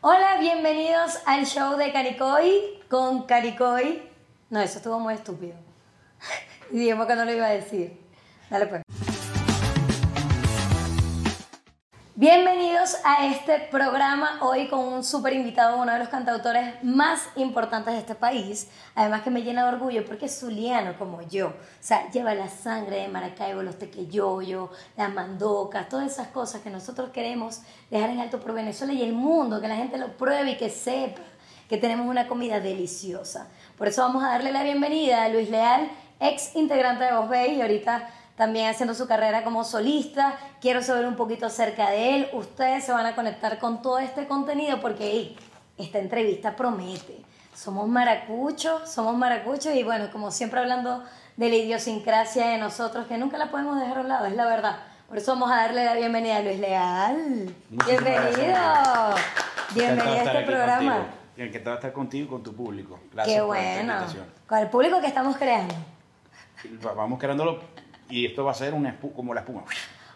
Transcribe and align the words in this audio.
Hola, 0.00 0.36
bienvenidos 0.38 1.18
al 1.26 1.44
show 1.44 1.76
de 1.76 1.90
Caricoy 1.90 2.80
con 2.88 3.24
Caricoy. 3.24 4.00
No, 4.48 4.60
eso 4.60 4.78
estuvo 4.78 5.00
muy 5.00 5.14
estúpido. 5.14 5.54
Y 6.70 6.78
dijimos 6.78 7.08
que 7.08 7.16
no 7.16 7.24
lo 7.24 7.32
iba 7.32 7.46
a 7.46 7.50
decir. 7.50 8.00
Dale 8.48 8.66
pues. 8.68 8.82
Bienvenidos 12.20 12.96
a 13.04 13.26
este 13.26 13.60
programa 13.70 14.40
hoy 14.40 14.66
con 14.66 14.80
un 14.80 15.04
súper 15.04 15.34
invitado, 15.34 15.80
uno 15.80 15.92
de 15.92 16.00
los 16.00 16.08
cantautores 16.08 16.82
más 16.82 17.28
importantes 17.36 17.94
de 17.94 18.00
este 18.00 18.16
país. 18.16 18.66
Además 18.96 19.22
que 19.22 19.30
me 19.30 19.42
llena 19.42 19.62
de 19.62 19.76
orgullo 19.76 20.04
porque 20.04 20.26
es 20.26 20.36
zuliano 20.36 20.98
como 20.98 21.22
yo. 21.22 21.50
O 21.50 21.52
sea, 21.78 22.10
lleva 22.10 22.34
la 22.34 22.48
sangre 22.48 23.02
de 23.02 23.06
Maracaibo, 23.06 23.62
los 23.62 23.78
tequeyoyos, 23.78 24.68
las 24.96 25.14
mandocas, 25.14 25.88
todas 25.88 26.10
esas 26.10 26.26
cosas 26.26 26.60
que 26.60 26.70
nosotros 26.70 27.10
queremos 27.10 27.60
dejar 27.88 28.10
en 28.10 28.18
alto 28.18 28.40
por 28.40 28.52
Venezuela 28.52 28.92
y 28.92 29.04
el 29.04 29.12
mundo, 29.12 29.60
que 29.60 29.68
la 29.68 29.76
gente 29.76 29.96
lo 29.96 30.16
pruebe 30.16 30.50
y 30.50 30.56
que 30.56 30.70
sepa 30.70 31.22
que 31.68 31.76
tenemos 31.76 32.08
una 32.08 32.26
comida 32.26 32.58
deliciosa. 32.58 33.46
Por 33.76 33.86
eso 33.86 34.02
vamos 34.02 34.24
a 34.24 34.30
darle 34.30 34.50
la 34.50 34.64
bienvenida 34.64 35.22
a 35.22 35.28
Luis 35.28 35.50
Leal, 35.50 35.88
ex 36.18 36.56
integrante 36.56 37.04
de 37.04 37.12
Voz 37.12 37.30
y 37.48 37.60
ahorita 37.60 38.10
también 38.38 38.68
haciendo 38.70 38.94
su 38.94 39.08
carrera 39.08 39.42
como 39.42 39.64
solista. 39.64 40.38
Quiero 40.60 40.80
saber 40.80 41.06
un 41.06 41.16
poquito 41.16 41.46
acerca 41.46 41.90
de 41.90 42.14
él. 42.14 42.28
Ustedes 42.32 42.84
se 42.84 42.92
van 42.92 43.04
a 43.04 43.16
conectar 43.16 43.58
con 43.58 43.82
todo 43.82 43.98
este 43.98 44.28
contenido 44.28 44.80
porque 44.80 45.36
esta 45.76 45.98
entrevista 45.98 46.54
promete. 46.54 47.20
Somos 47.52 47.88
maracuchos, 47.88 48.88
somos 48.88 49.16
maracuchos 49.16 49.74
y 49.74 49.82
bueno, 49.82 50.10
como 50.12 50.30
siempre 50.30 50.60
hablando 50.60 51.02
de 51.36 51.48
la 51.48 51.56
idiosincrasia 51.56 52.50
de 52.50 52.58
nosotros, 52.58 53.08
que 53.08 53.18
nunca 53.18 53.38
la 53.38 53.50
podemos 53.50 53.78
dejar 53.80 53.98
a 53.98 54.00
un 54.02 54.08
lado, 54.08 54.26
es 54.26 54.36
la 54.36 54.46
verdad. 54.46 54.76
Por 55.08 55.18
eso 55.18 55.32
vamos 55.32 55.50
a 55.50 55.56
darle 55.56 55.84
la 55.84 55.94
bienvenida 55.94 56.36
a 56.36 56.42
Luis 56.42 56.60
Leal. 56.60 57.54
Bienvenido. 57.70 59.14
Bienvenido 59.74 60.12
a 60.12 60.22
este 60.22 60.40
programa. 60.42 61.06
Que 61.34 61.48
te 61.48 61.64
va 61.64 61.72
a 61.72 61.74
estar 61.74 61.92
contigo 61.92 62.26
y 62.26 62.28
con 62.28 62.42
tu 62.44 62.54
público. 62.54 63.00
Gracias 63.12 63.36
Qué 63.36 63.42
bueno. 63.42 63.94
con 64.46 64.58
el 64.58 64.68
público 64.68 65.00
que 65.00 65.08
estamos 65.08 65.36
creando. 65.36 65.74
Vamos 66.94 67.18
creándolo 67.18 67.77
y 68.08 68.26
esto 68.26 68.44
va 68.44 68.52
a 68.52 68.54
ser 68.54 68.74
una 68.74 68.98
como 69.14 69.34
la 69.34 69.40
espuma. 69.40 69.64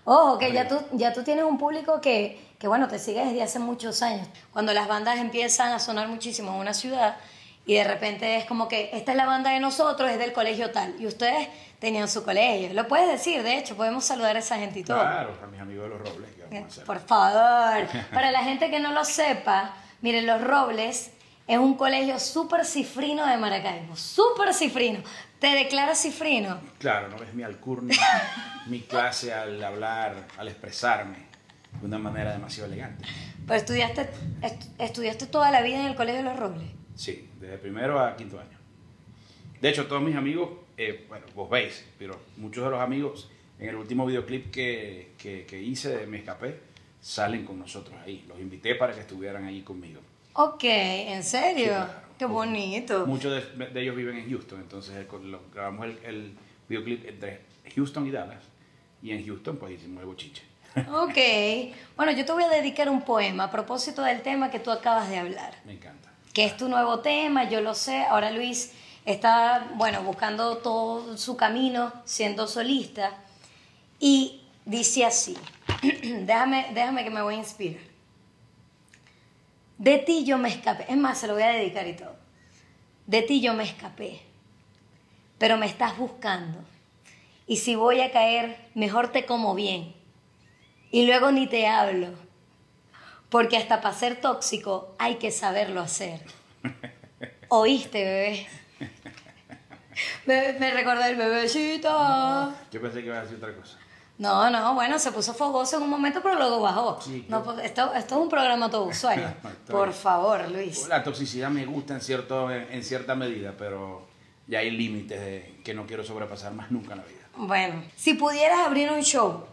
Ojo, 0.05 0.39
que 0.39 0.53
ya 0.53 0.67
tú, 0.67 0.79
ya 0.93 1.13
tú 1.13 1.23
tienes 1.23 1.45
un 1.45 1.59
público 1.59 2.01
que, 2.01 2.41
que, 2.59 2.67
bueno, 2.67 2.89
te 2.89 2.99
sigue 2.99 3.25
desde 3.25 3.43
hace 3.43 3.59
muchos 3.61 4.03
años. 4.03 4.27
Cuando 4.53 4.73
las 4.73 4.89
bandas 4.89 5.19
empiezan 5.19 5.73
a 5.73 5.79
sonar 5.79 6.09
muchísimo 6.09 6.53
en 6.53 6.59
una 6.59 6.75
ciudad 6.75 7.17
y 7.65 7.75
de 7.75 7.85
repente 7.85 8.37
es 8.37 8.45
como 8.45 8.67
que 8.67 8.91
esta 8.93 9.13
es 9.13 9.17
la 9.17 9.27
banda 9.27 9.53
de 9.53 9.61
nosotros, 9.61 10.11
es 10.11 10.19
del 10.19 10.33
colegio 10.33 10.73
tal, 10.73 10.95
y 10.99 11.07
ustedes 11.07 11.49
tenían 11.79 12.09
su 12.09 12.25
colegio. 12.25 12.73
Lo 12.75 12.89
puedes 12.89 13.09
decir, 13.09 13.43
de 13.43 13.59
hecho, 13.59 13.77
podemos 13.77 14.05
saludar 14.05 14.35
a 14.37 14.41
esa 14.41 14.57
gente 14.57 14.81
y 14.81 14.85
todo. 14.85 14.99
Claro, 14.99 15.35
a 15.43 15.47
mis 15.47 15.61
amigos 15.61 15.85
de 15.85 15.91
los 15.91 15.99
Robles. 16.01 16.77
Por 16.85 16.99
favor, 16.99 17.87
para 18.13 18.31
la 18.33 18.43
gente 18.43 18.71
que 18.71 18.81
no 18.81 18.93
lo 18.93 19.05
sepa, 19.05 19.75
miren, 20.01 20.27
los 20.27 20.41
Robles 20.41 21.13
es 21.47 21.59
un 21.59 21.75
colegio 21.75 22.19
súper 22.19 22.65
cifrino 22.65 23.27
de 23.27 23.37
Maracaibo, 23.37 23.97
súper 23.97 24.53
cifrino. 24.55 25.01
¿Te 25.43 25.49
declaras 25.49 26.01
cifrino? 26.01 26.61
Claro, 26.79 27.09
no 27.09 27.17
es 27.17 27.35
mi 27.35 27.43
alcurnia, 27.43 27.99
mi 28.69 28.83
clase 28.83 29.35
al 29.35 29.63
hablar, 29.65 30.29
al 30.39 30.47
expresarme 30.47 31.17
de 31.81 31.85
una 31.85 31.99
manera 31.99 32.31
demasiado 32.31 32.69
elegante. 32.69 33.05
Pero 33.45 33.59
estudiaste, 33.59 34.09
estudiaste 34.79 35.27
toda 35.27 35.51
la 35.51 35.61
vida 35.63 35.81
en 35.81 35.87
el 35.87 35.97
Colegio 35.97 36.23
de 36.23 36.29
los 36.31 36.39
Robles. 36.39 36.69
Sí, 36.95 37.29
desde 37.41 37.59
primero 37.59 37.99
a 37.99 38.15
quinto 38.15 38.39
año. 38.39 38.57
De 39.61 39.69
hecho, 39.69 39.89
todos 39.89 40.01
mis 40.01 40.15
amigos, 40.15 40.49
eh, 40.77 41.07
bueno, 41.09 41.27
vos 41.35 41.51
veis, 41.51 41.87
pero 41.99 42.21
muchos 42.37 42.63
de 42.65 42.71
los 42.71 42.81
amigos 42.81 43.29
en 43.59 43.69
el 43.69 43.75
último 43.75 44.07
videoclip 44.07 44.53
que, 44.53 45.15
que, 45.19 45.61
hice 45.61 45.89
de 45.89 46.07
Me 46.07 46.19
Escapé 46.19 46.61
salen 47.01 47.45
con 47.45 47.59
nosotros 47.59 47.97
ahí. 48.05 48.25
Los 48.29 48.39
invité 48.39 48.77
para 48.77 48.95
que 48.95 49.01
estuvieran 49.01 49.45
ahí 49.45 49.63
conmigo. 49.63 50.03
Ok, 50.35 50.63
¿en 50.63 51.25
serio? 51.25 51.85
Qué 52.23 52.27
bonito. 52.27 53.05
Muchos 53.05 53.33
de, 53.59 53.81
ellos 53.81 53.97
viven 53.97 54.17
en 54.17 54.31
Houston, 54.31 54.61
entonces 54.61 54.95
grabamos 55.53 55.89
el, 56.05 56.39
videoclip 56.69 57.05
entre 57.09 57.41
Houston 57.75 58.07
y 58.07 58.13
Dallas. 58.13 58.45
Y 59.03 59.11
en 59.11 59.27
Houston 59.27 59.57
pues 59.57 59.73
hicimos 59.73 60.03
el 60.03 60.07
bochiche. 60.07 60.45
Ok. 60.93 61.75
Bueno, 61.97 62.13
yo 62.13 62.25
te 62.25 62.31
voy 62.31 62.45
a 62.45 62.49
dedicar 62.49 62.89
un 62.89 63.03
poema 63.03 63.45
a 63.45 63.51
propósito 63.51 64.03
del 64.03 64.23
tema 64.23 64.53
que 64.53 64.61
tú 64.61 64.71
acabas 64.71 65.11
de 65.11 65.19
hablar. 65.19 65.53
Me 65.67 65.73
encanta. 65.73 66.13
Que 66.33 66.45
es 66.45 66.57
tu 66.57 66.69
nuevo 66.69 67.01
tema, 67.01 67.51
yo 67.51 67.61
lo 67.61 67.75
sé. 67.75 68.05
Ahora 68.05 68.31
Luis 68.31 68.73
está, 69.05 69.73
bueno, 69.75 70.05
buscando 70.05 70.59
todo 70.59 71.19
su 71.19 71.37
camino 71.37 71.93
siendo 72.05 72.47
solista. 72.47 73.11
Y 73.99 74.43
dice 74.65 75.05
así, 75.05 75.37
déjame, 75.83 76.69
déjame 76.73 77.03
que 77.03 77.11
me 77.11 77.21
voy 77.21 77.35
a 77.35 77.39
inspirar. 77.39 77.92
De 79.83 79.99
ti 79.99 80.25
yo 80.25 80.39
me 80.39 80.49
escapé. 80.49 80.87
Es 80.89 80.97
más, 80.97 81.19
se 81.19 81.27
lo 81.27 81.33
voy 81.33 81.43
a 81.43 81.49
dedicar 81.49 81.89
y 81.89 81.95
todo. 81.95 82.15
De 83.09 83.21
ti 83.23 83.41
yo 83.41 83.53
me 83.53 83.65
escapé. 83.65 84.21
Pero 85.39 85.57
me 85.57 85.67
estás 85.67 85.99
buscando. 85.99 86.61
Y 87.49 87.57
si 87.57 87.75
voy 87.75 88.01
a 88.01 88.13
caer, 88.13 88.57
mejor 88.77 89.09
te 89.09 89.27
como 89.27 89.57
bien. 89.57 89.93
Y 90.93 91.05
luego 91.05 91.33
ni 91.33 91.49
te 91.49 91.67
hablo. 91.67 92.11
Porque 93.29 93.57
hasta 93.57 93.81
para 93.81 93.93
ser 93.93 94.21
tóxico 94.21 94.95
hay 95.01 95.17
que 95.17 95.33
saberlo 95.33 95.81
hacer. 95.81 96.21
¿Oíste, 97.49 98.05
bebé? 98.05 98.47
Me, 100.27 100.53
me 100.61 100.71
recordé 100.71 101.11
el 101.11 101.17
bebecito. 101.17 102.55
Yo 102.71 102.81
pensé 102.81 103.01
que 103.01 103.07
iba 103.07 103.19
a 103.19 103.23
decir 103.23 103.37
otra 103.37 103.53
cosa. 103.55 103.79
No, 104.23 104.49
no, 104.51 104.75
bueno, 104.75 105.01
se 105.01 105.11
puso 105.11 105.35
fogoso 105.35 105.79
en 105.79 105.83
un 105.83 105.91
momento, 105.91 106.23
pero 106.23 106.37
luego 106.37 106.61
bajó. 106.61 107.01
no, 107.29 107.43
pues, 107.43 107.59
esto, 107.65 107.93
esto, 107.93 108.15
es 108.15 108.21
un 108.23 108.29
programa 108.29 108.71
todo 108.71 108.85
usuario. 108.85 109.35
Por 109.67 109.93
favor, 109.93 110.49
Luis. 110.49 110.87
La 110.87 111.03
toxicidad 111.03 111.51
me 111.51 111.67
gusta 111.67 111.95
en, 111.95 112.01
cierto, 112.01 112.49
en, 112.49 112.85
cierta 112.85 113.17
medida, 113.17 113.53
pero 113.59 114.07
ya 114.47 114.61
hay 114.61 114.71
límites 114.71 115.59
que 115.65 115.75
no 115.75 115.89
quiero 115.89 116.05
sobrepasar 116.05 116.55
más 116.55 116.71
nunca 116.71 116.93
en 116.93 116.99
la 116.99 117.05
vida. 117.05 117.23
Bueno, 117.37 117.83
si 117.97 118.15
pudieras 118.15 118.61
abrir 118.61 118.93
un 118.93 119.03
show 119.03 119.45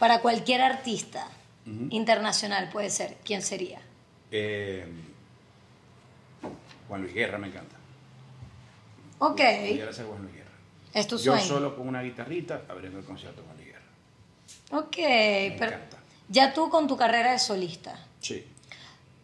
para 0.00 0.20
cualquier 0.20 0.62
artista 0.62 1.28
internacional, 1.90 2.70
puede 2.70 2.90
ser, 2.90 3.18
¿quién 3.24 3.40
sería? 3.40 3.80
Eh, 4.32 4.84
Juan 6.88 7.02
Luis 7.02 7.14
Guerra 7.14 7.38
me 7.38 7.46
encanta. 7.46 7.76
Ok. 9.20 9.36
Pudiera 9.36 9.92
ser 9.92 10.06
Juan 10.06 10.22
Luis 10.22 10.34
Guerra. 10.34 10.50
Es 10.92 11.06
tu 11.06 11.18
Yo 11.18 11.38
solo 11.38 11.76
con 11.76 11.86
una 11.86 12.02
guitarrita 12.02 12.62
abriendo 12.68 12.98
el 12.98 13.04
concierto 13.04 13.44
Juan 13.46 13.57
Ok, 14.70 14.96
pero 15.58 15.78
ya 16.28 16.52
tú 16.52 16.68
con 16.68 16.86
tu 16.86 16.96
carrera 16.96 17.32
de 17.32 17.38
solista. 17.38 17.98
Sí. 18.20 18.46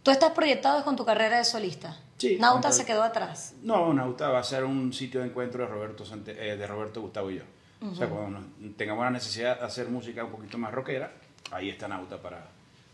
¿Tú 0.02 0.10
estás 0.10 0.32
proyectado 0.32 0.84
con 0.84 0.96
tu 0.96 1.04
carrera 1.04 1.38
de 1.38 1.44
solista? 1.44 1.98
Sí. 2.16 2.36
¿Nauta 2.38 2.72
se 2.72 2.84
quedó 2.84 3.02
atrás? 3.02 3.54
No, 3.62 3.92
Nauta 3.92 4.28
va 4.28 4.38
a 4.38 4.44
ser 4.44 4.64
un 4.64 4.92
sitio 4.92 5.20
de 5.20 5.26
encuentro 5.26 5.64
de 5.64 5.70
Roberto, 5.70 6.04
eh, 6.26 6.56
de 6.56 6.66
Roberto 6.66 7.00
Gustavo 7.00 7.30
y 7.30 7.36
yo. 7.36 7.42
O 7.82 7.94
sea, 7.94 8.08
cuando 8.08 8.40
tengamos 8.78 9.04
la 9.04 9.10
necesidad 9.10 9.58
de 9.58 9.66
hacer 9.66 9.88
música 9.88 10.24
un 10.24 10.30
poquito 10.30 10.56
más 10.56 10.72
rockera, 10.72 11.12
ahí 11.50 11.68
está 11.68 11.86
Nauta 11.86 12.16
para, 12.22 12.46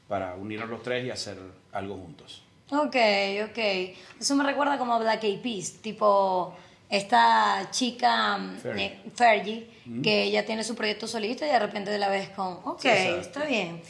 para 0.08 0.34
unirnos 0.34 0.68
los 0.68 0.82
tres 0.82 1.04
y 1.06 1.10
hacer 1.10 1.38
algo 1.72 1.96
juntos. 1.96 2.42
Ok, 2.70 2.96
ok. 3.48 3.58
Eso 4.18 4.34
me 4.34 4.42
recuerda 4.44 4.78
como 4.78 4.94
a 4.94 4.98
Black 4.98 5.22
Eyed 5.24 5.40
Peas, 5.40 5.74
tipo 5.80 6.56
esta 6.90 7.68
chica 7.70 8.36
mm, 8.36 8.58
Fergie, 9.14 9.58
eh, 9.58 10.00
que 10.02 10.24
ella 10.24 10.44
tiene 10.44 10.64
su 10.64 10.74
proyecto 10.74 11.06
solista 11.06 11.46
y 11.46 11.50
de 11.50 11.58
repente 11.58 11.90
de 11.90 11.98
la 11.98 12.08
vez 12.08 12.28
con, 12.30 12.58
ok, 12.64 12.84
está 12.84 13.44
bien. 13.44 13.80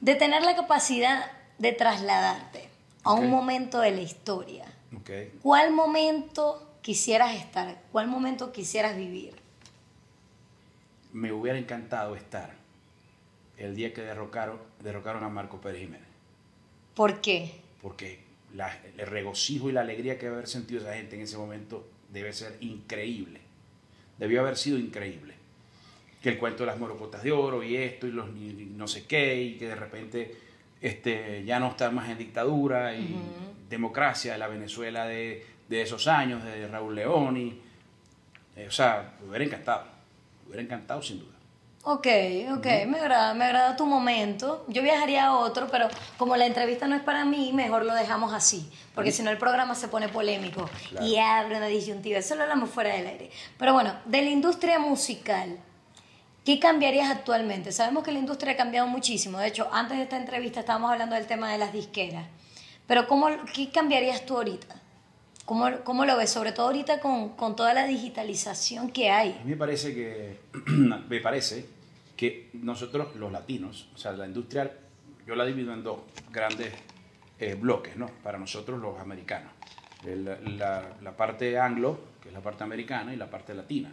De 0.00 0.14
tener 0.14 0.42
la 0.42 0.54
capacidad 0.54 1.30
de 1.58 1.72
trasladarte 1.72 2.68
a 3.04 3.14
un 3.14 3.30
momento 3.30 3.80
de 3.80 3.92
la 3.92 4.02
historia. 4.02 4.66
Okay. 5.00 5.32
¿Cuál 5.42 5.72
momento 5.72 6.76
quisieras 6.82 7.34
estar? 7.36 7.80
¿Cuál 7.90 8.08
momento 8.08 8.52
quisieras 8.52 8.96
vivir? 8.96 9.34
Me 11.12 11.32
hubiera 11.32 11.58
encantado 11.58 12.14
estar 12.14 12.54
el 13.56 13.74
día 13.74 13.94
que 13.94 14.02
derrocaron, 14.02 14.58
derrocaron 14.80 15.24
a 15.24 15.28
Marco 15.28 15.60
Pérez 15.60 15.80
Jiménez. 15.80 16.08
¿Por 16.94 17.20
qué? 17.20 17.60
Porque 17.80 18.20
el 18.98 19.06
regocijo 19.06 19.70
y 19.70 19.72
la 19.72 19.80
alegría 19.80 20.18
que 20.18 20.26
haber 20.26 20.46
sentido 20.46 20.80
esa 20.82 20.94
gente 20.94 21.16
en 21.16 21.22
ese 21.22 21.38
momento 21.38 21.86
debe 22.12 22.32
ser 22.32 22.56
increíble. 22.60 23.40
Debió 24.18 24.42
haber 24.42 24.56
sido 24.56 24.78
increíble. 24.78 25.34
Que 26.22 26.28
el 26.28 26.38
cuento 26.38 26.62
de 26.62 26.68
las 26.68 26.78
morocotas 26.78 27.22
de 27.22 27.32
oro 27.32 27.64
y 27.64 27.76
esto 27.76 28.06
y 28.06 28.12
los 28.12 28.28
no 28.30 28.86
sé 28.86 29.06
qué, 29.06 29.42
y 29.42 29.56
que 29.56 29.66
de 29.66 29.74
repente 29.74 30.36
este, 30.80 31.44
ya 31.44 31.58
no 31.58 31.70
está 31.70 31.90
más 31.90 32.08
en 32.10 32.18
dictadura 32.18 32.94
y 32.94 33.16
democracia 33.68 34.32
de 34.32 34.38
la 34.38 34.48
Venezuela 34.48 35.06
de, 35.06 35.44
esos 35.70 36.06
años, 36.06 36.44
de 36.44 36.68
Raúl 36.68 36.94
León. 36.94 37.36
Y, 37.36 37.60
eh, 38.56 38.66
o 38.68 38.70
sea, 38.70 39.14
me 39.20 39.30
hubiera 39.30 39.44
encantado. 39.44 39.84
Me 40.42 40.48
hubiera 40.48 40.62
encantado 40.62 41.02
sin 41.02 41.18
duda. 41.18 41.31
Ok, 41.84 42.06
ok, 42.56 42.66
me 42.86 43.00
agrada, 43.00 43.34
me 43.34 43.44
agrada 43.44 43.74
tu 43.74 43.86
momento. 43.86 44.64
Yo 44.68 44.82
viajaría 44.82 45.24
a 45.24 45.36
otro, 45.36 45.66
pero 45.66 45.88
como 46.16 46.36
la 46.36 46.46
entrevista 46.46 46.86
no 46.86 46.94
es 46.94 47.02
para 47.02 47.24
mí, 47.24 47.50
mejor 47.52 47.84
lo 47.84 47.92
dejamos 47.92 48.32
así, 48.32 48.70
porque 48.94 49.10
si 49.10 49.24
no 49.24 49.30
el 49.30 49.38
programa 49.38 49.74
se 49.74 49.88
pone 49.88 50.08
polémico 50.08 50.70
y 51.00 51.16
abre 51.16 51.56
una 51.56 51.66
disyuntiva. 51.66 52.20
Eso 52.20 52.36
lo 52.36 52.44
hablamos 52.44 52.70
fuera 52.70 52.94
del 52.94 53.08
aire. 53.08 53.30
Pero 53.58 53.72
bueno, 53.72 53.96
de 54.04 54.22
la 54.22 54.30
industria 54.30 54.78
musical, 54.78 55.58
¿qué 56.44 56.60
cambiarías 56.60 57.10
actualmente? 57.10 57.72
Sabemos 57.72 58.04
que 58.04 58.12
la 58.12 58.20
industria 58.20 58.52
ha 58.52 58.56
cambiado 58.56 58.86
muchísimo. 58.86 59.38
De 59.38 59.48
hecho, 59.48 59.68
antes 59.72 59.96
de 59.96 60.04
esta 60.04 60.16
entrevista 60.16 60.60
estábamos 60.60 60.92
hablando 60.92 61.16
del 61.16 61.26
tema 61.26 61.50
de 61.50 61.58
las 61.58 61.72
disqueras. 61.72 62.26
Pero 62.86 63.08
¿cómo, 63.08 63.26
¿qué 63.52 63.72
cambiarías 63.72 64.24
tú 64.24 64.36
ahorita? 64.36 64.81
¿Cómo, 65.44 65.68
cómo 65.84 66.04
lo 66.04 66.16
ves? 66.16 66.30
Sobre 66.30 66.52
todo 66.52 66.66
ahorita 66.66 67.00
con, 67.00 67.30
con 67.30 67.56
toda 67.56 67.74
la 67.74 67.86
digitalización 67.86 68.90
que 68.90 69.10
hay. 69.10 69.32
A 69.40 69.44
mí 69.44 69.50
me 69.50 69.56
parece 69.56 69.94
que, 69.94 70.38
me 71.08 71.20
parece 71.20 71.66
que 72.16 72.50
nosotros 72.54 73.16
los 73.16 73.32
latinos, 73.32 73.88
o 73.94 73.98
sea, 73.98 74.12
la 74.12 74.26
industria, 74.26 74.70
yo 75.26 75.34
la 75.34 75.44
divido 75.44 75.72
en 75.72 75.82
dos 75.82 75.98
grandes 76.30 76.72
eh, 77.40 77.54
bloques, 77.54 77.96
¿no? 77.96 78.06
Para 78.22 78.38
nosotros 78.38 78.80
los 78.80 78.98
americanos. 79.00 79.50
El- 80.06 80.24
la, 80.58 80.84
la 81.00 81.16
parte 81.16 81.58
anglo, 81.58 81.98
que 82.22 82.28
es 82.28 82.34
la 82.34 82.40
parte 82.40 82.62
americana, 82.64 83.12
y 83.12 83.16
la 83.16 83.28
parte 83.28 83.54
latina. 83.54 83.90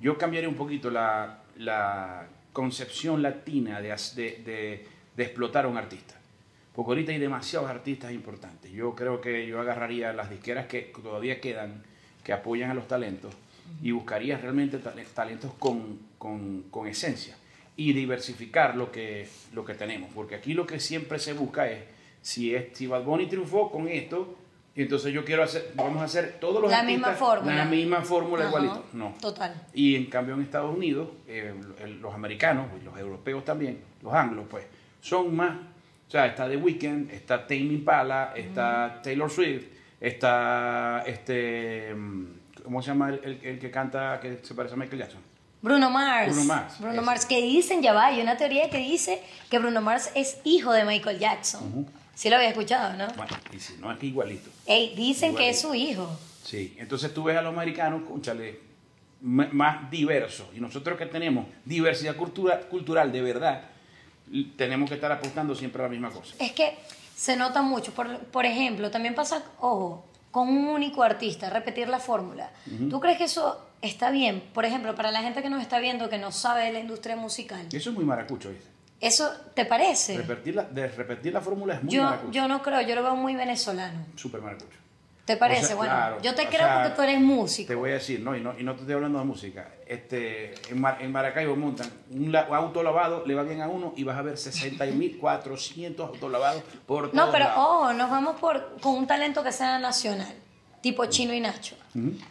Yo 0.00 0.16
cambiaría 0.16 0.48
un 0.48 0.54
poquito 0.56 0.90
la, 0.90 1.40
la 1.56 2.26
concepción 2.52 3.20
latina 3.22 3.80
de, 3.80 3.88
de, 3.88 4.42
de- 4.44 4.86
de 5.16 5.22
explotar 5.24 5.64
a 5.64 5.68
un 5.68 5.76
artista. 5.76 6.14
Porque 6.74 6.90
ahorita 6.92 7.12
hay 7.12 7.18
demasiados 7.18 7.68
artistas 7.68 8.12
importantes. 8.12 8.70
Yo 8.72 8.94
creo 8.94 9.20
que 9.20 9.46
yo 9.46 9.60
agarraría 9.60 10.12
las 10.12 10.30
disqueras 10.30 10.66
que 10.66 10.92
todavía 11.02 11.40
quedan, 11.40 11.82
que 12.24 12.32
apoyan 12.32 12.70
a 12.70 12.74
los 12.74 12.88
talentos, 12.88 13.34
y 13.82 13.90
buscaría 13.90 14.38
realmente 14.38 14.78
tale- 14.78 15.04
talentos 15.14 15.52
con, 15.58 15.98
con- 16.18 16.62
con 16.70 16.86
esencia 16.88 17.36
y 17.76 17.92
diversificar 17.92 18.76
lo 18.76 18.90
que, 18.92 19.28
lo 19.52 19.64
que 19.64 19.74
tenemos. 19.74 20.10
Porque 20.14 20.34
aquí 20.34 20.54
lo 20.54 20.66
que 20.66 20.80
siempre 20.80 21.18
se 21.18 21.32
busca 21.34 21.68
es, 21.70 21.80
si, 22.22 22.54
es, 22.54 22.66
si 22.76 22.86
Bad 22.86 23.02
Bunny 23.04 23.26
triunfó 23.26 23.70
con 23.70 23.88
esto, 23.88 24.36
y 24.74 24.82
entonces 24.82 25.12
yo 25.12 25.24
quiero 25.26 25.42
hacer, 25.42 25.72
vamos 25.74 26.00
a 26.00 26.04
hacer 26.04 26.38
todos 26.40 26.62
los 26.62 26.70
La 26.70 26.78
artistas 26.80 27.10
misma 27.10 27.12
fórmula. 27.26 27.56
la 27.56 27.64
misma 27.66 28.00
fórmula 28.02 28.42
Ajá, 28.44 28.48
igualito. 28.50 28.84
No. 28.94 29.14
Total. 29.20 29.54
Y 29.74 29.96
en 29.96 30.06
cambio 30.06 30.34
en 30.34 30.40
Estados 30.42 30.74
Unidos, 30.74 31.08
eh, 31.28 31.52
los 32.00 32.14
americanos 32.14 32.68
y 32.80 32.84
los 32.84 32.96
europeos 32.98 33.44
también, 33.44 33.80
los 34.02 34.14
anglos, 34.14 34.46
pues, 34.50 34.64
son 35.02 35.36
más. 35.36 35.52
O 36.08 36.10
sea, 36.10 36.26
está 36.26 36.48
The 36.48 36.56
Weeknd, 36.56 37.10
está 37.10 37.46
Tame 37.46 37.60
Impala, 37.72 38.32
está 38.36 39.00
Taylor 39.02 39.30
Swift, 39.30 39.64
está 40.00 41.02
este. 41.06 41.94
mm, 41.94 42.24
¿Cómo 42.64 42.80
se 42.82 42.88
llama 42.88 43.08
el, 43.10 43.20
el- 43.24 43.40
el 43.42 43.58
que 43.58 43.70
canta 43.70 44.20
que 44.20 44.38
se 44.42 44.54
parece 44.54 44.74
a 44.74 44.76
Michael 44.78 44.98
Jackson? 45.00 45.20
Bruno 45.62 45.90
Mars. 45.90 46.26
Bruno 46.34 46.44
Mars, 46.44 46.74
Bruno 46.78 46.94
ese. 46.94 47.02
Mars, 47.02 47.26
que 47.26 47.40
dicen, 47.40 47.82
ya 47.82 47.92
va, 47.92 48.06
hay 48.06 48.20
una 48.20 48.36
teoría 48.36 48.68
que 48.68 48.78
dice 48.78 49.22
que 49.50 49.58
Bruno 49.58 49.80
Mars 49.80 50.10
es 50.14 50.38
hijo 50.44 50.72
de 50.72 50.84
Michael 50.84 51.18
Jackson. 51.18 51.86
Sí 52.14 52.28
lo 52.28 52.36
había 52.36 52.48
escuchado, 52.50 52.92
¿no? 52.96 53.06
Bueno, 53.16 53.32
y 53.52 53.58
si 53.58 53.74
no, 53.78 53.90
es 53.90 53.98
que 53.98 54.06
igualito. 54.06 54.50
Ey, 54.66 54.94
dicen 54.94 55.34
que 55.34 55.48
es 55.48 55.60
su 55.60 55.74
hijo. 55.74 56.08
Sí, 56.44 56.76
entonces 56.78 57.14
tú 57.14 57.24
ves 57.24 57.36
a 57.38 57.42
los 57.42 57.52
americanos, 57.52 58.02
cónchale, 58.06 58.60
más 59.22 59.90
diversos. 59.90 60.46
Y 60.54 60.60
nosotros 60.60 60.98
que 60.98 61.06
tenemos 61.06 61.46
diversidad 61.64 62.16
cultura, 62.16 62.60
cultural 62.60 63.10
de 63.12 63.22
verdad, 63.22 63.62
tenemos 64.56 64.88
que 64.88 64.96
estar 64.96 65.12
apostando 65.12 65.54
siempre 65.54 65.82
a 65.82 65.86
la 65.86 65.90
misma 65.90 66.10
cosa. 66.10 66.34
Es 66.38 66.52
que 66.52 66.76
se 67.16 67.36
nota 67.36 67.62
mucho. 67.62 67.92
Por, 67.92 68.18
por 68.26 68.46
ejemplo, 68.46 68.90
también 68.90 69.14
pasa, 69.14 69.42
ojo, 69.60 70.06
con 70.30 70.48
un 70.48 70.68
único 70.68 71.02
artista, 71.02 71.50
repetir 71.50 71.88
la 71.88 71.98
fórmula. 71.98 72.50
¿Tú 72.90 73.00
crees 73.00 73.18
que 73.18 73.24
eso 73.24 73.68
está 73.82 74.10
bien? 74.10 74.42
Por 74.54 74.64
ejemplo, 74.64 74.94
para 74.94 75.10
la 75.10 75.20
gente 75.22 75.42
que 75.42 75.50
nos 75.50 75.60
está 75.60 75.78
viendo, 75.78 76.08
que 76.08 76.18
no 76.18 76.32
sabe 76.32 76.64
de 76.64 76.72
la 76.72 76.80
industria 76.80 77.16
musical. 77.16 77.66
Eso 77.72 77.90
es 77.90 77.94
muy 77.94 78.04
maracucho, 78.04 78.50
¿viste? 78.50 78.66
¿Eso 79.00 79.30
te 79.54 79.64
parece? 79.66 80.16
Repetir 80.16 80.54
la, 80.54 80.62
de 80.62 80.86
repetir 80.86 81.32
la 81.32 81.40
fórmula 81.40 81.74
es 81.74 81.82
muy 81.82 81.92
Yo, 81.92 82.04
maracucho. 82.04 82.32
yo 82.32 82.46
no 82.48 82.62
creo, 82.62 82.80
yo 82.82 82.94
lo 82.94 83.02
veo 83.02 83.16
muy 83.16 83.34
venezolano. 83.34 84.06
Súper 84.14 84.40
maracucho. 84.40 84.78
¿Te 85.24 85.36
parece? 85.36 85.64
O 85.64 85.66
sea, 85.68 85.76
bueno, 85.76 85.92
claro, 85.94 86.20
yo 86.20 86.34
te 86.34 86.46
creo 86.48 86.60
sea, 86.66 86.74
porque 86.82 86.96
tú 86.96 87.02
eres 87.02 87.20
músico. 87.20 87.68
Te 87.68 87.74
voy 87.76 87.90
a 87.90 87.94
decir, 87.94 88.20
no, 88.20 88.36
y 88.36 88.40
no, 88.40 88.58
y 88.58 88.64
no 88.64 88.74
te 88.74 88.80
estoy 88.80 88.94
hablando 88.96 89.20
de 89.20 89.24
música. 89.24 89.68
Este, 89.86 90.52
en, 90.68 90.80
Mar- 90.80 90.98
en 91.00 91.12
Maracaibo 91.12 91.54
montan 91.54 91.88
un 92.10 92.32
la- 92.32 92.40
auto 92.50 92.82
lavado, 92.82 93.24
le 93.24 93.34
va 93.34 93.44
bien 93.44 93.60
a 93.62 93.68
uno 93.68 93.92
y 93.96 94.02
vas 94.02 94.18
a 94.18 94.22
ver 94.22 94.34
60.400 94.36 96.00
autos 96.00 96.30
lavados 96.30 96.62
por 96.86 97.14
No, 97.14 97.30
pero 97.30 97.46
ojo, 97.56 97.92
nos 97.92 98.10
vamos 98.10 98.36
por, 98.40 98.80
con 98.80 98.94
un 98.96 99.06
talento 99.06 99.42
que 99.42 99.52
sea 99.52 99.78
nacional, 99.78 100.34
tipo 100.80 101.04
Chino 101.06 101.32
y 101.32 101.40
Nacho. 101.40 101.76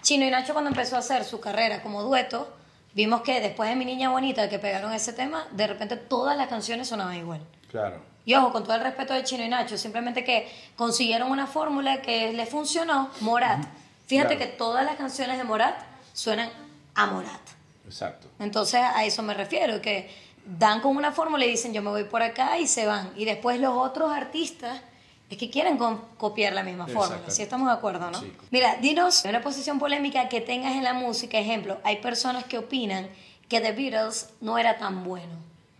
Chino 0.01 0.25
y 0.25 0.29
Nacho 0.29 0.53
cuando 0.53 0.69
empezó 0.69 0.95
a 0.95 0.99
hacer 0.99 1.23
su 1.23 1.39
carrera 1.39 1.81
como 1.81 2.03
dueto, 2.03 2.53
vimos 2.93 3.21
que 3.21 3.39
después 3.39 3.69
de 3.69 3.75
Mi 3.75 3.85
Niña 3.85 4.09
Bonita, 4.09 4.49
que 4.49 4.59
pegaron 4.59 4.91
ese 4.93 5.13
tema, 5.13 5.47
de 5.51 5.67
repente 5.67 5.95
todas 5.97 6.35
las 6.37 6.47
canciones 6.47 6.87
sonaban 6.89 7.15
igual. 7.15 7.41
Claro. 7.69 8.01
Y 8.25 8.35
ojo, 8.35 8.51
con 8.51 8.63
todo 8.63 8.75
el 8.75 8.81
respeto 8.83 9.13
de 9.13 9.23
Chino 9.23 9.43
y 9.43 9.49
Nacho, 9.49 9.77
simplemente 9.77 10.23
que 10.23 10.47
consiguieron 10.75 11.31
una 11.31 11.47
fórmula 11.47 12.01
que 12.01 12.31
les 12.33 12.49
funcionó, 12.49 13.09
Morat. 13.21 13.65
Fíjate 14.05 14.35
Claro. 14.35 14.51
que 14.51 14.57
todas 14.57 14.85
las 14.85 14.95
canciones 14.95 15.37
de 15.37 15.43
Morat 15.43 15.75
suenan 16.13 16.49
a 16.95 17.07
Morat. 17.07 17.41
Exacto. 17.85 18.27
Entonces 18.39 18.81
a 18.81 19.03
eso 19.05 19.23
me 19.23 19.33
refiero, 19.33 19.81
que 19.81 20.09
dan 20.45 20.81
con 20.81 20.95
una 20.95 21.11
fórmula 21.11 21.45
y 21.45 21.49
dicen 21.51 21.73
yo 21.73 21.81
me 21.81 21.89
voy 21.89 22.03
por 22.03 22.21
acá 22.21 22.57
y 22.59 22.67
se 22.67 22.85
van. 22.85 23.11
Y 23.15 23.25
después 23.25 23.59
los 23.59 23.73
otros 23.75 24.11
artistas 24.11 24.81
es 25.29 25.37
que 25.37 25.49
quieren 25.49 25.77
co- 25.77 26.01
copiar 26.17 26.53
la 26.53 26.61
misma 26.63 26.87
fórmula. 26.87 27.29
Si 27.29 27.41
estamos 27.41 27.67
de 27.69 27.73
acuerdo, 27.73 28.11
¿no? 28.11 28.19
Sí. 28.19 28.31
Mira, 28.51 28.75
dinos 28.81 29.23
una 29.25 29.41
posición 29.41 29.79
polémica 29.79 30.27
que 30.29 30.41
tengas 30.41 30.73
en 30.75 30.83
la 30.83 30.93
música. 30.93 31.37
Ejemplo, 31.39 31.79
hay 31.83 31.97
personas 31.97 32.43
que 32.43 32.57
opinan 32.57 33.07
que 33.49 33.61
The 33.61 33.71
Beatles 33.71 34.29
no 34.41 34.57
era 34.57 34.77
tan 34.77 35.03
bueno. 35.03 35.33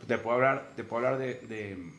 Te 0.08 0.18
puedo 0.18 0.36
hablar, 0.38 0.72
te 0.76 0.84
puedo 0.84 1.06
hablar 1.06 1.20
de, 1.20 1.34
de, 1.36 1.92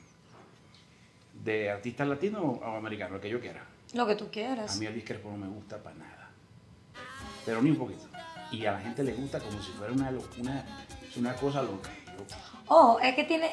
de 1.43 1.71
artistas 1.71 2.06
latinos 2.09 2.43
o, 2.44 2.65
americanos, 2.77 3.17
el 3.17 3.21
que 3.21 3.29
yo 3.31 3.41
quiera. 3.41 3.65
Lo 3.94 4.06
que 4.06 4.15
tú 4.15 4.27
A 4.27 4.31
quieras. 4.31 4.77
mí 4.79 4.87
Elvis 4.87 5.05
Crespo 5.05 5.31
no 5.31 5.37
me 5.37 5.49
gusta 5.49 5.79
para 5.83 5.97
nada. 5.97 6.31
Pero 7.44 7.61
ni 7.61 7.71
un 7.71 7.77
poquito. 7.77 8.05
Y 8.50 8.65
a 8.67 8.73
la 8.73 8.81
gente 8.81 9.03
le 9.03 9.12
gusta 9.15 9.41
como 9.41 9.61
si 9.62 9.73
fuera 9.73 9.93
una, 9.93 10.11
lo- 10.11 10.23
una, 10.39 10.65
una 11.17 11.35
cosa 11.35 11.62
loca. 11.62 11.91
Ojo, 12.67 13.00
es 13.00 13.15
que 13.15 13.25
tiene, 13.25 13.50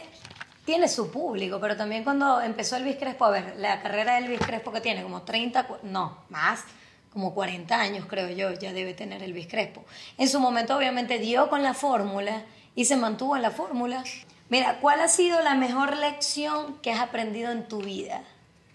tiene 0.66 0.88
su 0.88 1.10
público, 1.12 1.60
pero 1.60 1.76
también 1.76 2.04
cuando 2.04 2.42
empezó 2.42 2.76
Elvis 2.76 2.98
Crespo, 2.98 3.26
a 3.26 3.32
ver, 3.32 3.56
la 3.58 3.82
carrera 3.82 4.14
de 4.16 4.26
Elvis 4.26 4.40
Crespo 4.40 4.72
que 4.72 4.82
tiene 4.82 5.02
como 5.04 5.24
30, 5.24 5.68
cu- 5.68 5.78
no, 5.84 6.20
más, 6.30 6.64
como 7.12 7.34
40 7.34 7.80
años 7.80 8.06
creo 8.08 8.30
yo, 8.30 8.52
ya 8.54 8.72
debe 8.72 8.94
tener 8.94 9.24
Elvis 9.24 9.48
Crespo. 9.48 9.84
En 10.18 10.30
su 10.30 10.40
momento 10.40 10.78
obviamente 10.78 11.18
dio 11.18 11.50
con 11.50 11.64
la 11.64 11.74
fórmula 11.74 12.44
y 12.76 12.86
se 12.86 12.96
mantuvo 12.98 13.36
en 13.36 13.42
la 13.42 13.52
fórmula. 13.52 14.04
Mira, 14.50 14.80
¿cuál 14.80 15.00
ha 15.02 15.08
sido 15.08 15.42
la 15.44 15.56
mejor 15.56 15.96
lección 15.98 16.80
que 16.82 16.92
has 16.92 17.00
aprendido 17.00 17.52
en 17.52 17.68
tu 17.68 17.82
vida? 17.82 18.24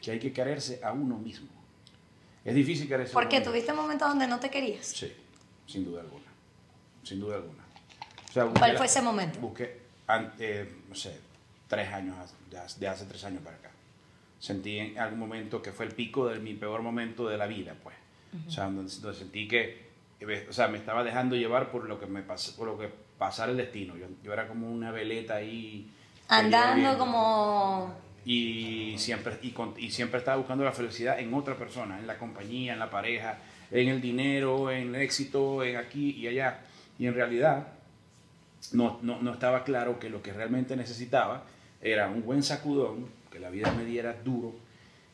que 0.00 0.10
hay 0.10 0.18
que 0.18 0.34
quererse 0.34 0.80
a 0.84 0.92
uno 0.92 1.16
mismo. 1.16 1.48
Es 2.44 2.54
difícil 2.54 2.86
quererse 2.86 3.12
a 3.12 3.14
Porque 3.14 3.36
uno 3.36 3.40
mismo. 3.40 3.52
tuviste 3.52 3.72
momentos 3.72 4.06
donde 4.06 4.26
no 4.26 4.38
te 4.38 4.50
querías. 4.50 4.84
Sí, 4.86 5.10
sin 5.66 5.82
duda 5.86 6.02
alguna. 6.02 6.26
Sin 7.02 7.20
duda 7.20 7.36
alguna. 7.36 7.64
O 8.28 8.32
sea, 8.32 8.42
¿Cuál 8.44 8.52
busqué 8.72 8.76
fue 8.76 8.84
ese 8.86 9.00
momento? 9.00 9.38
Busqué, 9.40 9.80
eh, 10.38 10.70
no 10.90 10.94
sé, 10.94 11.18
tres 11.68 11.88
años, 11.90 12.16
de 12.78 12.86
hace- 12.88 13.06
tres 13.06 13.24
años 13.24 13.42
para 13.42 13.56
acá. 13.56 13.70
Sentí 14.38 14.78
en 14.78 14.98
algún 14.98 15.20
momento 15.20 15.62
que 15.62 15.72
fue 15.72 15.86
el 15.86 15.92
pico 15.94 16.26
de 16.28 16.38
mi 16.38 16.52
peor 16.52 16.82
momento 16.82 17.26
de 17.26 17.38
la 17.38 17.46
vida, 17.46 17.74
pues. 17.82 17.96
O 18.46 18.50
sea, 18.50 18.64
donde, 18.64 18.92
donde 19.00 19.18
sentí 19.18 19.48
que, 19.48 19.86
eh, 20.20 20.46
o 20.50 20.52
sea, 20.52 20.68
me 20.68 20.76
estaba 20.76 21.02
dejando 21.02 21.34
llevar 21.34 21.70
por 21.70 21.88
lo 21.88 21.98
que 21.98 22.04
me 22.04 22.20
pasó, 22.20 22.54
por 22.56 22.66
lo 22.68 22.76
que 22.78 22.90
pasara 23.18 23.50
el 23.50 23.56
destino. 23.56 23.96
Yo, 23.96 24.06
yo 24.22 24.32
era 24.32 24.46
como 24.48 24.70
una 24.70 24.90
veleta 24.90 25.36
ahí. 25.36 25.90
Andando 26.28 26.98
como... 26.98 27.94
y 28.24 28.94
siempre 28.98 29.38
y, 29.42 29.50
con- 29.50 29.74
y 29.76 29.90
siempre 29.90 30.18
estaba 30.18 30.36
buscando 30.38 30.64
la 30.64 30.72
felicidad 30.72 31.18
en 31.20 31.32
otra 31.34 31.56
persona, 31.56 31.98
en 31.98 32.06
la 32.06 32.16
compañía, 32.18 32.72
en 32.72 32.78
la 32.78 32.88
pareja, 32.90 33.38
en 33.70 33.88
el 33.88 34.00
dinero, 34.00 34.70
en 34.70 34.94
el 34.94 35.02
éxito, 35.02 35.62
en 35.62 35.76
aquí 35.76 36.12
y 36.12 36.28
allá. 36.28 36.60
Y 36.98 37.06
en 37.06 37.14
realidad 37.14 37.68
no, 38.72 38.98
no, 39.02 39.20
no 39.20 39.32
estaba 39.32 39.64
claro 39.64 39.98
que 39.98 40.08
lo 40.08 40.22
que 40.22 40.32
realmente 40.32 40.76
necesitaba 40.76 41.44
era 41.82 42.08
un 42.08 42.24
buen 42.24 42.42
sacudón, 42.42 43.06
que 43.30 43.38
la 43.38 43.50
vida 43.50 43.70
me 43.72 43.84
diera 43.84 44.14
duro 44.24 44.54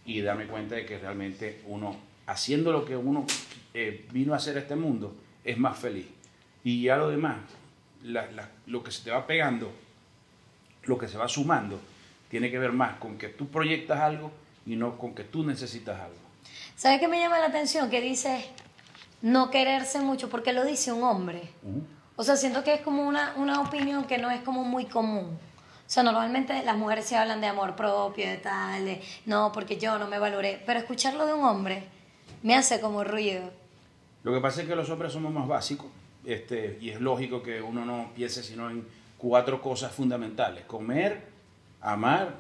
y 0.05 0.21
darme 0.21 0.47
cuenta 0.47 0.77
de 0.77 0.87
que 0.87 0.99
realmente 0.99 1.61
uno, 1.67 1.97
haciendo 2.27 2.71
lo 2.71 2.85
que 2.85 2.97
uno 2.97 3.27
eh, 3.75 4.07
vino 4.13 4.35
a 4.35 4.37
hacer 4.37 4.57
a 4.57 4.61
este 4.61 4.77
mundo, 4.77 5.17
es 5.45 5.59
más 5.59 5.77
feliz. 5.79 6.07
Y 6.63 6.83
ya 6.83 6.97
lo 6.97 7.09
demás, 7.09 7.39
la- 8.05 8.27
la- 8.31 8.49
lo 8.67 8.83
que 8.83 8.91
se 8.91 9.03
te 9.05 9.11
va 9.11 9.27
pegando, 9.27 9.73
lo 10.85 10.99
que 10.99 11.09
se 11.09 11.19
va 11.19 11.29
sumando, 11.29 11.79
tiene 12.29 12.51
que 12.51 12.59
ver 12.59 12.73
más 12.73 12.97
con 12.99 13.19
que 13.19 13.29
tú 13.29 13.49
proyectas 13.49 14.01
algo 14.01 14.31
y 14.67 14.77
no 14.77 14.97
con 14.99 15.15
que 15.15 15.25
tú 15.25 15.45
necesitas 15.45 16.01
algo. 16.01 16.17
¿Sabes 16.77 17.01
qué 17.01 17.09
me 17.09 17.19
llama 17.19 17.39
la 17.39 17.47
atención? 17.47 17.91
Que 17.91 18.01
dices 18.01 18.45
no 19.23 19.51
quererse 19.51 20.01
mucho, 20.01 20.31
porque 20.31 20.53
lo 20.53 20.65
dice 20.65 20.93
un 20.93 21.03
hombre. 21.03 21.43
O 22.17 22.23
sea, 22.25 22.37
siento 22.37 22.65
que 22.65 22.75
es 22.75 22.81
como 22.81 23.07
una, 23.07 23.35
una 23.37 23.61
opinión 23.61 24.05
que 24.05 24.17
no 24.19 24.31
es 24.31 24.41
como 24.43 24.65
muy 24.65 24.87
común. 24.87 25.27
O 25.87 25.93
sea, 25.93 26.03
normalmente 26.03 26.63
las 26.65 26.77
mujeres 26.77 27.05
se 27.07 27.17
hablan 27.17 27.41
de 27.41 27.49
amor 27.49 27.75
propio, 27.77 28.27
de 28.29 28.37
tal, 28.37 28.85
de 28.85 29.03
no, 29.27 29.51
porque 29.53 29.77
yo 29.77 29.99
no 29.99 30.07
me 30.07 30.19
valoré. 30.19 30.63
Pero 30.65 30.79
escucharlo 30.79 31.27
de 31.27 31.35
un 31.35 31.45
hombre 31.45 31.83
me 32.43 32.55
hace 32.55 32.81
como 32.81 33.03
ruido. 33.05 33.51
Lo 34.23 34.33
que 34.33 34.41
pasa 34.41 34.63
es 34.63 34.69
que 34.69 34.77
los 34.77 34.89
hombres 34.89 35.13
somos 35.13 35.33
más 35.33 35.49
básicos 35.49 35.87
este, 36.25 36.79
y 36.81 36.91
es 36.91 37.01
lógico 37.01 37.43
que 37.43 37.61
uno 37.63 37.85
no 37.85 38.13
piense 38.15 38.43
sino 38.43 38.71
en 38.71 38.85
cuatro 39.19 39.61
cosas 39.61 39.93
fundamentales. 39.93 40.65
Comer, 40.65 41.23
amar, 41.81 42.35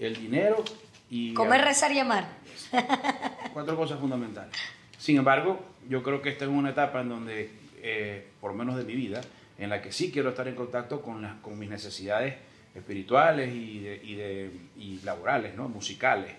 el 0.00 0.16
dinero 0.16 0.64
y... 1.10 1.34
Comer, 1.34 1.62
rezar 1.62 1.92
y 1.92 1.98
amar. 1.98 2.26
cuatro 3.52 3.76
cosas 3.76 3.98
fundamentales. 4.00 4.52
Sin 4.98 5.16
embargo, 5.18 5.60
yo 5.88 6.02
creo 6.02 6.22
que 6.22 6.30
esta 6.30 6.44
es 6.44 6.50
una 6.50 6.70
etapa 6.70 7.00
en 7.00 7.08
donde, 7.08 7.50
eh, 7.82 8.28
por 8.40 8.52
lo 8.52 8.56
menos 8.58 8.76
de 8.76 8.84
mi 8.84 8.94
vida, 8.94 9.20
en 9.58 9.70
la 9.70 9.82
que 9.82 9.92
sí 9.92 10.10
quiero 10.10 10.30
estar 10.30 10.46
en 10.48 10.54
contacto 10.54 11.02
con, 11.02 11.22
las, 11.22 11.34
con 11.40 11.58
mis 11.58 11.68
necesidades 11.68 12.34
espirituales 12.74 13.52
y, 13.54 13.80
de- 13.80 14.00
y, 14.02 14.14
de- 14.14 14.50
y 14.78 15.00
laborales, 15.04 15.54
¿no? 15.56 15.68
musicales. 15.68 16.32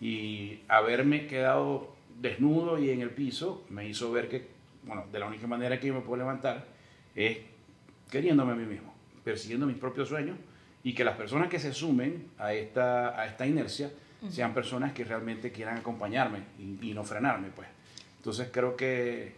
Y 0.00 0.60
haberme 0.68 1.26
quedado 1.26 1.94
desnudo 2.20 2.78
y 2.78 2.90
en 2.90 3.00
el 3.00 3.10
piso 3.10 3.64
me 3.70 3.88
hizo 3.88 4.10
ver 4.12 4.28
que, 4.28 4.48
bueno, 4.82 5.04
de 5.10 5.18
la 5.18 5.26
única 5.26 5.46
manera 5.46 5.78
que 5.78 5.88
yo 5.88 5.94
me 5.94 6.00
puedo 6.00 6.18
levantar 6.18 6.64
es 7.14 7.38
queriéndome 8.10 8.52
a 8.52 8.56
mí 8.56 8.64
mismo, 8.64 8.92
persiguiendo 9.24 9.66
mis 9.66 9.76
propios 9.76 10.08
sueños 10.08 10.36
y 10.82 10.94
que 10.94 11.04
las 11.04 11.16
personas 11.16 11.48
que 11.48 11.58
se 11.58 11.72
sumen 11.72 12.30
a 12.38 12.52
esta, 12.52 13.20
a 13.20 13.26
esta 13.26 13.46
inercia 13.46 13.90
sean 14.30 14.52
personas 14.52 14.92
que 14.92 15.02
realmente 15.02 15.50
quieran 15.50 15.78
acompañarme 15.78 16.40
y, 16.58 16.90
y 16.90 16.94
no 16.94 17.04
frenarme, 17.04 17.48
pues. 17.48 17.68
Entonces 18.18 18.48
creo 18.52 18.76
que, 18.76 19.34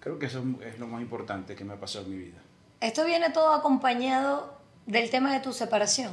creo 0.00 0.18
que 0.18 0.26
eso 0.26 0.44
es 0.64 0.80
lo 0.80 0.88
más 0.88 1.00
importante 1.00 1.54
que 1.54 1.64
me 1.64 1.74
ha 1.74 1.76
pasado 1.80 2.06
en 2.06 2.10
mi 2.10 2.24
vida. 2.24 2.38
Esto 2.80 3.04
viene 3.04 3.30
todo 3.30 3.54
acompañado 3.54 4.58
del 4.86 5.10
tema 5.10 5.32
de 5.32 5.40
tu 5.40 5.52
separación. 5.52 6.12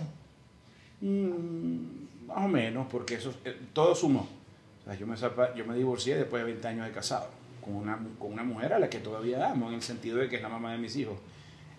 Mm, 1.01 2.27
más 2.27 2.45
o 2.45 2.47
menos, 2.47 2.87
porque 2.89 3.15
eso 3.15 3.33
eh, 3.45 3.57
todo 3.73 3.95
sumó. 3.95 4.27
O 4.81 4.85
sea, 4.85 4.95
yo, 4.95 5.07
me, 5.07 5.15
yo 5.55 5.65
me 5.65 5.75
divorcié 5.75 6.15
después 6.15 6.43
de 6.43 6.51
20 6.51 6.67
años 6.67 6.85
de 6.85 6.91
casado 6.91 7.29
con 7.63 7.75
una, 7.75 7.97
con 8.19 8.33
una 8.33 8.43
mujer 8.43 8.73
a 8.73 8.79
la 8.79 8.89
que 8.89 8.99
todavía 8.99 9.49
amo, 9.51 9.69
en 9.69 9.75
el 9.75 9.81
sentido 9.81 10.17
de 10.17 10.29
que 10.29 10.35
es 10.37 10.41
la 10.41 10.49
mamá 10.49 10.71
de 10.73 10.77
mis 10.77 10.95
hijos. 10.95 11.17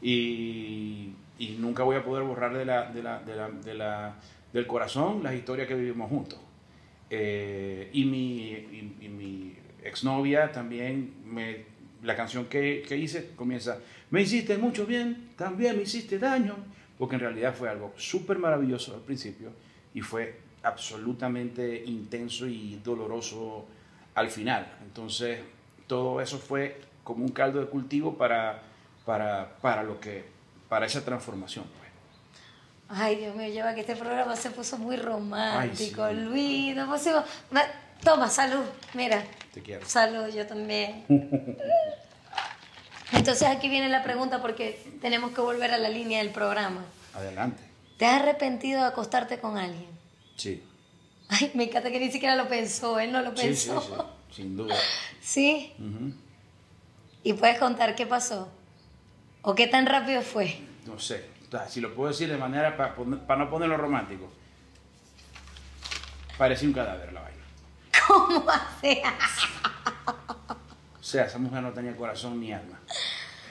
Y, 0.02 1.10
y 1.38 1.56
nunca 1.58 1.82
voy 1.82 1.96
a 1.96 2.04
poder 2.04 2.24
borrar 2.24 2.54
de 2.56 2.64
la, 2.64 2.90
de 2.90 3.02
la, 3.02 3.20
de 3.20 3.36
la, 3.36 3.48
de 3.50 3.74
la- 3.74 4.14
del 4.52 4.66
corazón 4.68 5.22
las 5.22 5.34
historias 5.34 5.66
que 5.66 5.74
vivimos 5.74 6.08
juntos. 6.08 6.38
Eh, 7.10 7.90
y, 7.92 8.04
mi, 8.04 8.48
y, 8.50 8.96
y 9.00 9.08
mi 9.08 9.54
exnovia 9.82 10.52
también, 10.52 11.12
me, 11.26 11.64
la 12.02 12.14
canción 12.16 12.46
que, 12.46 12.84
que 12.86 12.96
hice 12.96 13.30
comienza, 13.34 13.78
me 14.10 14.22
hiciste 14.22 14.56
mucho 14.58 14.86
bien, 14.86 15.30
también 15.36 15.76
me 15.76 15.82
hiciste 15.82 16.18
daño, 16.18 16.54
porque 16.98 17.16
en 17.16 17.20
realidad 17.22 17.54
fue 17.54 17.68
algo 17.68 17.92
súper 17.96 18.38
maravilloso 18.38 18.94
al 18.94 19.00
principio 19.00 19.50
y 19.92 20.00
fue 20.02 20.38
absolutamente 20.62 21.82
intenso 21.86 22.46
y 22.46 22.80
doloroso 22.84 23.66
al 24.14 24.30
final. 24.30 24.66
Entonces, 24.84 25.40
todo 25.86 26.20
eso 26.20 26.38
fue 26.38 26.80
como 27.02 27.24
un 27.24 27.30
caldo 27.32 27.60
de 27.60 27.66
cultivo 27.66 28.16
para, 28.16 28.62
para, 29.04 29.56
para, 29.60 29.82
lo 29.82 30.00
que, 30.00 30.24
para 30.68 30.86
esa 30.86 31.04
transformación. 31.04 31.64
Pues. 31.78 31.84
Ay, 32.88 33.16
Dios 33.16 33.34
mío, 33.34 33.48
lleva 33.48 33.74
que 33.74 33.80
este 33.80 33.96
programa 33.96 34.36
se 34.36 34.50
puso 34.50 34.78
muy 34.78 34.96
romántico, 34.96 36.04
Ay, 36.04 36.16
sí. 36.16 36.20
Luis. 36.22 36.76
Nos 36.76 36.88
pusimos... 36.88 37.24
Toma, 38.02 38.28
salud. 38.28 38.64
Mira. 38.92 39.22
Te 39.52 39.62
quiero. 39.62 39.86
Salud, 39.86 40.28
yo 40.34 40.46
también. 40.46 41.04
Entonces 43.12 43.48
aquí 43.48 43.68
viene 43.68 43.88
la 43.88 44.02
pregunta 44.02 44.42
porque 44.42 44.78
tenemos 45.00 45.32
que 45.32 45.40
volver 45.40 45.70
a 45.72 45.78
la 45.78 45.88
línea 45.88 46.18
del 46.22 46.30
programa. 46.32 46.84
Adelante. 47.14 47.62
¿Te 47.96 48.06
has 48.06 48.20
arrepentido 48.22 48.80
de 48.80 48.86
acostarte 48.88 49.38
con 49.38 49.56
alguien? 49.56 49.88
Sí. 50.36 50.62
Ay, 51.28 51.50
me 51.54 51.64
encanta 51.64 51.90
que 51.90 52.00
ni 52.00 52.10
siquiera 52.10 52.34
lo 52.36 52.48
pensó, 52.48 52.98
él 52.98 53.12
no 53.12 53.22
lo 53.22 53.30
Sí, 53.36 53.54
sí, 53.54 53.68
pensó. 53.70 53.80
sí, 53.80 53.92
sin 54.34 54.56
duda. 54.56 54.74
¿Sí? 55.20 55.72
¿Y 57.22 57.32
puedes 57.34 57.58
contar 57.58 57.94
qué 57.94 58.06
pasó? 58.06 58.48
¿O 59.42 59.54
qué 59.54 59.66
tan 59.66 59.86
rápido 59.86 60.22
fue? 60.22 60.58
No 60.86 60.98
sé, 60.98 61.28
o 61.46 61.50
sea, 61.50 61.68
si 61.68 61.80
lo 61.80 61.94
puedo 61.94 62.10
decir 62.10 62.28
de 62.28 62.36
manera 62.36 62.76
para 62.76 63.44
no 63.44 63.50
ponerlo 63.50 63.76
romántico. 63.76 64.30
Parecía 66.36 66.68
un 66.68 66.74
cadáver 66.74 67.12
la 67.12 67.20
vaina. 67.20 67.44
¿Cómo 68.06 68.44
hace? 68.50 69.02
O 70.98 71.02
sea, 71.02 71.26
esa 71.26 71.38
mujer 71.38 71.62
no 71.62 71.72
tenía 71.72 71.96
corazón 71.96 72.40
ni 72.40 72.52
alma. 72.52 72.80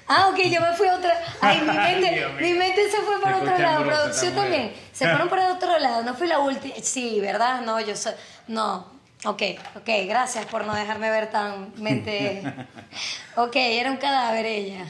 Ah, 0.07 0.29
ok, 0.29 0.37
yo 0.49 0.59
me 0.59 0.73
fui 0.73 0.87
a 0.87 0.97
otra. 0.97 1.17
Ay, 1.39 1.61
mi 1.61 1.67
mente, 1.77 2.27
mi 2.41 2.53
mente 2.53 2.91
se 2.91 2.97
fue 2.97 3.21
para 3.21 3.37
otro 3.37 3.57
lado. 3.57 3.85
Producción 3.85 4.35
también. 4.35 4.73
Se 4.91 5.07
fueron 5.07 5.29
para 5.29 5.53
otro 5.53 5.79
lado. 5.79 6.03
No 6.03 6.13
fui 6.13 6.27
la 6.27 6.39
última. 6.39 6.75
Sí, 6.81 7.21
¿verdad? 7.21 7.61
No, 7.61 7.79
yo 7.79 7.95
soy. 7.95 8.13
No. 8.47 8.92
Ok, 9.25 9.41
ok, 9.75 9.89
gracias 10.07 10.45
por 10.47 10.65
no 10.65 10.75
dejarme 10.75 11.09
ver 11.09 11.29
tan 11.31 11.73
mente. 11.77 12.43
Ok, 13.35 13.55
era 13.55 13.89
un 13.89 13.97
cadáver 13.97 14.45
ella. 14.45 14.85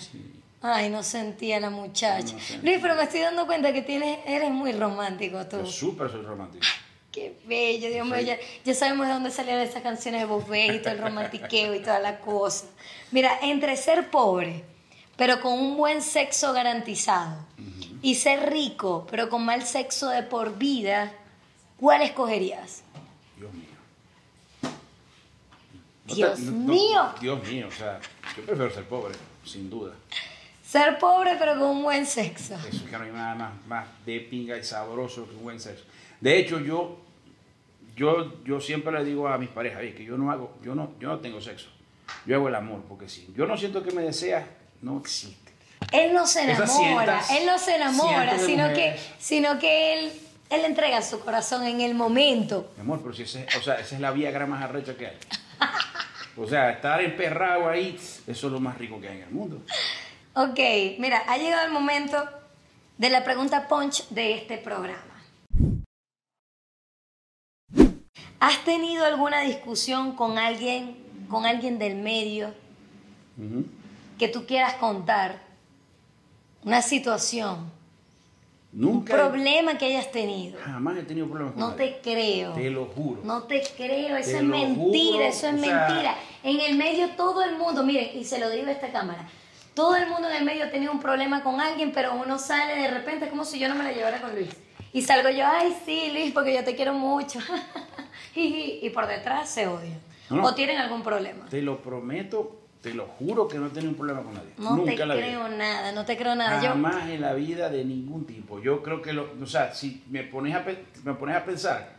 Ay, 0.62 0.90
no 0.90 1.02
sentía 1.02 1.62
la 1.62 1.70
muchacha. 1.70 2.36
No. 2.36 2.64
Luis, 2.64 2.80
pero 2.82 2.96
me 2.96 3.04
estoy 3.04 3.22
dando 3.22 3.46
cuenta 3.46 3.72
que 3.72 3.82
tienes, 3.82 4.20
eres 4.26 4.52
muy 4.52 4.74
romántico 4.74 5.46
tú. 5.46 5.58
Yo 5.58 5.66
súper 5.66 6.12
soy 6.12 6.24
romántico. 6.24 6.66
Qué 7.12 7.38
bello, 7.46 7.90
Dios 7.90 8.06
mío. 8.06 8.20
Ya, 8.20 8.38
ya 8.66 8.74
sabemos 8.74 9.08
de 9.08 9.14
dónde 9.14 9.32
salían 9.32 9.60
esas 9.60 9.84
canciones 9.84 10.22
de 10.22 10.26
Buffet 10.26 10.76
y 10.76 10.80
todo 10.80 10.94
el 10.94 11.00
romantiqueo 11.00 11.76
y 11.76 11.80
toda 11.80 12.00
la 12.00 12.20
cosa. 12.20 12.66
Mira, 13.12 13.38
entre 13.44 13.78
ser 13.78 14.10
pobre, 14.10 14.64
pero 15.16 15.40
con 15.40 15.54
un 15.54 15.78
buen 15.78 16.02
sexo 16.02 16.54
garantizado, 16.54 17.38
y 18.02 18.16
ser 18.16 18.50
rico, 18.52 19.08
pero 19.10 19.30
con 19.30 19.46
mal 19.46 19.64
sexo 19.64 20.10
de 20.10 20.24
por 20.24 20.58
vida, 20.58 21.14
¿cuál 21.80 22.02
escogerías? 22.02 22.84
Dios 23.38 23.54
mío. 23.54 23.68
No 26.08 26.16
Dios 26.16 26.36
te- 26.36 26.42
mío. 26.52 27.14
Dios 27.22 27.48
mío, 27.48 27.68
o 27.68 27.72
sea, 27.72 28.00
yo 28.36 28.44
prefiero 28.46 28.70
ser 28.74 28.84
pobre, 28.86 29.16
sin 29.46 29.70
duda. 29.70 29.94
Ser 30.66 30.98
pobre, 31.00 31.36
pero 31.40 31.54
con 31.60 31.70
un 31.70 31.84
buen 31.84 32.06
sexo. 32.06 32.56
Eso 32.56 32.68
es 32.78 32.82
que 32.84 32.98
no 32.98 33.04
hay 33.04 33.12
nada 33.12 33.36
más, 33.36 33.52
más 33.68 33.86
de 34.06 34.20
pinga 34.20 34.58
y 34.58 34.64
sabroso 34.64 35.26
que 35.30 35.36
un 35.36 35.44
buen 35.44 35.60
sexo. 35.60 35.84
De 36.20 36.38
hecho, 36.40 36.60
yo, 36.60 36.98
yo, 37.96 38.44
yo 38.44 38.60
siempre 38.60 38.92
le 38.94 39.06
digo 39.06 39.28
a 39.28 39.38
mis 39.38 39.50
parejas, 39.50 39.80
"Oye, 39.82 39.94
que 39.94 40.04
yo 40.04 40.18
no 40.18 40.32
hago, 40.32 40.58
yo 40.64 40.74
no, 40.76 40.92
yo 41.00 41.10
no 41.10 41.20
tengo 41.20 41.40
sexo. 41.42 41.68
Yo 42.26 42.36
hago 42.36 42.48
el 42.50 42.56
amor, 42.56 42.82
porque 42.90 43.08
si 43.08 43.32
yo 43.36 43.46
no 43.46 43.58
siento 43.58 43.84
que 43.84 43.92
me 43.92 44.02
desea, 44.02 44.48
no 44.82 45.00
existe. 45.00 45.52
Él 45.92 46.14
no 46.14 46.26
se 46.26 46.42
enamora, 46.44 46.68
cientas- 47.24 47.30
él 47.32 47.46
no 47.46 47.58
se 47.60 47.76
enamora, 47.76 48.40
sino 48.40 48.68
que, 48.74 48.98
sino 49.20 49.60
que 49.60 49.94
él, 50.00 50.12
él 50.50 50.66
entrega 50.66 51.02
su 51.02 51.20
corazón 51.20 51.64
en 51.66 51.82
el 51.82 51.94
momento. 51.94 52.72
Mi 52.78 52.82
amor, 52.82 53.00
pero 53.02 53.14
si 53.14 53.24
ese, 53.24 53.46
o 53.58 53.62
sea, 53.62 53.76
esa 53.76 53.96
es 53.96 54.02
la 54.02 54.12
Viagra 54.12 54.46
más 54.48 54.64
arrecha 54.64 54.96
que 54.98 55.08
hay. 55.08 55.18
O 56.36 56.48
sea, 56.48 56.72
estar 56.72 57.02
emperrado 57.02 57.70
ahí, 57.70 57.96
eso 57.96 58.48
es 58.48 58.54
lo 58.54 58.60
más 58.60 58.78
rico 58.78 59.00
que 59.00 59.08
hay 59.08 59.18
en 59.18 59.24
el 59.24 59.32
mundo. 59.32 59.62
Ok, 60.36 60.60
mira, 60.98 61.24
ha 61.28 61.38
llegado 61.38 61.66
el 61.66 61.72
momento 61.72 62.18
de 62.98 63.10
la 63.10 63.24
pregunta 63.24 63.68
punch 63.68 64.08
de 64.10 64.34
este 64.34 64.58
programa. 64.58 65.14
¿Has 68.40 68.66
tenido 68.66 69.06
alguna 69.06 69.42
discusión 69.42 70.16
con 70.16 70.38
alguien, 70.38 70.98
con 71.30 71.46
alguien 71.46 71.78
del 71.80 71.96
medio 71.96 72.54
que 74.18 74.28
tú 74.28 74.46
quieras 74.46 74.74
contar? 74.76 75.42
Una 76.64 76.82
situación, 76.82 77.72
Nunca, 78.74 79.14
he- 79.14 79.18
problema 79.18 79.78
que 79.78 79.86
hayas 79.86 80.12
tenido. 80.12 80.60
jamás 80.64 80.98
he 80.98 81.04
tenido 81.04 81.28
problemas 81.28 81.54
con 81.54 81.62
No 81.62 81.70
nadie. 81.72 81.92
te 82.02 82.02
creo. 82.02 82.54
Te 82.54 82.70
lo 82.72 82.86
juro. 82.86 83.22
No 83.24 83.44
te 83.44 83.62
creo, 83.78 84.18
eso 84.18 84.32
Te 84.32 84.38
es 84.38 84.44
mentira, 84.44 84.76
juro, 85.14 85.24
eso 85.24 85.48
es 85.48 85.54
o 85.54 85.58
sea- 85.64 85.88
mentira. 85.88 86.16
En 86.44 86.60
el 86.60 86.76
medio 86.78 87.10
todo 87.12 87.44
el 87.44 87.56
mundo, 87.58 87.84
miren, 87.84 88.18
y 88.18 88.24
se 88.26 88.40
lo 88.40 88.50
digo 88.50 88.68
a 88.68 88.72
esta 88.72 88.92
cámara, 88.92 89.30
todo 89.76 89.96
el 89.96 90.08
mundo 90.10 90.28
en 90.30 90.36
el 90.38 90.44
medio 90.44 90.66
ha 90.66 90.70
tenido 90.72 90.92
un 90.92 91.00
problema 91.00 91.44
con 91.44 91.62
alguien, 91.62 91.92
pero 91.94 92.14
uno 92.16 92.38
sale 92.40 92.76
de 92.82 92.88
repente, 92.90 93.26
es 93.26 93.32
como 93.32 93.46
si 93.46 93.60
yo 93.60 93.70
no 93.70 93.76
me 93.76 93.84
la 93.84 93.92
llevara 93.92 94.20
con 94.22 94.34
Luis. 94.34 94.50
Y 94.92 95.02
salgo 95.04 95.30
yo, 95.30 95.46
ay 95.48 95.76
sí, 95.86 96.10
Luis, 96.12 96.32
porque 96.32 96.54
yo 96.54 96.64
te 96.64 96.76
quiero 96.76 96.94
mucho. 96.94 97.40
y, 98.36 98.80
y 98.82 98.90
por 98.90 99.08
detrás 99.08 99.50
se 99.50 99.68
odian. 99.68 100.00
No, 100.30 100.38
no. 100.38 100.44
O 100.48 100.56
tienen 100.56 100.78
algún 100.78 101.04
problema. 101.04 101.46
Te 101.50 101.62
lo 101.62 101.82
prometo, 101.82 102.63
te 102.84 102.94
lo 102.94 103.06
juro 103.08 103.48
que 103.48 103.58
no 103.58 103.68
he 103.68 103.70
tenido 103.70 103.90
un 103.92 103.96
problema 103.98 104.22
con 104.22 104.34
nadie. 104.36 104.50
No 104.58 104.76
Nunca 104.76 104.92
te 104.92 105.04
vida. 105.06 105.16
creo 105.16 105.48
nada, 105.48 105.92
no 105.94 106.06
te 106.06 106.18
creo 106.18 106.36
nada. 106.36 106.62
Yo, 106.62 106.68
Jamás 106.70 107.10
en 107.10 107.22
la 107.22 107.34
vida 107.34 107.70
de 107.70 107.84
ningún 107.86 108.26
tipo. 108.26 108.60
Yo 108.62 108.84
creo 108.84 109.02
que, 109.02 109.14
lo, 109.14 109.30
o 109.42 109.46
sea, 109.48 109.74
si 109.74 110.04
me 110.10 110.24
pones 110.24 110.54
a, 110.54 110.64
me 111.06 111.14
pones 111.14 111.36
a 111.38 111.46
pensar 111.46 111.94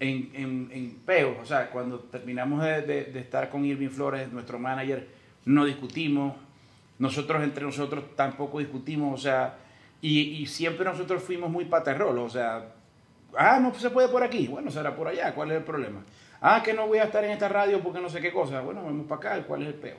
en, 0.00 0.30
en, 0.34 0.68
en 0.72 0.90
peos, 1.06 1.36
o 1.40 1.46
sea, 1.46 1.70
cuando 1.70 2.00
terminamos 2.00 2.62
de, 2.62 2.82
de- 2.82 3.04
de 3.04 3.20
estar 3.20 3.48
con 3.48 3.64
Irving 3.64 3.88
Flores, 3.88 4.30
nuestro 4.32 4.58
manager, 4.58 5.06
no 5.44 5.64
discutimos, 5.64 6.34
nosotros 6.98 7.42
entre 7.44 7.64
nosotros 7.64 8.02
tampoco 8.16 8.58
discutimos, 8.58 9.20
o 9.20 9.22
sea, 9.22 9.54
y, 10.02 10.18
y 10.20 10.46
siempre 10.46 10.84
nosotros 10.84 11.22
fuimos 11.22 11.50
muy 11.50 11.66
paterrolos, 11.66 12.24
o 12.26 12.30
sea, 12.30 12.64
ah, 13.38 13.60
no 13.60 13.72
se 13.74 13.90
puede 13.90 14.08
por 14.08 14.24
aquí, 14.24 14.48
bueno, 14.48 14.70
será 14.72 14.96
por 14.96 15.06
allá, 15.06 15.32
¿cuál 15.34 15.52
es 15.52 15.58
el 15.58 15.62
problema? 15.64 16.02
Ah, 16.40 16.62
que 16.64 16.74
no 16.74 16.86
voy 16.88 16.98
a 16.98 17.04
estar 17.04 17.24
en 17.24 17.30
esta 17.30 17.48
radio 17.48 17.80
porque 17.80 18.00
no 18.00 18.08
sé 18.10 18.20
qué 18.20 18.32
cosa, 18.32 18.60
bueno, 18.60 18.82
vamos 18.82 19.06
para 19.06 19.34
acá, 19.36 19.46
¿cuál 19.46 19.62
es 19.62 19.68
el 19.68 19.74
peo? 19.74 19.96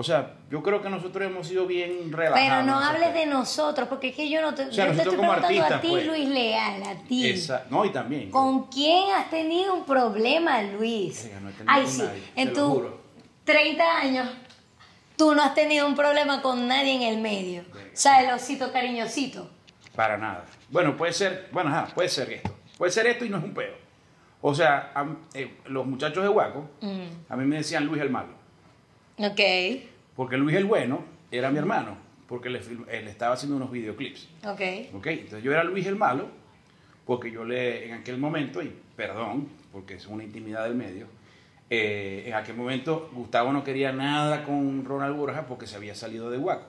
O 0.00 0.04
sea, 0.04 0.34
yo 0.48 0.62
creo 0.62 0.80
que 0.80 0.88
nosotros 0.88 1.26
hemos 1.26 1.48
sido 1.48 1.66
bien 1.66 2.12
relajados. 2.12 2.48
pero 2.48 2.62
no 2.62 2.78
hables 2.78 3.12
de 3.14 3.26
nosotros, 3.26 3.88
porque 3.88 4.10
es 4.10 4.14
que 4.14 4.30
yo 4.30 4.40
no 4.40 4.54
te, 4.54 4.66
O 4.66 4.72
sea, 4.72 4.86
yo 4.86 4.92
te 4.92 4.98
estoy 4.98 5.16
como 5.16 5.32
preguntando 5.34 5.74
a 5.74 5.80
ti, 5.80 5.88
pues. 5.90 6.06
Luis 6.06 6.28
Leal, 6.28 6.82
a 6.84 6.94
ti. 7.08 7.28
Esa- 7.28 7.64
no, 7.68 7.84
y 7.84 7.90
también. 7.90 8.30
¿Con 8.30 8.68
quién 8.68 9.12
has 9.12 9.28
tenido 9.28 9.74
un 9.74 9.84
problema, 9.84 10.62
Luis? 10.62 11.28
No 11.42 11.48
he 11.48 11.52
tenido 11.52 11.64
Ay, 11.66 11.82
con 11.82 11.90
sí, 11.92 12.02
nadie, 12.02 12.22
en 12.36 12.52
tus 12.52 12.68
juro. 12.68 13.00
30 13.42 13.98
años, 13.98 14.28
tú 15.16 15.34
no 15.34 15.42
has 15.42 15.54
tenido 15.56 15.84
un 15.88 15.96
problema 15.96 16.42
con 16.42 16.68
nadie 16.68 16.94
en 16.94 17.02
el 17.02 17.18
medio. 17.20 17.62
O 17.72 17.74
sea, 17.92 18.22
el 18.22 18.30
osito 18.32 18.70
cariñosito. 18.70 19.50
Para 19.96 20.16
nada. 20.16 20.44
Bueno, 20.68 20.96
puede 20.96 21.12
ser, 21.12 21.48
bueno, 21.50 21.70
ajá, 21.70 21.92
puede 21.92 22.08
ser 22.08 22.30
esto. 22.34 22.54
Puede 22.76 22.92
ser 22.92 23.08
esto 23.08 23.24
y 23.24 23.30
no 23.30 23.38
es 23.38 23.42
un 23.42 23.52
peo. 23.52 23.74
O 24.42 24.54
sea, 24.54 24.92
a- 24.94 25.08
eh, 25.34 25.58
los 25.66 25.84
muchachos 25.86 26.22
de 26.22 26.28
Huaco, 26.28 26.70
Mm, 26.82 27.32
a 27.32 27.34
mí 27.36 27.44
me 27.46 27.56
decían 27.56 27.84
Luis 27.84 28.00
el 28.00 28.10
malo. 28.10 28.37
Ok, 29.18 29.40
Porque 30.16 30.36
Luis 30.36 30.56
el 30.56 30.64
bueno 30.64 31.04
era 31.30 31.50
mi 31.50 31.58
hermano, 31.58 31.96
porque 32.28 32.48
le 32.50 32.60
film- 32.60 32.86
él 32.90 33.08
estaba 33.08 33.34
haciendo 33.34 33.56
unos 33.56 33.70
videoclips. 33.70 34.28
ok. 34.44 34.60
¿Ok? 34.94 35.06
Entonces 35.08 35.42
yo 35.42 35.52
era 35.52 35.64
Luis 35.64 35.86
el 35.86 35.96
malo, 35.96 36.28
porque 37.06 37.30
yo 37.30 37.44
le, 37.44 37.86
en 37.86 37.94
aquel 37.94 38.18
momento, 38.18 38.62
y 38.62 38.72
perdón, 38.96 39.48
porque 39.72 39.94
es 39.94 40.06
una 40.06 40.24
intimidad 40.24 40.64
del 40.64 40.74
medio, 40.74 41.06
eh, 41.70 42.24
en 42.26 42.34
aquel 42.34 42.56
momento 42.56 43.10
Gustavo 43.12 43.52
no 43.52 43.62
quería 43.62 43.92
nada 43.92 44.44
con 44.44 44.84
Ronald 44.84 45.16
Borja 45.16 45.46
porque 45.46 45.66
se 45.66 45.76
había 45.76 45.94
salido 45.94 46.30
de 46.30 46.38
Guaco. 46.38 46.66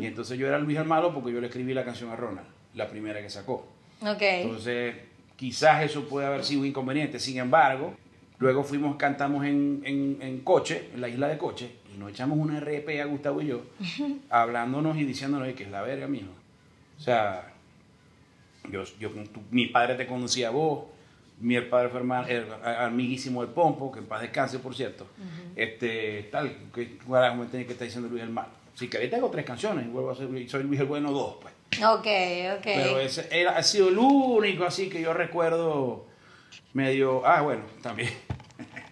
Y 0.00 0.06
entonces 0.06 0.38
yo 0.38 0.46
era 0.46 0.58
Luis 0.58 0.78
el 0.78 0.86
Malo 0.86 1.12
porque 1.12 1.30
yo 1.32 1.40
le 1.40 1.48
escribí 1.48 1.74
la 1.74 1.84
canción 1.84 2.10
a 2.10 2.16
Ronald, 2.16 2.46
la 2.74 2.88
primera 2.88 3.20
que 3.20 3.28
sacó. 3.28 3.66
Ok. 4.00 4.22
Entonces, 4.22 4.94
quizás 5.36 5.84
eso 5.84 6.08
puede 6.08 6.26
haber 6.26 6.44
sido 6.44 6.62
un 6.62 6.66
inconveniente. 6.68 7.18
Sin 7.18 7.36
embargo, 7.36 7.94
luego 8.38 8.62
fuimos, 8.64 8.96
cantamos 8.96 9.44
en, 9.46 9.82
en, 9.84 10.18
en 10.20 10.40
Coche, 10.40 10.90
en 10.94 11.00
la 11.00 11.08
isla 11.08 11.28
de 11.28 11.38
Coche, 11.38 11.70
y 11.94 11.98
nos 11.98 12.10
echamos 12.10 12.38
una 12.38 12.60
RP 12.60 13.00
a 13.00 13.04
Gustavo 13.06 13.40
y 13.42 13.46
yo, 13.48 13.62
hablándonos 14.30 14.96
y 14.96 15.04
diciéndonos 15.04 15.52
que 15.54 15.64
es 15.64 15.70
la 15.70 15.82
verga, 15.82 16.06
mijo. 16.06 16.30
O 16.98 17.00
sea, 17.00 17.52
yo, 18.70 18.82
yo, 18.98 19.10
tú- 19.10 19.42
mi 19.50 19.66
padre 19.66 19.94
te 19.94 20.06
conocía 20.06 20.48
a 20.48 20.50
vos, 20.50 20.84
mi 21.40 21.60
padre 21.60 21.88
fue 21.90 22.00
hermano, 22.00 22.26
el, 22.28 22.46
amiguísimo 22.64 23.42
del 23.42 23.52
Pompo, 23.52 23.92
que 23.92 23.98
en 24.00 24.06
paz 24.06 24.22
descanse, 24.22 24.58
por 24.58 24.74
cierto. 24.74 25.06
este, 25.54 26.28
tal, 26.32 26.50
que 26.74 26.96
carajo 26.98 27.36
me 27.36 27.46
tenía 27.46 27.66
que 27.66 27.72
estar 27.72 27.86
diciendo 27.86 28.08
Luis 28.08 28.22
el 28.22 28.30
Malo. 28.30 28.48
Si 28.74 28.88
querés 28.88 29.10
tengo 29.10 29.30
tres 29.30 29.44
canciones, 29.44 29.86
y 29.86 29.88
vuelvo 29.88 30.10
a 30.10 30.14
ser, 30.16 30.28
soy 30.48 30.62
Luis 30.64 30.80
el 30.80 30.86
Bueno 30.86 31.12
dos, 31.12 31.36
pues. 31.40 31.54
Ok, 31.84 32.06
ok. 32.58 32.62
Pero 32.64 33.00
ese 33.00 33.28
era- 33.30 33.56
ha 33.56 33.62
sido 33.62 33.88
el 33.88 33.98
único 33.98 34.64
así 34.64 34.88
que 34.88 35.00
yo 35.02 35.12
recuerdo 35.12 36.06
medio. 36.76 37.26
Ah, 37.26 37.40
bueno, 37.40 37.62
también. 37.82 38.10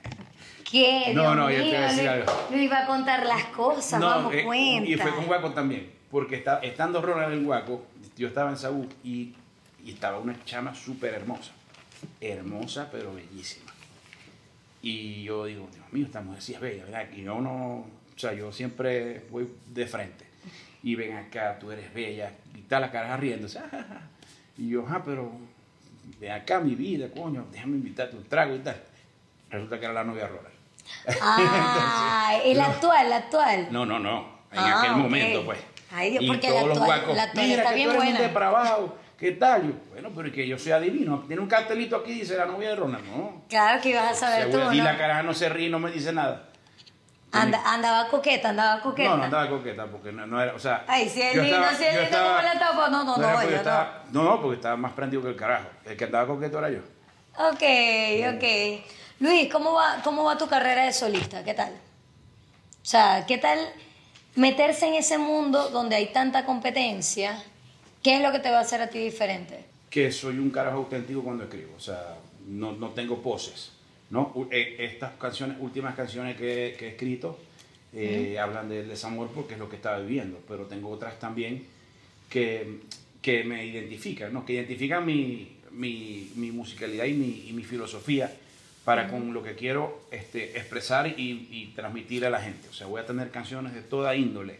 ¿Qué? 0.71 1.12
No, 1.14 1.21
Dios 1.21 1.37
no, 1.37 1.50
yo 1.50 1.57
te 1.59 1.62
mío, 1.64 1.73
voy 1.75 1.83
a 1.83 1.88
decir 1.88 2.09
algo. 2.09 2.33
Luis 2.50 2.73
va 2.73 2.79
a 2.83 2.87
contar 2.87 3.26
las 3.26 3.45
cosas, 3.47 4.00
vamos, 4.00 4.35
eh, 4.35 4.43
cuenta. 4.45 4.91
y 4.91 4.97
fue 4.97 5.14
con 5.14 5.26
Guaco 5.26 5.50
también. 5.53 5.93
Porque 6.11 6.37
está, 6.37 6.59
estando 6.61 7.03
Ronald 7.03 7.35
en 7.35 7.45
Guaco, 7.45 7.87
yo 8.17 8.29
estaba 8.29 8.50
en 8.50 8.57
Saúl 8.57 8.88
y, 9.05 9.35
y 9.85 9.91
estaba 9.91 10.19
una 10.19 10.43
chama 10.45 10.75
súper 10.75 11.14
hermosa. 11.14 11.53
Hermosa, 12.21 12.88
pero 12.91 13.14
bellísima. 13.14 13.73
Y 14.81 15.25
yo 15.25 15.45
digo, 15.45 15.69
Dios 15.73 15.93
mío, 15.93 16.07
esta 16.07 16.21
mujer 16.21 16.43
sí 16.43 16.55
es 16.55 16.61
bella, 16.61 16.85
¿verdad? 16.85 17.07
Y 17.14 17.23
yo 17.23 17.41
no. 17.41 17.53
O 17.57 18.19
sea, 18.19 18.33
yo 18.33 18.53
siempre 18.53 19.25
voy 19.31 19.49
de 19.67 19.87
frente. 19.87 20.25
Y 20.83 20.95
ven 20.95 21.17
acá, 21.17 21.59
tú 21.59 21.71
eres 21.71 21.93
bella. 21.93 22.33
Y 22.55 22.61
está 22.61 22.81
la 22.81 22.91
cara 22.91 23.17
riéndose. 23.17 23.61
Y 24.57 24.69
yo, 24.69 24.87
ah, 24.88 25.03
pero 25.05 25.33
ven 26.25 26.33
acá, 26.33 26.61
mi 26.61 26.75
vida, 26.75 27.09
coño, 27.14 27.47
déjame 27.52 27.76
invitarte 27.76 28.16
un 28.16 28.25
trago 28.25 28.54
y 28.54 28.59
tal. 28.61 28.81
Resulta 29.50 29.78
que 29.78 29.85
era 29.85 29.95
la 29.95 30.04
novia 30.04 30.23
de 30.25 30.28
Ronald. 30.28 30.54
Ah, 31.21 32.35
el 32.45 32.61
actual, 32.61 33.07
el 33.07 33.12
actual. 33.12 33.69
No, 33.71 33.87
no, 33.87 33.99
no. 33.99 34.35
En 34.52 34.59
Ah, 34.59 34.81
aquel 34.81 34.93
momento, 34.97 35.45
pues. 35.45 35.59
Ay, 35.93 36.11
Dios, 36.12 36.25
Y 36.25 36.26
porque 36.28 36.49
todos 36.49 36.61
la 36.62 36.66
los 36.69 36.78
actual- 36.78 36.99
guacos, 37.00 37.16
la 37.16 37.23
actual 37.25 37.47
Mira, 37.47 37.59
está 37.59 37.71
que 37.71 37.76
bien 37.76 37.88
tú 37.88 37.95
eres 37.95 38.04
buena". 38.04 38.21
depravado. 38.21 38.99
¿Qué 39.19 39.33
tal? 39.33 39.62
Yo, 39.69 39.73
bueno, 39.93 40.11
pero 40.14 40.28
es 40.28 40.35
que 40.35 40.47
yo 40.47 40.59
soy 40.59 40.73
adivino. 40.73 41.21
Tiene 41.26 41.40
un 41.40 41.49
cartelito 41.49 41.97
aquí, 41.97 42.12
dice 42.14 42.37
la 42.37 42.47
novia 42.47 42.71
de 42.71 42.76
Ronald. 42.76 43.04
No. 43.07 43.43
Claro 43.49 43.81
que 43.81 43.90
ibas 43.90 44.11
a 44.11 44.14
saber 44.14 44.50
tú, 44.50 44.59
y 44.73 44.78
¿no? 44.78 44.85
la 44.85 44.99
caraja 44.99 45.23
no 45.23 45.33
se 45.35 45.49
ríe, 45.49 45.69
no 45.71 45.78
me 45.78 45.90
dice 45.93 46.12
nada. 46.12 46.49
Anda- 47.43 47.62
andaba 47.64 48.09
coqueta, 48.09 48.50
andaba 48.50 48.81
coqueta. 48.81 49.09
No, 49.11 49.17
no 49.17 49.25
andaba 49.25 49.49
coqueta, 49.49 49.87
porque 49.87 50.12
no, 50.12 50.26
no 50.26 50.41
era, 50.41 50.55
o 50.55 50.59
sea... 50.59 50.85
Ay, 50.87 51.09
si 51.09 51.21
es 51.23 51.35
lindo, 51.35 51.57
si 51.76 51.85
es 51.85 52.00
lindo 52.03 52.19
como 52.19 52.43
la 52.43 52.59
tapa, 52.59 52.88
no, 52.88 53.05
no, 53.05 53.17
no, 53.17 53.33
porque 53.33 53.50
yo 53.50 53.57
estaba- 53.57 54.03
no. 54.12 54.23
No, 54.25 54.41
porque 54.41 54.57
estaba 54.57 54.76
más 54.76 54.93
prendido 54.93 55.23
que 55.23 55.29
el 55.29 55.37
carajo. 55.37 55.69
El 55.85 55.97
que 55.97 56.05
andaba 56.05 56.26
coqueto 56.26 56.59
era 56.59 56.71
yo. 56.71 56.81
Ok, 57.37 57.62
ok. 58.37 58.85
Luis, 59.21 59.50
¿cómo 59.53 59.73
va, 59.75 60.00
¿cómo 60.05 60.25
va 60.25 60.37
tu 60.38 60.47
carrera 60.49 60.85
de 60.85 60.93
solista? 60.93 61.43
¿Qué 61.45 61.55
tal? 61.55 61.73
O 61.73 62.87
sea, 62.87 63.25
¿qué 63.26 63.38
tal 63.38 63.59
meterse 64.35 64.87
en 64.87 64.95
ese 64.95 65.19
mundo 65.19 65.69
donde 65.71 65.97
hay 65.97 66.07
tanta 66.12 66.45
competencia? 66.45 67.43
¿Qué 68.03 68.17
es 68.17 68.23
lo 68.23 68.33
que 68.33 68.38
te 68.41 68.50
va 68.50 68.59
a 68.59 68.61
hacer 68.62 68.83
a 68.83 68.88
ti 68.88 68.99
diferente? 68.99 69.64
que 69.91 70.11
soy 70.11 70.41
un 70.41 70.50
carajo 70.50 70.79
auténtico 70.79 71.23
cuando 71.23 71.45
escribo, 71.45 71.76
o 71.76 71.81
sea, 71.81 72.17
no, 72.49 72.73
no 72.73 72.88
tengo 72.91 73.23
poses, 73.23 73.71
¿no? 74.15 74.49
Eh, 74.50 74.77
Estas 74.79 75.13
canciones, 75.19 75.57
últimas 75.61 75.95
canciones 75.95 76.37
que, 76.37 76.75
que 76.79 76.87
he 76.87 76.91
escrito, 76.91 77.37
eh, 77.93 78.39
hablan 78.41 78.69
del 78.69 78.89
desamor 78.89 79.29
porque 79.35 79.55
es 79.55 79.61
lo 79.61 79.69
que 79.69 79.77
estaba 79.77 79.99
viviendo, 79.99 80.39
pero 80.49 80.65
tengo 80.67 80.89
otras 80.89 81.19
también 81.19 81.65
que, 82.31 82.81
que 83.21 83.45
me 83.45 83.67
identifican, 83.67 84.33
¿no? 84.33 84.45
Que 84.47 84.53
identifican 84.55 85.05
mi, 85.05 85.57
mi, 85.73 86.31
mi 86.37 86.50
musicalidad 86.53 87.05
y 87.07 87.13
mi, 87.15 87.47
y 87.49 87.53
mi 87.53 87.65
filosofía 87.65 88.33
para 88.85 89.09
con 89.09 89.33
lo 89.33 89.43
que 89.43 89.55
quiero 89.55 90.03
este, 90.11 90.59
expresar 90.59 91.07
y, 91.09 91.49
y 91.50 91.73
transmitir 91.75 92.25
a 92.27 92.31
la 92.31 92.41
gente. 92.41 92.69
O 92.69 92.73
sea, 92.73 92.87
voy 92.87 93.00
a 93.00 93.07
tener 93.07 93.31
canciones 93.31 93.73
de 93.75 93.83
toda 93.83 94.15
índole. 94.15 94.59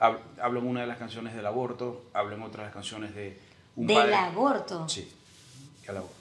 Hab- 0.00 0.18
Hablo 0.40 0.60
en 0.60 0.66
una 0.66 0.80
de 0.82 0.86
las 0.86 0.98
canciones 0.98 1.34
del 1.34 1.44
aborto, 1.46 2.04
hablo 2.14 2.34
en 2.36 2.42
otras 2.42 2.72
canciones 2.72 3.14
de 3.14 3.36
un 3.76 3.86
Del 3.86 3.96
padre- 3.96 4.14
aborto. 4.14 4.88
Sí, 4.88 5.06
el 5.86 5.96
aborto. 5.96 6.14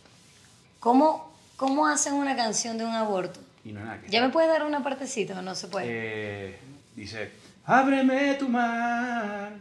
¿Cómo, 0.80 1.27
¿Cómo 1.58 1.88
hacen 1.88 2.14
una 2.14 2.36
canción 2.36 2.78
de 2.78 2.86
un 2.86 2.94
aborto? 2.94 3.40
Y 3.66 3.72
no 3.74 3.80
es 3.80 3.86
nada 3.86 4.00
que 4.02 4.10
¿Ya 4.10 4.22
me 4.22 4.30
puedes 4.30 4.50
dar 4.50 4.64
una 4.66 4.82
partecita 4.84 5.38
o 5.38 5.42
no 5.42 5.54
se 5.56 5.68
puede? 5.68 5.86
Eh, 5.90 6.60
dice, 6.96 7.32
ábreme 7.66 8.36
tu 8.36 8.48
mar, 8.48 9.52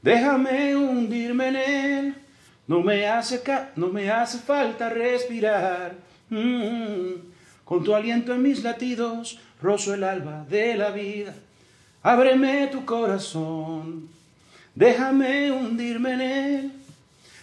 déjame 0.00 0.74
hundirme 0.76 1.48
en 1.48 1.56
él, 1.56 2.14
no 2.66 2.80
me 2.80 3.06
hace, 3.06 3.42
ca- 3.42 3.70
no 3.76 3.88
me 3.88 4.10
hace 4.10 4.38
falta 4.38 4.88
respirar, 4.88 5.94
Mm, 6.30 7.16
con 7.66 7.84
tu 7.84 7.94
aliento 7.94 8.32
en 8.32 8.40
mis 8.40 8.62
latidos, 8.62 9.38
rozo 9.60 9.92
el 9.92 10.02
alba 10.04 10.46
de 10.48 10.76
la 10.76 10.90
vida, 10.90 11.34
ábreme 12.02 12.68
tu 12.68 12.86
corazón, 12.86 14.08
déjame 14.74 15.52
hundirme 15.52 16.14
en 16.14 16.20
él, 16.22 16.72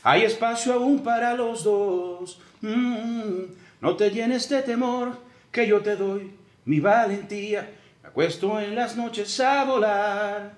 hay 0.02 0.24
espacio 0.24 0.74
aún 0.74 1.04
para 1.04 1.36
los 1.36 1.64
dos. 1.66 2.40
Mm, 2.62 3.44
no 3.82 3.96
te 3.96 4.10
llenes 4.12 4.50
de 4.50 4.62
temor, 4.62 5.18
que 5.52 5.68
yo 5.68 5.82
te 5.82 5.96
doy 5.96 6.32
mi 6.66 6.80
valentía. 6.80 7.70
Me 8.04 8.10
acuesto 8.10 8.60
en 8.60 8.76
las 8.76 8.96
noches 8.96 9.40
a 9.40 9.64
volar. 9.64 10.54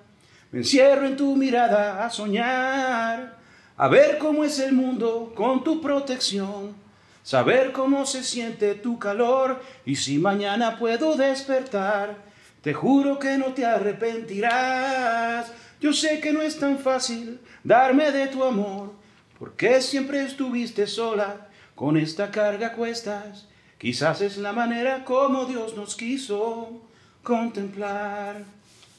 Me 0.50 0.60
encierro 0.60 1.06
en 1.06 1.16
tu 1.16 1.36
mirada 1.36 2.04
a 2.04 2.10
soñar. 2.10 3.38
A 3.76 3.88
ver 3.88 4.18
cómo 4.18 4.44
es 4.44 4.58
el 4.58 4.72
mundo 4.72 5.32
con 5.34 5.64
tu 5.64 5.80
protección. 5.80 6.74
Saber 7.22 7.72
cómo 7.72 8.04
se 8.04 8.22
siente 8.24 8.74
tu 8.74 8.98
calor. 8.98 9.62
Y 9.86 9.96
si 9.96 10.18
mañana 10.18 10.78
puedo 10.78 11.16
despertar, 11.16 12.16
te 12.60 12.74
juro 12.74 13.18
que 13.18 13.38
no 13.38 13.54
te 13.54 13.64
arrepentirás. 13.64 15.52
Yo 15.80 15.92
sé 15.92 16.20
que 16.20 16.32
no 16.32 16.42
es 16.42 16.58
tan 16.58 16.78
fácil 16.78 17.40
darme 17.64 18.12
de 18.12 18.28
tu 18.28 18.44
amor, 18.44 18.92
porque 19.36 19.80
siempre 19.80 20.22
estuviste 20.22 20.86
sola, 20.86 21.48
con 21.74 21.96
esta 21.96 22.30
carga 22.30 22.72
cuestas. 22.72 23.46
Quizás 23.78 24.20
es 24.20 24.36
la 24.38 24.52
manera 24.52 25.04
como 25.04 25.44
Dios 25.46 25.74
nos 25.76 25.96
quiso 25.96 26.82
contemplar. 27.22 28.42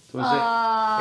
Entonces, 0.07 0.41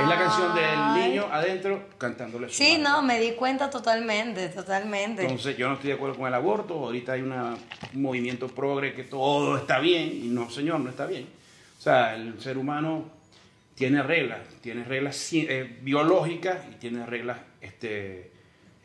es 0.03 0.09
la 0.09 0.19
canción 0.19 0.55
del 0.55 1.11
niño 1.11 1.27
adentro 1.31 1.83
cantándole 1.99 2.49
su 2.49 2.55
Sí, 2.55 2.79
madre. 2.79 2.83
no, 2.83 3.03
me 3.03 3.21
di 3.21 3.33
cuenta 3.33 3.69
totalmente, 3.69 4.49
totalmente. 4.49 5.23
Entonces, 5.23 5.55
yo 5.59 5.69
no 5.69 5.75
estoy 5.75 5.89
de 5.89 5.97
acuerdo 5.97 6.17
con 6.17 6.29
el 6.29 6.33
aborto. 6.35 6.75
Ahorita 6.75 7.13
hay 7.13 7.21
una- 7.21 7.57
un 7.95 8.03
movimiento 8.03 8.49
progre 8.49 8.95
que 8.95 9.03
todo 9.05 9.59
está 9.59 9.81
bien. 9.81 10.11
Y 10.15 10.29
no, 10.29 10.49
señor, 10.51 10.81
no 10.81 10.89
está 10.89 11.05
bien. 11.05 11.27
O 11.79 11.83
sea, 11.83 12.15
el 12.15 12.41
ser 12.41 12.57
humano 12.57 13.05
tiene 13.75 14.03
reglas. 14.03 14.41
Tiene 14.63 14.83
reglas 14.85 15.29
eh, 15.35 15.79
biológicas 15.83 16.61
y 16.73 16.77
tiene 16.77 17.05
reglas 17.05 17.37
este, 17.61 18.33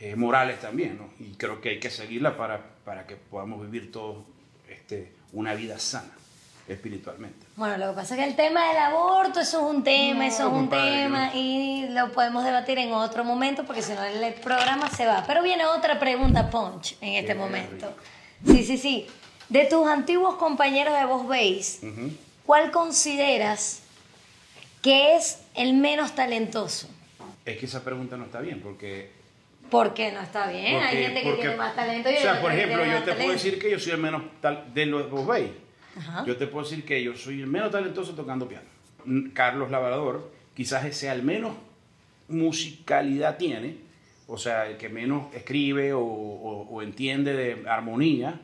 eh, 0.02 0.16
morales 0.18 0.60
también. 0.60 0.98
¿no? 0.98 1.10
Y 1.26 1.36
creo 1.38 1.62
que 1.62 1.70
hay 1.70 1.80
que 1.80 1.90
seguirlas 1.90 2.34
para, 2.34 2.60
para 2.88 3.06
que 3.06 3.18
podamos 3.18 3.60
vivir 3.60 3.92
todos 3.92 4.24
este, 4.70 5.12
una 5.34 5.54
vida 5.56 5.78
sana 5.78 6.14
espiritualmente. 6.70 7.46
Bueno, 7.58 7.76
lo 7.76 7.90
que 7.90 7.96
pasa 7.98 8.16
es 8.16 8.22
que 8.22 8.30
el 8.30 8.38
tema 8.38 8.66
del 8.70 8.78
aborto, 8.78 9.42
eso 9.42 9.60
es 9.60 9.76
un 9.76 9.84
tema, 9.84 10.22
No, 10.22 10.24
eso 10.24 10.44
es 10.44 10.54
un 10.54 10.60
compadre, 10.60 11.04
tema 11.04 11.36
y 11.36 11.90
lo 11.90 12.14
podemos 12.14 12.46
debatir 12.46 12.78
en 12.78 12.94
otro 12.94 13.26
momento 13.26 13.66
porque 13.66 13.82
si 13.82 13.92
no 13.92 14.06
el 14.06 14.34
programa 14.36 14.90
se 14.90 15.06
va. 15.06 15.22
Pero 15.28 15.44
viene 15.44 15.66
otra 15.66 16.00
pregunta, 16.00 16.50
Punch, 16.50 16.96
en 17.02 17.16
este 17.16 17.34
Qué 17.34 17.36
momento. 17.36 17.94
Sí, 18.46 18.64
sí, 18.64 18.78
sí. 18.78 19.08
De 19.50 19.66
tus 19.66 19.86
antiguos 19.86 20.36
compañeros 20.36 20.98
de 20.98 21.06
Voz 21.06 21.28
Base. 21.28 21.80
¿cuál 22.46 22.72
consideras 22.72 23.82
que 24.82 25.18
es 25.18 25.40
el 25.56 25.74
menos 25.74 26.16
talentoso? 26.16 26.88
Es 27.44 27.58
que 27.58 27.66
esa 27.66 27.84
pregunta 27.84 28.16
no 28.16 28.24
está 28.24 28.40
bien 28.40 28.62
porque 28.62 29.17
¿Por 29.70 29.94
qué 29.94 30.12
no 30.12 30.22
está 30.22 30.48
bien? 30.48 30.78
Hay 30.78 30.82
Porque- 30.82 31.04
gente 31.04 31.22
que 31.22 31.26
porque- 31.30 31.42
tiene 31.42 31.56
más 31.58 31.76
talento 31.76 32.10
y 32.10 32.14
O 32.14 32.16
hay 32.16 32.22
sea, 32.24 32.42
por 32.42 32.52
ejemplo, 32.52 32.86
yo 32.86 33.04
te 33.04 33.14
puedo 33.14 33.32
decir 33.32 33.60
que 33.60 33.72
yo 33.72 33.80
soy 33.80 33.92
el 33.94 33.98
menos 34.00 34.22
tal 34.42 34.74
de 34.74 34.86
los 34.86 35.10
vos 35.10 35.28
veis. 35.28 35.50
Ajá. 35.98 36.24
Yo 36.26 36.38
te 36.38 36.48
puedo 36.48 36.64
decir 36.68 36.86
que 36.86 37.02
yo 37.04 37.16
soy 37.16 37.42
el 37.42 37.48
menos 37.48 37.72
talentoso 37.72 38.14
tocando 38.14 38.48
piano. 38.48 38.68
Mm, 39.06 39.30
Carlos 39.30 39.72
Labrador 39.72 40.32
quizás 40.54 40.96
sea 40.96 41.14
el 41.14 41.24
menos 41.24 41.54
musicalidad 42.28 43.38
tiene, 43.38 43.78
o 44.28 44.38
sea, 44.38 44.68
el 44.68 44.78
que 44.78 44.90
menos 44.90 45.34
escribe 45.34 45.94
o, 45.94 46.02
o- 46.02 46.68
o 46.70 46.82
entiende 46.82 47.34
de 47.34 47.70
armonía, 47.70 48.40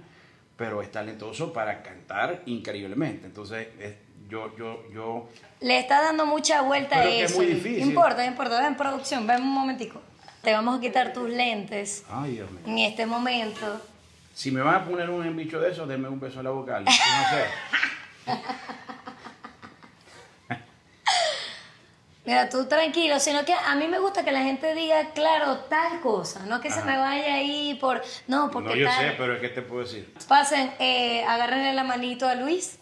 pero 0.58 0.82
es 0.82 0.92
talentoso 0.92 1.52
para 1.54 1.82
cantar 1.84 2.42
increíblemente. 2.46 3.26
Entonces, 3.28 3.68
es- 3.80 3.96
yo, 4.30 4.56
yo, 4.58 4.84
yo 4.94 5.30
Le 5.62 5.78
está 5.80 6.02
dando 6.02 6.26
mucha 6.26 6.62
vuelta 6.62 7.00
a 7.02 7.04
que 7.04 7.24
es 7.24 7.32
eso. 7.32 7.40
muy 7.42 7.48
difícil. 7.54 7.80
Importa, 7.88 8.26
importa. 8.26 8.62
Ven, 8.62 8.76
producción, 8.76 9.28
ven 9.28 9.42
un 9.42 9.50
momentico. 9.52 10.02
Te 10.44 10.52
vamos 10.52 10.78
a 10.78 10.82
quitar 10.82 11.14
tus 11.14 11.30
lentes 11.30 12.04
Ay, 12.10 12.34
Dios 12.34 12.52
mío. 12.52 12.60
en 12.68 12.78
este 12.80 13.06
momento. 13.06 13.80
Si 14.36 14.52
me 14.52 14.62
van 14.62 14.76
a 14.76 14.84
poner 14.86 15.10
un 15.10 15.36
bicho 15.38 15.60
de 15.62 15.72
esos, 15.72 15.88
denme 15.88 16.10
un 16.10 16.20
beso 16.20 16.40
en 16.40 16.44
la 16.44 16.50
boca. 16.52 16.82
No 16.82 16.92
sé. 16.92 17.00
Mira, 22.26 22.50
tú 22.50 22.66
tranquilo, 22.68 23.20
sino 23.20 23.44
que 23.44 23.54
a 23.54 23.76
mí 23.76 23.88
me 23.88 24.00
gusta 24.00 24.24
que 24.24 24.32
la 24.32 24.44
gente 24.44 24.74
diga, 24.76 25.10
claro, 25.14 25.58
tal 25.70 26.00
cosa, 26.00 26.46
no 26.46 26.62
que 26.62 26.72
se 26.72 26.82
me 26.84 26.98
vaya 26.98 27.36
ahí 27.36 27.78
por, 27.82 28.02
no, 28.28 28.50
porque 28.50 28.70
No, 28.70 28.76
yo 28.76 28.86
tal. 28.88 28.98
sé, 29.10 29.14
pero 29.18 29.36
es 29.36 29.42
que 29.42 29.50
te 29.50 29.62
puedo 29.62 29.84
decir. 29.84 30.14
Pasen, 30.28 30.72
eh, 30.80 31.26
agárrenle 31.26 31.74
la 31.74 31.84
manito 31.84 32.26
a 32.28 32.36
Luis, 32.36 32.80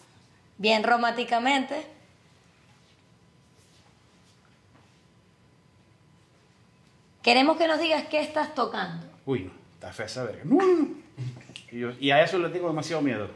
bien 0.59 0.83
románticamente. 0.83 1.87
Queremos 7.23 7.57
que 7.57 7.67
nos 7.67 7.79
digas 7.79 8.03
qué 8.09 8.19
estás 8.19 8.53
tocando. 8.55 9.05
Uy, 9.25 9.41
no, 9.43 9.51
está 9.75 9.91
fea 9.93 10.05
esa 10.07 10.23
verga. 10.23 10.41
No, 10.43 10.55
no, 10.57 10.73
no. 10.73 10.87
Y, 11.71 11.79
yo- 11.79 11.91
y 11.99 12.11
a 12.11 12.23
eso 12.23 12.37
le 12.39 12.49
tengo 12.49 12.67
demasiado 12.67 13.01
miedo. 13.01 13.29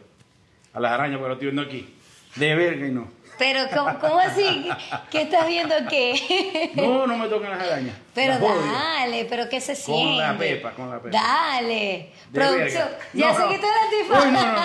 A 0.74 0.80
las 0.80 0.92
arañas, 0.92 1.18
pero 1.18 1.28
lo 1.30 1.34
estoy 1.36 1.48
viendo 1.52 1.62
aquí. 1.62 1.94
De 2.36 2.56
verga 2.56 2.88
y 2.88 2.92
no. 2.92 3.08
Pero, 3.38 3.62
¿cómo, 3.74 4.00
cómo 4.00 4.18
así? 4.20 4.68
¿Qué 5.12 5.24
estás 5.24 5.48
viendo 5.48 5.76
qué? 5.90 6.72
No, 6.76 7.06
no 7.06 7.18
me 7.18 7.28
tocan 7.28 7.52
las 7.52 7.62
arañas. 7.62 7.96
Pero 8.14 8.34
Las 8.34 8.42
odio. 8.42 8.72
dale, 8.72 9.26
pero 9.30 9.50
¿qué 9.50 9.60
se 9.62 9.76
siente? 9.76 10.04
Con 10.04 10.18
la 10.18 10.38
pepa, 10.38 10.72
con 10.72 10.90
la 10.90 11.00
pepa. 11.02 11.18
Dale. 11.18 12.12
De 12.32 12.40
Producción. 12.40 12.84
verga. 12.90 13.00
Ya 13.14 13.28
No, 13.32 13.36
se 13.36 13.42
no. 13.42 13.50
quitó 13.50 13.68
el 13.68 13.84
antifaz. 13.84 14.26
Uy, 14.26 14.32
no, 14.32 14.52
no. 14.54 14.62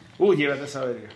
Uy, 0.18 0.36
llévate 0.36 0.64
esa 0.64 0.84
verga. 0.84 1.08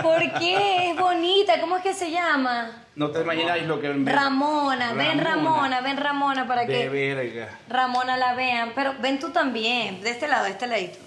¿Por 0.02 0.18
qué? 0.38 0.90
Es 0.90 0.96
bonita. 0.96 1.60
¿Cómo 1.60 1.76
es 1.76 1.82
que 1.82 1.94
se 1.94 2.10
llama? 2.10 2.84
No 2.96 3.10
te 3.10 3.20
imagináis 3.20 3.64
lo 3.64 3.80
que... 3.80 3.92
Ramona. 3.92 4.92
Ven 4.94 5.20
Ramona, 5.24 5.80
ven 5.80 5.96
Ramona 5.96 6.46
para 6.46 6.62
De 6.62 6.66
que 6.66 6.88
verga. 6.88 7.48
Ramona 7.68 8.16
la 8.16 8.34
vean. 8.34 8.72
Pero 8.74 8.94
ven 9.00 9.20
tú 9.20 9.30
también, 9.30 10.00
de 10.00 10.10
este 10.10 10.26
lado, 10.26 10.44
de 10.44 10.50
este 10.50 10.66
ladito. 10.66 10.98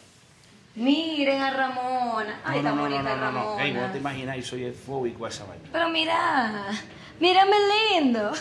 Miren 0.75 1.41
a 1.41 1.51
Ramona. 1.51 2.39
Ay, 2.45 2.59
está 2.59 2.71
bonita 2.71 3.15
Ramona. 3.15 3.61
Ey, 3.61 3.73
no 3.73 3.91
te 3.91 3.97
imagináis, 3.97 4.47
soy 4.47 4.71
fóbico 4.71 5.25
a 5.25 5.29
esa 5.29 5.43
vaina. 5.43 5.65
Pero 5.69 5.89
mira, 5.89 6.63
mírame 7.19 7.55
lindo. 7.91 8.31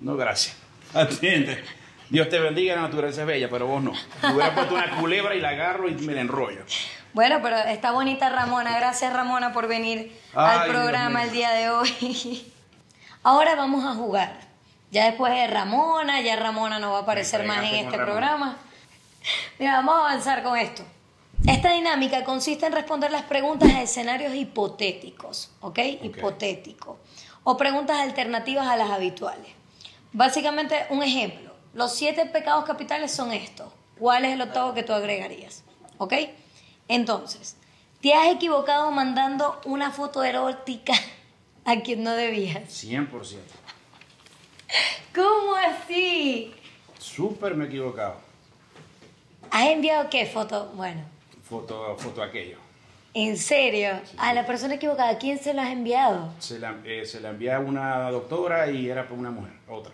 No, 0.00 0.16
gracias. 0.16 0.56
Atiende. 0.94 1.62
Dios 2.10 2.28
te 2.28 2.40
bendiga, 2.40 2.74
la 2.74 2.82
naturaleza 2.82 3.20
es 3.20 3.26
bella, 3.26 3.48
pero 3.48 3.66
vos 3.66 3.82
no. 3.82 3.92
Me 4.22 4.34
hubiera 4.34 4.54
puesto 4.54 4.74
una 4.74 4.96
culebra 4.96 5.34
y 5.36 5.40
la 5.40 5.50
agarro 5.50 5.88
y 5.88 5.94
me 5.94 6.14
la 6.14 6.22
enrollo. 6.22 6.62
Bueno, 7.18 7.40
pero 7.42 7.56
está 7.56 7.90
bonita 7.90 8.28
Ramona. 8.28 8.76
Gracias 8.78 9.12
Ramona 9.12 9.52
por 9.52 9.66
venir 9.66 10.16
Ay, 10.36 10.60
al 10.60 10.68
programa 10.68 11.24
el 11.24 11.32
día 11.32 11.50
de 11.50 11.68
hoy. 11.68 12.52
Ahora 13.24 13.56
vamos 13.56 13.84
a 13.84 13.96
jugar. 13.96 14.38
Ya 14.92 15.06
después 15.06 15.32
de 15.32 15.48
Ramona, 15.48 16.20
ya 16.20 16.36
Ramona 16.36 16.78
no 16.78 16.92
va 16.92 16.98
a 16.98 17.02
aparecer 17.02 17.44
más 17.44 17.64
en 17.64 17.86
este 17.86 17.96
programa. 17.98 18.56
Mira, 19.58 19.78
vamos 19.78 19.96
a 19.96 19.98
avanzar 19.98 20.44
con 20.44 20.56
esto. 20.56 20.84
Esta 21.44 21.72
dinámica 21.72 22.22
consiste 22.22 22.66
en 22.66 22.72
responder 22.72 23.10
las 23.10 23.24
preguntas 23.24 23.68
a 23.74 23.82
escenarios 23.82 24.32
hipotéticos, 24.32 25.50
¿ok? 25.60 25.78
Hipotético. 26.00 27.00
O 27.42 27.56
preguntas 27.56 27.98
alternativas 27.98 28.68
a 28.68 28.76
las 28.76 28.90
habituales. 28.90 29.48
Básicamente, 30.12 30.86
un 30.90 31.02
ejemplo. 31.02 31.52
Los 31.74 31.96
siete 31.96 32.26
pecados 32.26 32.64
capitales 32.64 33.10
son 33.10 33.32
estos. 33.32 33.72
¿Cuál 33.98 34.24
es 34.24 34.34
el 34.34 34.40
octavo 34.40 34.72
que 34.72 34.84
tú 34.84 34.92
agregarías? 34.92 35.64
¿Ok? 35.98 36.14
Entonces, 36.88 37.56
¿te 38.00 38.14
has 38.14 38.28
equivocado 38.34 38.90
mandando 38.90 39.60
una 39.64 39.90
foto 39.90 40.22
erótica 40.24 40.94
a 41.64 41.80
quien 41.80 42.02
no 42.02 42.12
debías? 42.12 42.64
100%. 42.84 43.36
¿Cómo 45.14 45.54
así? 45.54 46.52
Súper 46.98 47.54
me 47.54 47.64
he 47.64 47.68
equivocado. 47.68 48.16
¿Has 49.50 49.66
enviado 49.68 50.08
qué 50.10 50.26
foto? 50.26 50.70
Bueno, 50.74 51.02
Foto, 51.48 51.96
foto 51.96 52.22
aquello. 52.22 52.58
¿en 53.14 53.36
serio? 53.38 53.98
A 54.18 54.34
la 54.34 54.46
persona 54.46 54.74
equivocada, 54.74 55.08
¿a 55.10 55.18
quién 55.18 55.38
se 55.38 55.54
lo 55.54 55.62
has 55.62 55.70
enviado? 55.70 56.30
Se 56.38 56.58
la, 56.58 56.76
eh, 56.84 57.04
se 57.06 57.20
la 57.20 57.30
envié 57.30 57.52
a 57.52 57.58
una 57.58 58.10
doctora 58.10 58.70
y 58.70 58.88
era 58.90 59.04
para 59.08 59.18
una 59.18 59.30
mujer, 59.30 59.52
otra. 59.66 59.92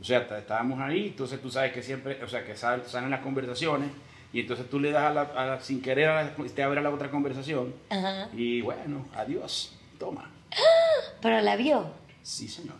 O 0.00 0.04
sea, 0.04 0.18
estábamos 0.18 0.78
ahí, 0.80 1.06
entonces 1.08 1.40
tú 1.40 1.50
sabes 1.50 1.72
que 1.72 1.82
siempre, 1.82 2.22
o 2.22 2.28
sea, 2.28 2.44
que 2.44 2.54
sal- 2.54 2.84
salen 2.86 3.10
las 3.10 3.20
conversaciones 3.20 3.88
y 4.32 4.40
entonces 4.40 4.68
tú 4.70 4.80
le 4.80 4.90
das 4.92 5.04
a 5.04 5.12
la, 5.12 5.22
a 5.22 5.46
la- 5.46 5.60
sin 5.60 5.80
querer, 5.82 6.08
a 6.08 6.22
la- 6.24 6.34
te 6.34 6.62
abre 6.62 6.80
la 6.82 6.90
otra 6.90 7.10
conversación 7.10 7.74
Ajá. 7.90 8.28
y 8.34 8.60
bueno, 8.62 9.06
adiós, 9.14 9.74
toma. 9.98 10.30
Pero 11.20 11.40
la 11.40 11.56
vio. 11.56 11.86
Sí, 12.22 12.48
señor. 12.48 12.76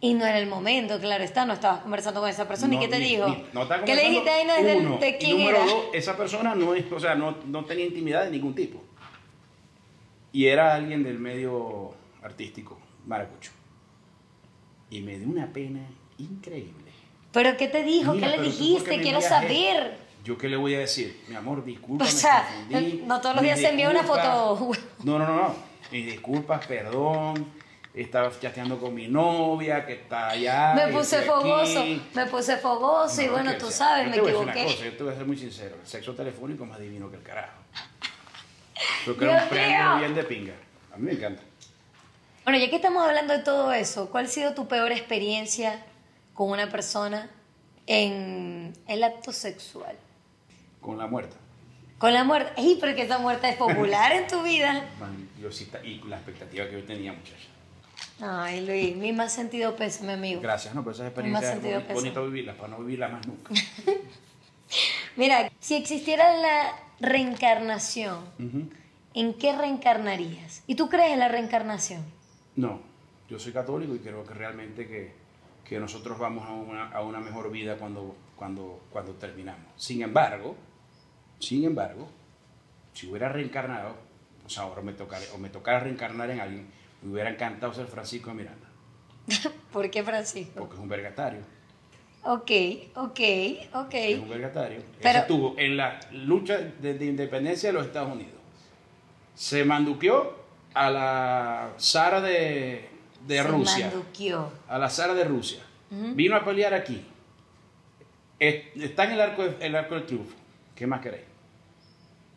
Y 0.00 0.12
no 0.14 0.26
era 0.26 0.38
el 0.38 0.46
momento, 0.46 1.00
claro 1.00 1.24
está, 1.24 1.46
no 1.46 1.54
estabas 1.54 1.80
conversando 1.80 2.20
con 2.20 2.28
esa 2.28 2.46
persona. 2.46 2.74
¿Y 2.74 2.78
qué 2.78 2.88
te 2.88 2.98
ni- 2.98 3.04
dijo? 3.10 3.28
ni- 3.28 3.44
no 3.52 3.66
¿Qué 3.84 3.94
le 3.94 4.08
dijiste 4.08 4.28
ahí 4.30 4.44
no 4.46 4.54
es 4.54 4.64
del- 4.64 5.00
de 5.00 5.08
Y 5.08 5.12
quién 5.14 5.38
número 5.38 5.56
era? 5.56 5.66
dos, 5.66 5.84
esa 5.94 6.16
persona 6.16 6.54
no, 6.54 6.74
es, 6.74 6.84
o 6.92 7.00
sea, 7.00 7.14
no, 7.14 7.36
no 7.46 7.64
tenía 7.64 7.86
intimidad 7.86 8.24
de 8.24 8.30
ningún 8.30 8.54
tipo. 8.54 8.82
Y 10.32 10.46
era 10.46 10.74
alguien 10.74 11.02
del 11.02 11.18
medio 11.18 11.94
artístico, 12.22 12.78
maracucho. 13.06 13.52
Y 14.90 15.00
me 15.00 15.18
dio 15.18 15.28
una 15.28 15.46
pena 15.52 15.80
increíble. 16.18 16.92
¿Pero 17.32 17.56
qué 17.56 17.68
te 17.68 17.82
dijo? 17.82 18.12
Mira, 18.12 18.32
¿Qué 18.32 18.36
le 18.36 18.42
pero 18.44 18.50
tú, 18.50 18.58
¿por 18.58 18.58
qué 18.58 18.90
dijiste? 18.90 19.00
Quiero 19.00 19.20
saber. 19.22 19.96
¿Yo 20.26 20.36
qué 20.36 20.48
le 20.48 20.56
voy 20.56 20.74
a 20.74 20.80
decir? 20.80 21.22
Mi 21.28 21.36
amor, 21.36 21.64
disculpa, 21.64 22.02
O 22.02 22.06
me 22.08 22.12
sea, 22.12 22.44
confundí. 22.48 23.02
no 23.06 23.20
todos 23.20 23.36
los 23.36 23.44
días 23.44 23.60
se 23.60 23.68
envía 23.68 23.88
una 23.88 24.02
foto. 24.02 24.74
No, 25.04 25.20
no, 25.20 25.24
no, 25.24 25.34
no. 25.36 25.54
Mis 25.92 26.04
disculpas, 26.04 26.66
perdón. 26.66 27.46
Estaba 27.94 28.30
chateando 28.40 28.76
con 28.80 28.92
mi 28.92 29.06
novia 29.06 29.86
que 29.86 29.92
está 29.92 30.30
allá. 30.30 30.74
me 30.74 30.88
puse 30.88 31.22
fogoso, 31.22 31.80
aquí. 31.80 32.02
me 32.12 32.26
puse 32.26 32.56
fogoso 32.56 33.22
y 33.22 33.26
No, 33.26 33.32
bueno, 33.34 33.52
tú 33.56 33.68
sea. 33.68 33.76
sabes, 33.86 34.04
Yo 34.04 34.10
me 34.10 34.16
a 34.16 34.16
decir 34.16 34.28
equivoqué. 34.34 34.60
Una 34.60 34.64
cosa, 34.72 34.84
yo 34.84 34.96
te 34.96 35.02
voy 35.04 35.12
a 35.12 35.16
ser 35.16 35.26
muy 35.26 35.38
sincero. 35.38 35.76
El 35.80 35.86
sexo 35.86 36.14
telefónico 36.14 36.64
es 36.64 36.70
más 36.70 36.80
divino 36.80 37.08
que 37.08 37.16
el 37.18 37.22
carajo. 37.22 37.60
Yo 39.06 39.16
creo 39.16 39.32
un 39.32 39.48
premio 39.48 39.96
bien 39.98 40.14
de 40.16 40.24
pinga. 40.24 40.54
A 40.92 40.96
mí 40.96 41.04
me 41.04 41.12
encanta. 41.12 41.42
Bueno, 42.42 42.58
ya 42.58 42.68
que 42.68 42.76
estamos 42.76 43.06
hablando 43.06 43.32
de 43.32 43.44
todo 43.44 43.72
eso, 43.72 44.10
¿cuál 44.10 44.26
ha 44.26 44.28
sido 44.28 44.54
tu 44.54 44.66
peor 44.66 44.90
experiencia 44.90 45.86
con 46.34 46.50
una 46.50 46.68
persona 46.68 47.30
en 47.86 48.72
el 48.88 49.04
acto 49.04 49.32
sexual? 49.32 49.96
Con 50.86 50.98
la 50.98 51.08
muerta. 51.08 51.34
Con 51.98 52.12
la 52.12 52.22
muerte. 52.22 52.52
¡Ey, 52.56 52.78
pero 52.80 52.94
que 52.94 53.02
esa 53.02 53.18
muerte 53.18 53.48
es 53.48 53.56
popular 53.56 54.12
en 54.12 54.28
tu 54.28 54.40
vida! 54.44 54.88
Man, 55.00 55.28
yo 55.40 55.50
sí 55.50 55.64
ta- 55.64 55.84
y 55.84 56.00
la 56.04 56.14
expectativa 56.14 56.64
que 56.66 56.74
yo 56.74 56.84
tenía, 56.84 57.12
muchacha. 57.12 57.48
Ay, 58.20 58.64
Luis, 58.64 58.94
mi 58.96 59.12
más 59.12 59.32
sentido 59.32 59.74
pésame, 59.74 60.12
amigo. 60.12 60.40
Gracias, 60.40 60.76
no, 60.76 60.84
pero 60.84 60.94
esas 60.94 61.08
experiencias 61.08 61.56
es 61.56 61.82
peso. 61.82 61.94
bonito 61.94 62.24
vivirlas, 62.26 62.54
para 62.54 62.68
no 62.68 62.78
vivirlas 62.78 63.12
más 63.12 63.26
nunca. 63.26 63.52
Mira, 65.16 65.50
si 65.58 65.74
existiera 65.74 66.36
la 66.36 66.72
reencarnación. 67.00 68.20
¿en 69.12 69.34
qué 69.34 69.56
reencarnarías? 69.56 70.62
¿Y 70.68 70.76
tú 70.76 70.88
crees 70.88 71.14
en 71.14 71.18
la 71.18 71.28
reencarnación? 71.28 72.04
No, 72.54 72.80
yo 73.28 73.40
soy 73.40 73.52
católico 73.52 73.92
y 73.94 73.98
creo 73.98 74.24
que 74.24 74.34
realmente 74.34 74.86
que, 74.86 75.14
que 75.64 75.80
nosotros 75.80 76.16
vamos 76.16 76.46
a 76.46 76.52
una, 76.52 76.90
a 76.90 77.02
una 77.02 77.18
mejor 77.18 77.50
vida 77.50 77.76
cuando, 77.76 78.14
cuando, 78.36 78.84
cuando 78.90 79.14
terminamos. 79.14 79.64
Sin 79.76 80.02
embargo, 80.02 80.54
sin 81.38 81.64
embargo, 81.64 82.08
si 82.92 83.06
hubiera 83.08 83.28
reencarnado, 83.28 83.94
o 84.44 84.48
sea, 84.48 84.62
ahora 84.64 84.82
me 84.82 84.92
tocara, 84.92 85.24
o 85.34 85.38
me 85.38 85.50
tocara 85.50 85.80
reencarnar 85.80 86.30
en 86.30 86.40
alguien, 86.40 86.66
me 87.02 87.12
hubiera 87.12 87.30
encantado 87.30 87.72
ser 87.74 87.86
Francisco 87.86 88.30
de 88.30 88.36
Miranda, 88.36 88.66
¿Por 89.72 89.90
qué, 89.90 90.02
Francisco? 90.02 90.52
porque 90.58 90.74
es 90.74 90.80
un 90.80 90.88
vergatario. 90.88 91.40
Ok, 92.28 92.50
ok, 92.96 93.20
ok. 93.74 93.94
Es 93.94 94.18
un 94.18 94.28
vergatario. 94.28 94.80
Pero- 95.00 95.10
Ese 95.10 95.18
estuvo 95.20 95.54
en 95.58 95.76
la 95.76 96.00
lucha 96.10 96.58
de, 96.58 96.94
de 96.94 97.06
independencia 97.06 97.68
de 97.68 97.72
los 97.74 97.86
Estados 97.86 98.12
Unidos. 98.12 98.32
Se 99.36 99.64
manduqueó 99.64 100.34
a 100.74 100.90
la 100.90 101.72
Sara 101.76 102.20
de, 102.20 102.88
de 103.28 103.36
Se 103.36 103.42
Rusia. 103.44 103.86
manduqueó. 103.92 104.50
a 104.68 104.76
la 104.78 104.90
Sara 104.90 105.14
de 105.14 105.22
Rusia. 105.24 105.60
Vino 105.90 106.34
a 106.34 106.44
pelear 106.44 106.74
aquí. 106.74 107.04
Es- 108.40 108.64
Está 108.76 109.04
en 109.04 109.12
el 109.12 109.20
arco, 109.20 109.44
de- 109.44 109.64
el 109.66 109.76
arco 109.76 109.94
del 109.94 110.06
triunfo. 110.06 110.34
¿Qué 110.76 110.86
más 110.86 111.00
queréis? 111.00 111.24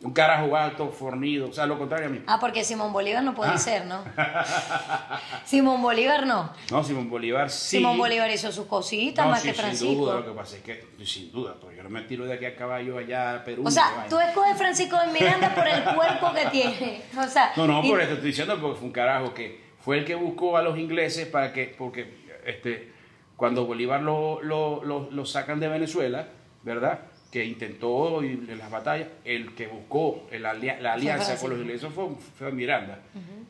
Un 0.02 0.14
carajo 0.14 0.56
alto, 0.56 0.90
fornido, 0.92 1.50
o 1.50 1.52
sea, 1.54 1.66
lo 1.66 1.78
contrario 1.78 2.08
a 2.08 2.10
mí. 2.10 2.22
Ah, 2.26 2.38
porque 2.40 2.64
Simón 2.64 2.94
Bolívar 2.94 3.22
no 3.22 3.36
puede 3.36 3.52
Ah. 3.52 3.58
ser, 3.58 3.86
¿no? 3.86 4.02
Simón 5.46 5.82
Bolívar 5.82 6.26
no. 6.26 6.52
No, 6.72 6.84
Simón 6.86 7.10
Bolívar 7.10 7.50
sí. 7.50 7.78
Simón 7.78 7.98
Bolívar 7.98 8.32
hizo 8.32 8.50
sus 8.52 8.66
cositas 8.66 9.26
No, 9.26 9.32
más 9.32 9.42
sí, 9.42 9.50
que 9.50 9.54
Sin 9.56 9.62
Francisco. 9.64 9.94
duda, 10.06 10.16
lo 10.16 10.26
que 10.26 10.32
pasa 10.32 10.56
es 10.56 10.62
que, 10.64 10.88
sin 11.06 11.32
duda, 11.34 11.56
pero 11.60 11.74
yo 11.74 11.84
no 11.84 11.90
me 11.90 12.02
tiro 12.04 12.26
de 12.26 12.34
aquí 12.34 12.46
a 12.46 12.56
caballo 12.56 12.98
allá 12.98 13.36
a 13.36 13.44
Perú. 13.44 13.64
O 13.66 13.72
sea, 13.72 14.06
tú 14.10 14.18
escoges 14.20 14.58
Francisco 14.58 14.98
de 14.98 15.08
Miranda 15.12 15.54
por 15.54 15.68
el 15.68 15.84
cuerpo 15.84 16.32
que 16.34 16.46
tiene. 16.50 17.02
O 17.18 17.28
sea, 17.28 17.52
No, 17.58 17.68
no, 17.68 17.84
y- 17.84 17.90
por 17.90 18.00
eso 18.00 18.14
estoy 18.14 18.28
diciendo 18.30 18.58
porque 18.62 18.78
fue 18.78 18.88
un 18.88 18.94
carajo 18.94 19.34
que 19.34 19.62
fue 19.82 19.98
el 19.98 20.06
que 20.06 20.16
buscó 20.16 20.56
a 20.56 20.62
los 20.62 20.78
ingleses 20.78 21.28
para 21.28 21.52
que, 21.52 21.76
porque 21.78 22.26
este, 22.46 22.94
cuando 23.36 23.66
Bolívar 23.66 24.02
lo, 24.02 24.42
lo, 24.42 24.82
lo- 24.86 25.12
lo 25.12 25.26
sacan 25.26 25.60
de 25.60 25.68
Venezuela, 25.68 26.28
¿verdad? 26.64 27.02
Que 27.32 27.46
intentó 27.46 28.24
en 28.24 28.58
las 28.58 28.72
batallas, 28.72 29.08
el 29.24 29.54
que 29.54 29.68
buscó 29.68 30.28
el 30.32 30.46
alia- 30.48 30.80
la 30.80 30.94
alianza 30.94 31.38
con 31.38 31.52
los 31.52 31.60
ingleses 31.60 31.88
fue, 31.94 32.08
fue 32.38 32.52
Miranda. 32.52 33.00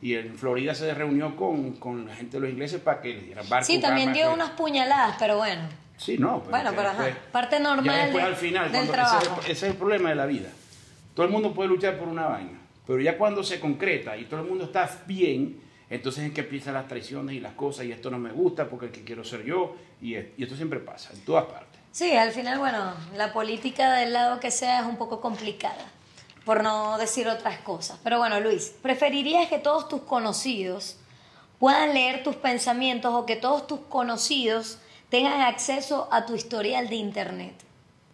Y 0.02 0.14
en 0.14 0.36
Florida 0.36 0.74
se 0.74 0.92
reunió 0.92 1.34
con, 1.34 1.72
con 1.76 2.06
la 2.06 2.14
gente 2.14 2.36
de 2.36 2.40
los 2.42 2.50
ingleses 2.50 2.80
para 2.80 3.00
que 3.00 3.14
le 3.14 3.20
dieran 3.22 3.48
barcos. 3.48 3.66
Sí, 3.66 3.80
también 3.80 4.12
dio 4.12 4.32
unas 4.34 4.50
puñaladas, 4.50 5.16
pero 5.18 5.38
bueno. 5.38 5.62
Sí, 5.96 6.18
no. 6.18 6.40
Pero 6.40 6.50
Bueno, 6.50 6.70
pero 6.76 6.88
ajá, 6.90 7.04
después- 7.04 7.26
parte 7.32 7.56
ya 7.56 7.62
normal 7.62 7.96
después 8.04 8.24
al 8.24 8.36
final, 8.36 8.72
del 8.72 8.82
ese, 8.84 8.92
trabajo. 8.92 9.40
ese 9.42 9.52
es 9.52 9.62
el 9.62 9.74
problema 9.74 10.08
de 10.10 10.14
la 10.14 10.26
vida. 10.26 10.48
Todo 11.14 11.24
el 11.26 11.32
mundo 11.32 11.52
puede 11.54 11.68
luchar 11.70 11.98
por 11.98 12.08
una 12.08 12.26
vaina, 12.26 12.58
pero 12.86 13.00
ya 13.00 13.16
cuando 13.18 13.42
se 13.42 13.60
concreta 13.60 14.16
y 14.16 14.24
todo 14.24 14.40
el 14.40 14.46
mundo 14.46 14.64
está 14.64 14.90
bien, 15.06 15.58
entonces 15.90 16.24
es 16.24 16.32
que 16.32 16.40
empiezan 16.42 16.74
las 16.74 16.86
traiciones 16.86 17.34
y 17.34 17.40
las 17.40 17.52
cosas, 17.54 17.84
y 17.86 17.92
esto 17.92 18.10
no 18.10 18.18
me 18.18 18.30
gusta 18.30 18.68
porque 18.68 18.86
el 18.86 18.92
que 18.92 19.04
quiero 19.04 19.24
ser 19.24 19.44
yo, 19.44 19.74
y, 20.00 20.14
y 20.16 20.34
esto 20.38 20.54
siempre 20.56 20.80
pasa, 20.80 21.12
en 21.14 21.20
todas 21.24 21.44
partes. 21.46 21.79
Sí, 21.92 22.16
al 22.16 22.30
final, 22.30 22.58
bueno, 22.58 22.94
la 23.16 23.32
política 23.32 23.92
del 23.94 24.12
lado 24.12 24.38
que 24.40 24.50
sea 24.50 24.80
es 24.80 24.86
un 24.86 24.96
poco 24.96 25.20
complicada, 25.20 25.84
por 26.44 26.62
no 26.62 26.98
decir 26.98 27.28
otras 27.28 27.58
cosas. 27.60 27.98
Pero 28.04 28.18
bueno, 28.18 28.38
Luis, 28.40 28.72
¿preferirías 28.80 29.48
que 29.48 29.58
todos 29.58 29.88
tus 29.88 30.02
conocidos 30.02 30.96
puedan 31.58 31.92
leer 31.92 32.22
tus 32.22 32.36
pensamientos 32.36 33.12
o 33.12 33.26
que 33.26 33.36
todos 33.36 33.66
tus 33.66 33.80
conocidos 33.80 34.78
tengan 35.08 35.40
acceso 35.40 36.08
a 36.12 36.26
tu 36.26 36.34
historial 36.36 36.88
de 36.88 36.94
internet? 36.94 37.54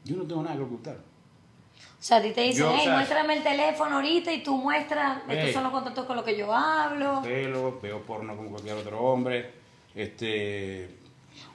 Yo 0.05 0.17
no 0.17 0.25
tengo 0.25 0.43
nada 0.43 0.57
que 0.57 0.63
ocultar. 0.63 0.97
O 0.97 2.03
sea, 2.07 2.19
a 2.19 2.23
ti 2.23 2.31
te 2.31 2.43
dicen, 2.43 2.65
Yo, 2.65 2.71
o 2.71 2.75
hey, 2.75 2.85
sea, 2.85 2.95
muéstrame 2.95 3.37
el 3.37 3.43
teléfono 3.43 3.97
ahorita 3.97 4.33
y 4.33 4.43
tú 4.43 4.57
muestras, 4.57 5.19
estos 5.29 5.53
son 5.53 5.65
los 5.65 5.73
contactos 5.73 6.07
con 6.07 6.17
los 6.17 6.25
que 6.25 6.37
yo 6.37 6.55
hablo. 6.55 7.21
Pelo, 7.23 7.79
veo 7.81 8.03
porno 8.03 8.37
como 8.37 8.51
cualquier 8.51 8.77
otro 8.77 9.01
hombre, 9.01 9.53
este, 9.95 10.99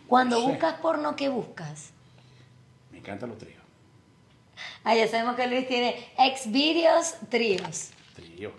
Cuando 0.08 0.38
no 0.38 0.46
sé. 0.46 0.52
buscas 0.52 0.74
porno, 0.76 1.16
¿qué 1.16 1.30
buscas? 1.30 1.92
Me 3.02 3.08
encantan 3.08 3.30
los 3.30 3.38
tríos. 3.40 3.62
Ah, 4.84 4.94
ya 4.96 5.08
sabemos 5.08 5.36
que 5.36 5.48
Luis 5.48 5.68
tiene 5.68 5.96
Xvideos 6.18 7.16
tríos. 7.30 7.90
Tríos. 8.16 8.54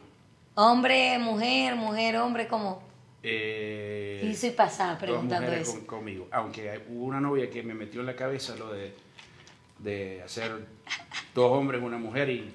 Hombre, 0.54 1.18
mujer, 1.18 1.76
mujer, 1.76 2.16
hombre, 2.16 2.48
como... 2.48 2.82
Eh, 3.22 4.28
Y 4.28 4.34
soy 4.34 4.50
pasada 4.50 4.90
dos 4.94 4.98
preguntando 5.00 5.46
mujeres 5.46 5.68
eso. 5.68 5.78
con- 5.78 5.86
conmigo. 5.86 6.26
Aunque 6.32 6.82
hubo 6.88 7.04
una 7.04 7.20
novia 7.20 7.48
que 7.48 7.62
me 7.62 7.72
metió 7.74 8.00
en 8.00 8.06
la 8.06 8.16
cabeza 8.16 8.56
lo 8.56 8.72
de, 8.72 8.94
de 9.78 10.22
hacer 10.24 10.66
dos 11.34 11.52
hombres, 11.52 11.80
una 11.80 11.98
mujer, 11.98 12.28
y 12.30 12.50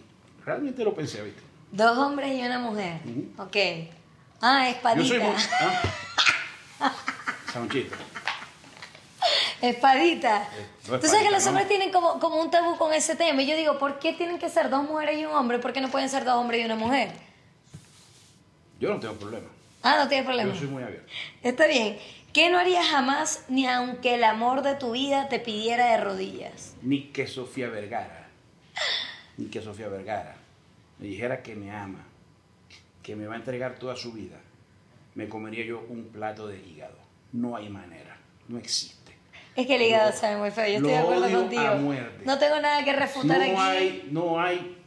realmente 0.46 0.84
lo 0.84 0.94
pensé, 0.94 1.24
¿viste? 1.24 1.42
Dos 1.72 1.98
hombres 1.98 2.34
y 2.38 2.42
una 2.46 2.60
mujer. 2.60 3.00
Ujú. 3.06 3.44
Ok. 3.44 3.56
Ah, 4.42 4.70
espadita. 4.70 5.02
Yo 5.02 5.08
soy 5.08 5.20
muy. 5.20 5.36
¿ah? 6.82 6.94
Ese 7.48 7.50
es 7.50 7.56
un 7.56 7.70
chiste. 7.70 7.96
Espadita. 9.62 10.48
Tú 10.86 11.08
sabes 11.08 11.24
que 11.24 11.32
los 11.32 11.46
hombres 11.48 11.68
tienen 11.68 11.92
como, 11.92 12.20
como 12.20 12.42
un 12.42 12.52
tabú 12.52 12.78
con 12.78 12.94
ese 12.94 13.16
tema. 13.16 13.42
Y 13.42 13.48
yo 13.48 13.56
digo, 13.56 13.80
¿por 13.80 14.00
qué 14.00 14.14
tienen 14.14 14.40
que 14.40 14.50
ser 14.50 14.70
dos 14.70 14.84
mujeres 14.84 15.20
y 15.20 15.26
un 15.26 15.34
hombre? 15.34 15.60
¿Por 15.60 15.74
qué 15.74 15.82
no 15.82 15.90
pueden 15.90 16.10
ser 16.10 16.26
dos 16.26 16.36
hombres 16.36 16.62
y 16.62 16.66
una 16.66 16.76
mujer? 16.76 17.12
Yo 18.80 18.94
no 18.94 19.00
tengo 19.00 19.16
problema. 19.16 19.48
Ah, 19.82 19.98
no 19.98 20.08
tiene 20.08 20.24
problema. 20.24 20.54
Yo 20.54 20.60
soy 20.60 20.68
muy 20.68 20.84
abierto. 20.84 21.12
Está 21.42 21.66
bien. 21.68 21.98
¿Qué 22.34 22.50
no 22.52 22.60
harías 22.60 22.86
jamás 22.86 23.46
ni 23.48 23.66
aunque 23.68 24.16
el 24.16 24.24
amor 24.24 24.62
de 24.62 24.76
tu 24.76 24.92
vida 24.92 25.28
te 25.28 25.40
pidiera 25.40 25.92
de 25.92 26.04
rodillas? 26.04 26.76
Ni 26.84 27.06
que 27.06 27.26
Sofía 27.26 27.70
Vergara, 27.70 28.30
ni 29.38 29.48
que 29.48 29.62
Sofía 29.62 29.88
Vergara 29.88 30.36
me 31.00 31.08
dijera 31.08 31.42
que 31.42 31.56
me 31.56 31.72
ama, 31.72 32.06
que 33.02 33.16
me 33.16 33.26
va 33.26 33.34
a 33.34 33.38
entregar 33.38 33.80
toda 33.80 33.96
su 33.96 34.12
vida, 34.14 34.38
me 35.16 35.28
comería 35.28 35.66
yo 35.66 35.84
un 35.90 36.10
plato 36.10 36.48
de 36.48 36.60
hígado. 36.60 36.98
No 37.34 37.56
hay 37.56 37.70
manera, 37.70 38.18
no 38.48 38.60
existe. 38.60 39.07
Es 39.58 39.68
que 39.68 39.76
el 39.76 39.82
hígado 39.82 40.14
sabe 40.14 40.38
muy 40.38 40.52
feo. 40.52 40.68
Yo 40.68 40.76
estoy 40.78 40.92
de 40.92 40.98
acuerdo 40.98 41.26
odio 41.26 41.40
contigo. 41.40 41.62
a 41.68 41.76
muerte. 41.76 42.24
No 42.26 42.38
tengo 42.40 42.60
nada 42.62 42.84
que 42.86 42.94
refutar 42.94 43.38
No 43.40 43.44
aquí. 43.44 43.56
hay, 43.58 44.08
no 44.12 44.40
hay, 44.40 44.78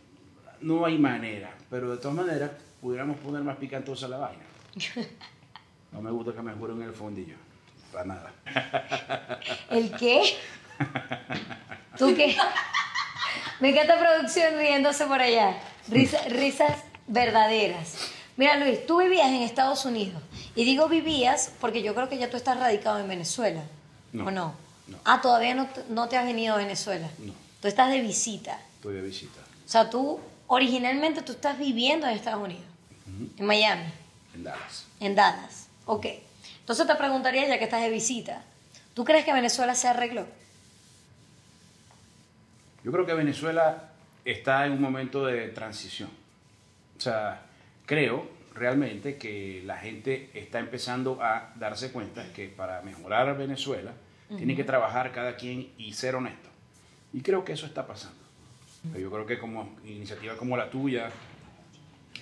no 0.61 0.87
hay 0.87 0.97
manera, 0.97 1.53
pero 1.69 1.91
de 1.91 1.97
todas 1.99 2.17
maneras 2.17 2.53
pudiéramos 2.81 3.19
poner 3.19 3.43
más 3.43 3.57
picantosa 3.57 4.09
la 4.09 4.17
vaina. 4.19 4.43
No 5.93 6.01
me 6.01 6.13
gusta 6.13 6.33
que 6.33 6.41
me 6.41 6.53
juren 6.53 6.81
en 6.83 6.89
el 6.89 6.95
fondillo, 6.95 7.35
para 7.93 8.05
nada. 8.05 8.33
¿El 9.71 9.91
qué? 9.97 10.23
¿Tú 11.99 12.15
qué? 12.15 12.37
Me 13.59 13.71
encanta 13.71 13.99
producción 13.99 14.57
riéndose 14.57 15.05
por 15.07 15.21
allá. 15.21 15.57
Risa- 15.89 16.23
risas 16.29 16.85
verdaderas. 17.09 18.13
Mira, 18.37 18.57
Luis, 18.59 18.87
tú 18.87 18.99
vivías 18.99 19.27
en 19.27 19.43
Estados 19.43 19.85
Unidos. 19.85 20.23
Y 20.55 20.65
digo 20.65 20.89
vivías 20.89 21.53
porque 21.61 21.83
yo 21.83 21.93
creo 21.93 22.09
que 22.09 22.19
ya 22.19 22.31
tú 22.31 22.37
estás 22.37 22.57
radicado 22.61 23.01
en 23.01 23.09
Venezuela. 23.09 23.63
No, 24.13 24.27
¿O 24.27 24.31
no? 24.31 24.55
no. 24.89 24.99
Ah, 25.05 25.21
todavía 25.21 25.55
no, 25.55 25.67
te- 25.67 25.85
no 25.89 26.09
te 26.09 26.17
has 26.17 26.25
venido 26.25 26.55
a 26.55 26.59
Venezuela. 26.59 27.09
No. 27.19 27.33
Tú 27.61 27.69
estás 27.69 27.91
de 27.91 28.01
visita. 28.01 28.59
Estoy 28.77 28.95
de 28.95 29.03
visita 29.03 29.41
O 29.67 29.69
sea, 29.69 29.89
tú 29.91 30.19
originalmente 30.47 31.23
tú 31.23 31.33
estás 31.33 31.59
viviendo 31.59 32.07
en 32.07 32.15
Estados 32.17 32.43
Unidos. 32.43 32.65
En 33.37 33.45
Miami. 33.47 33.85
en 34.35 34.45
Dallas. 34.45 34.87
En 35.01 35.15
Dallas. 35.15 35.67
Ok. 35.87 36.07
Entonces 36.61 36.87
te 36.87 36.95
preguntaría, 36.95 37.47
ya 37.49 37.59
que 37.59 37.65
estás 37.65 37.83
de 37.83 37.91
visita, 37.91 38.43
¿tú 38.95 39.05
crees 39.05 39.25
que 39.25 39.33
Venezuela 39.33 39.75
se 39.75 39.89
arregló? 39.89 40.27
Yo 42.85 42.93
creo 42.93 43.05
que 43.07 43.15
Venezuela 43.15 43.91
está 44.25 44.67
en 44.67 44.73
un 44.73 44.81
momento 44.81 45.25
de 45.27 45.49
transición. 45.49 46.09
O 46.97 47.01
sea, 47.01 47.43
creo 47.87 48.27
realmente 48.61 49.17
que 49.17 49.63
la 49.65 49.77
gente 49.79 50.31
está 50.35 50.59
empezando 50.61 51.19
a 51.23 51.53
darse 51.57 51.91
cuenta 51.91 52.33
que 52.35 52.47
para 52.49 52.83
mejorar 52.83 53.37
Venezuela 53.37 53.93
tiene 54.37 54.55
que 54.55 54.63
trabajar 54.65 55.11
cada 55.13 55.35
quien 55.35 55.69
y 55.79 55.93
ser 55.95 56.15
honesto. 56.15 56.49
Y 57.13 57.21
creo 57.23 57.45
que 57.45 57.53
eso 57.55 57.67
está 57.67 57.87
pasando. 57.87 58.21
Pero 58.93 59.01
yo 59.01 59.11
creo 59.11 59.27
que 59.27 59.39
como 59.39 59.77
iniciativa 59.85 60.37
como 60.37 60.57
la 60.57 60.71
tuya, 60.71 61.11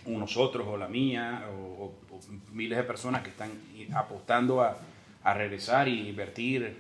o 0.07 0.11
nosotros 0.13 0.67
o 0.67 0.77
la 0.79 0.89
mía, 0.89 1.45
o, 1.51 1.85
o- 1.85 2.15
o 2.17 2.21
miles 2.53 2.79
de 2.79 2.85
personas 2.85 3.23
que 3.23 3.31
están 3.31 3.51
apostando 3.95 4.63
a, 4.63 4.79
a 5.23 5.35
regresar 5.35 5.87
y 5.89 6.09
invertir 6.09 6.79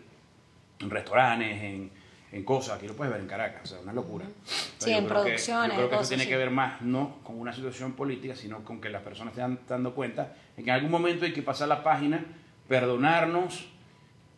en 0.81 0.88
restaurantes, 0.90 1.62
en, 1.62 1.90
en 2.33 2.45
cosas, 2.45 2.77
aquí 2.77 2.87
lo 2.87 2.95
puedes 2.95 3.12
ver 3.12 3.23
en 3.23 3.27
Caracas, 3.29 3.62
o 3.64 3.67
sea, 3.67 3.81
una 3.81 3.93
locura. 3.93 4.27
Pero 4.27 4.64
Sí, 4.79 4.93
en 4.93 5.05
que- 5.05 5.09
producciones, 5.09 5.77
Yo 5.77 5.87
creo 5.87 5.88
que 5.91 5.97
eso 6.05 6.09
tiene 6.09 6.27
que 6.29 6.37
ver 6.37 6.51
más 6.51 6.83
no 6.83 7.17
con 7.25 7.38
una 7.41 7.53
situación 7.53 7.93
política, 7.95 8.35
sino 8.37 8.64
con 8.64 8.81
que 8.81 8.91
las 8.91 9.03
personas 9.03 9.35
se 9.35 9.41
están 9.41 9.59
dando 9.69 9.95
cuenta 9.95 10.35
en 10.57 10.64
que 10.64 10.71
en 10.71 10.75
algún 10.77 10.91
momento 10.91 11.25
hay 11.25 11.33
que 11.33 11.43
pasar 11.43 11.69
la 11.69 11.83
página, 11.83 12.25
perdonarnos, 12.69 13.67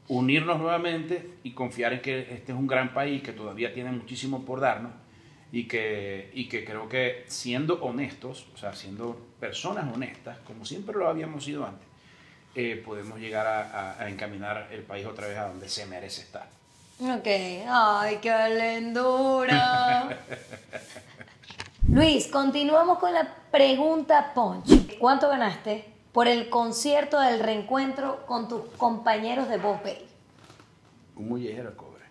unirnos 0.09 0.59
nuevamente 0.59 1.35
y 1.45 1.53
confiar 1.53 1.93
en 1.93 2.01
que 2.01 2.21
este 2.33 2.53
es 2.53 2.59
un 2.59 2.67
gran 2.67 2.95
país 2.95 3.23
que 3.23 3.33
todavía 3.33 3.73
tiene 3.75 3.91
muchísimo 3.93 4.45
por 4.45 4.61
darnos 4.61 4.93
y 5.53 5.65
que, 5.67 6.31
y 6.33 6.49
que 6.49 6.65
creo 6.65 6.89
que 6.89 7.25
siendo 7.27 7.83
honestos, 7.83 8.47
o 8.55 8.57
sea, 8.57 8.73
siendo 8.73 9.21
personas 9.41 9.93
honestas, 9.93 10.39
como 10.47 10.65
siempre 10.65 10.97
lo 10.97 11.09
habíamos 11.09 11.45
sido 11.45 11.67
antes, 11.67 11.87
eh, 12.55 12.81
podemos 12.85 13.19
llegar 13.19 13.47
a, 13.47 13.61
a- 13.93 14.03
a 14.03 14.09
encaminar 14.11 14.69
el 14.73 14.83
país 14.83 15.07
otra 15.07 15.27
vez 15.27 15.37
a 15.39 15.49
donde 15.49 15.69
se 15.69 15.87
merece 15.87 16.23
estar. 16.23 16.49
Ok. 17.03 17.27
Ay, 17.67 18.19
qué 18.21 18.79
lindura. 18.79 20.19
Luis, 21.89 22.27
continuamos 22.27 22.99
con 22.99 23.15
la 23.15 23.27
pregunta 23.51 24.33
Punch. 24.35 24.99
¿Cuánto 24.99 25.31
ganaste 25.31 25.91
por 26.13 26.29
el 26.29 26.51
concierto 26.51 27.19
del 27.19 27.41
reencuentro 27.41 28.27
con 28.27 28.49
tus 28.49 28.63
compañeros 28.77 29.49
de 29.49 29.57
Voz 29.57 29.83
Bay? 29.83 30.07
Un 31.17 31.31
mollejero 31.31 31.71
de 31.71 31.77
cobre. 31.77 32.05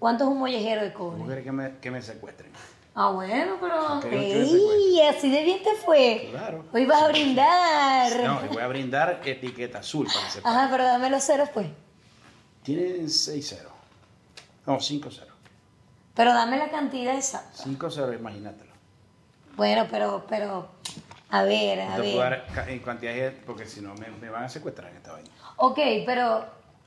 ¿Cuánto 0.00 0.24
es 0.24 0.30
un 0.30 0.38
mollejero 0.38 0.82
de 0.82 0.92
cobre? 0.92 1.18
Mujeres 1.18 1.44
que 1.44 1.52
me, 1.52 1.78
que 1.78 1.90
me 1.92 2.02
secuestren. 2.02 2.50
Ah, 2.96 3.10
bueno, 3.12 3.58
pero... 3.60 3.98
Ok, 3.98 4.06
¡Ey! 4.10 5.00
Así 5.08 5.30
de 5.30 5.44
bien 5.44 5.62
te 5.62 5.76
fue. 5.76 6.28
Claro. 6.32 6.64
Hoy 6.72 6.84
vas 6.84 7.02
a 7.02 7.08
brindar. 7.08 8.24
No, 8.24 8.40
voy 8.52 8.62
a 8.62 8.66
brindar 8.66 9.20
etiqueta 9.24 9.78
azul 9.78 10.08
para 10.12 10.28
que. 10.28 10.40
Ajá, 10.42 10.68
pero 10.68 10.82
dame 10.82 11.08
los 11.10 11.22
ceros, 11.22 11.48
pues. 11.50 11.68
Tienen 12.64 13.06
6-0. 13.06 13.79
No, 14.70 14.76
5-0. 14.78 15.24
Pero 16.14 16.32
dame 16.32 16.56
la 16.58 16.70
cantidad 16.70 17.16
exacta. 17.16 17.64
5-0, 17.64 18.16
imagínatelo. 18.18 18.70
Bueno, 19.56 19.86
pero, 19.90 20.24
pero... 20.28 20.68
A 21.30 21.42
ver, 21.42 21.80
a 21.80 21.96
No 21.96 22.02
te 22.02 22.12
puedo 22.12 22.30
ver. 22.30 22.44
dar 22.54 22.68
en 22.70 22.78
cantidades 22.80 23.34
porque 23.46 23.66
si 23.66 23.80
no 23.80 23.94
me, 23.94 24.08
me 24.20 24.28
van 24.30 24.44
a 24.44 24.48
secuestrar 24.48 24.90
en 24.90 24.96
esta 24.98 25.12
vaina. 25.12 25.28
Ok, 25.56 25.78
pero 26.06 26.44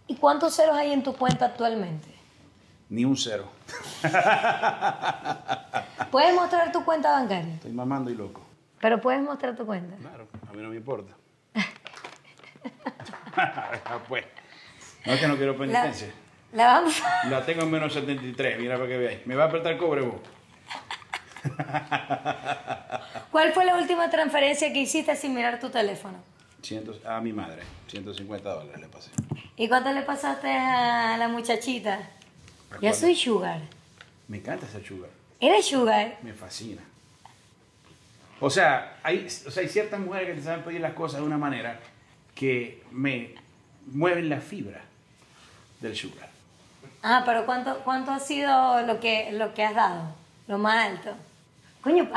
¿y 0.07 0.15
cuántos 0.15 0.55
ceros 0.55 0.75
hay 0.77 0.91
en 0.93 1.03
tu 1.03 1.13
cuenta 1.15 1.45
actualmente? 1.47 2.07
Ni 2.89 3.03
un 3.05 3.17
cero. 3.17 3.49
Puedes 6.11 6.35
mostrar 6.35 6.71
tu 6.71 6.83
cuenta 6.85 7.11
bancaria, 7.11 7.55
Estoy 7.55 7.71
mamando 7.71 8.09
y 8.11 8.15
loco. 8.15 8.41
pero 8.79 9.01
puedes 9.01 9.21
mostrar 9.21 9.55
tu 9.55 9.65
cuenta. 9.65 9.95
Claro, 9.97 10.27
a 10.49 10.53
mí 10.53 10.61
no 10.61 10.69
me 10.69 10.75
importa. 10.77 11.13
Pues. 14.07 14.25
No 15.05 15.13
es 15.13 15.19
que 15.19 15.27
no 15.27 15.35
quiero 15.37 15.57
penitencia. 15.57 16.07
la 16.07 16.13
vamos. 16.55 17.01
La 17.29 17.45
tengo 17.45 17.63
en 17.63 17.71
menos 17.71 17.93
73, 17.93 18.59
mira 18.59 18.75
para 18.75 18.87
que 18.87 18.97
veáis. 18.97 19.25
¿Me 19.27 19.35
va 19.35 19.45
a 19.45 19.47
apretar 19.47 19.73
el 19.73 19.77
cobre 19.77 20.01
vos? 20.01 20.21
¿Cuál 23.31 23.53
fue 23.53 23.65
la 23.65 23.75
última 23.77 24.09
transferencia 24.09 24.71
que 24.71 24.79
hiciste 24.81 25.15
sin 25.15 25.33
mirar 25.33 25.59
tu 25.59 25.69
teléfono? 25.69 26.17
Ciento- 26.61 26.97
a 27.05 27.19
mi 27.19 27.33
madre, 27.33 27.63
150 27.87 28.49
dólares 28.53 28.79
le 28.81 28.87
pasé. 28.87 29.09
¿Y 29.57 29.67
cuánto 29.67 29.91
le 29.91 30.01
pasaste 30.03 30.49
a 30.49 31.17
la 31.17 31.27
muchachita? 31.27 31.95
¿A 32.71 32.75
Yo 32.75 32.79
cuál? 32.79 32.93
soy 32.95 33.15
Sugar. 33.15 33.61
Me 34.27 34.37
encanta 34.37 34.65
ese 34.65 34.83
sugar. 34.85 35.09
¿Eres 35.39 35.65
Sugar? 35.67 36.17
Me 36.21 36.33
fascina. 36.33 36.81
O 38.39 38.49
sea, 38.49 38.97
hay, 39.03 39.27
o 39.45 39.51
sea, 39.51 39.61
hay 39.61 39.69
ciertas 39.69 39.99
mujeres 39.99 40.29
que 40.29 40.33
te 40.35 40.41
saben 40.41 40.63
pedir 40.63 40.81
las 40.81 40.93
cosas 40.93 41.19
de 41.19 41.25
una 41.27 41.37
manera 41.37 41.79
que 42.35 42.81
me 42.91 43.35
mueven 43.87 44.29
la 44.29 44.39
fibra 44.39 44.81
del 45.81 45.95
sugar. 45.95 46.29
Ah, 47.03 47.21
pero 47.25 47.45
¿cuánto, 47.45 47.79
cuánto 47.83 48.11
ha 48.11 48.19
sido 48.19 48.81
lo 48.83 48.99
que, 48.99 49.31
lo 49.33 49.53
que 49.53 49.63
has 49.63 49.75
dado? 49.75 50.03
Lo 50.47 50.57
más 50.57 50.85
alto. 50.87 51.11
Coño, 51.81 52.09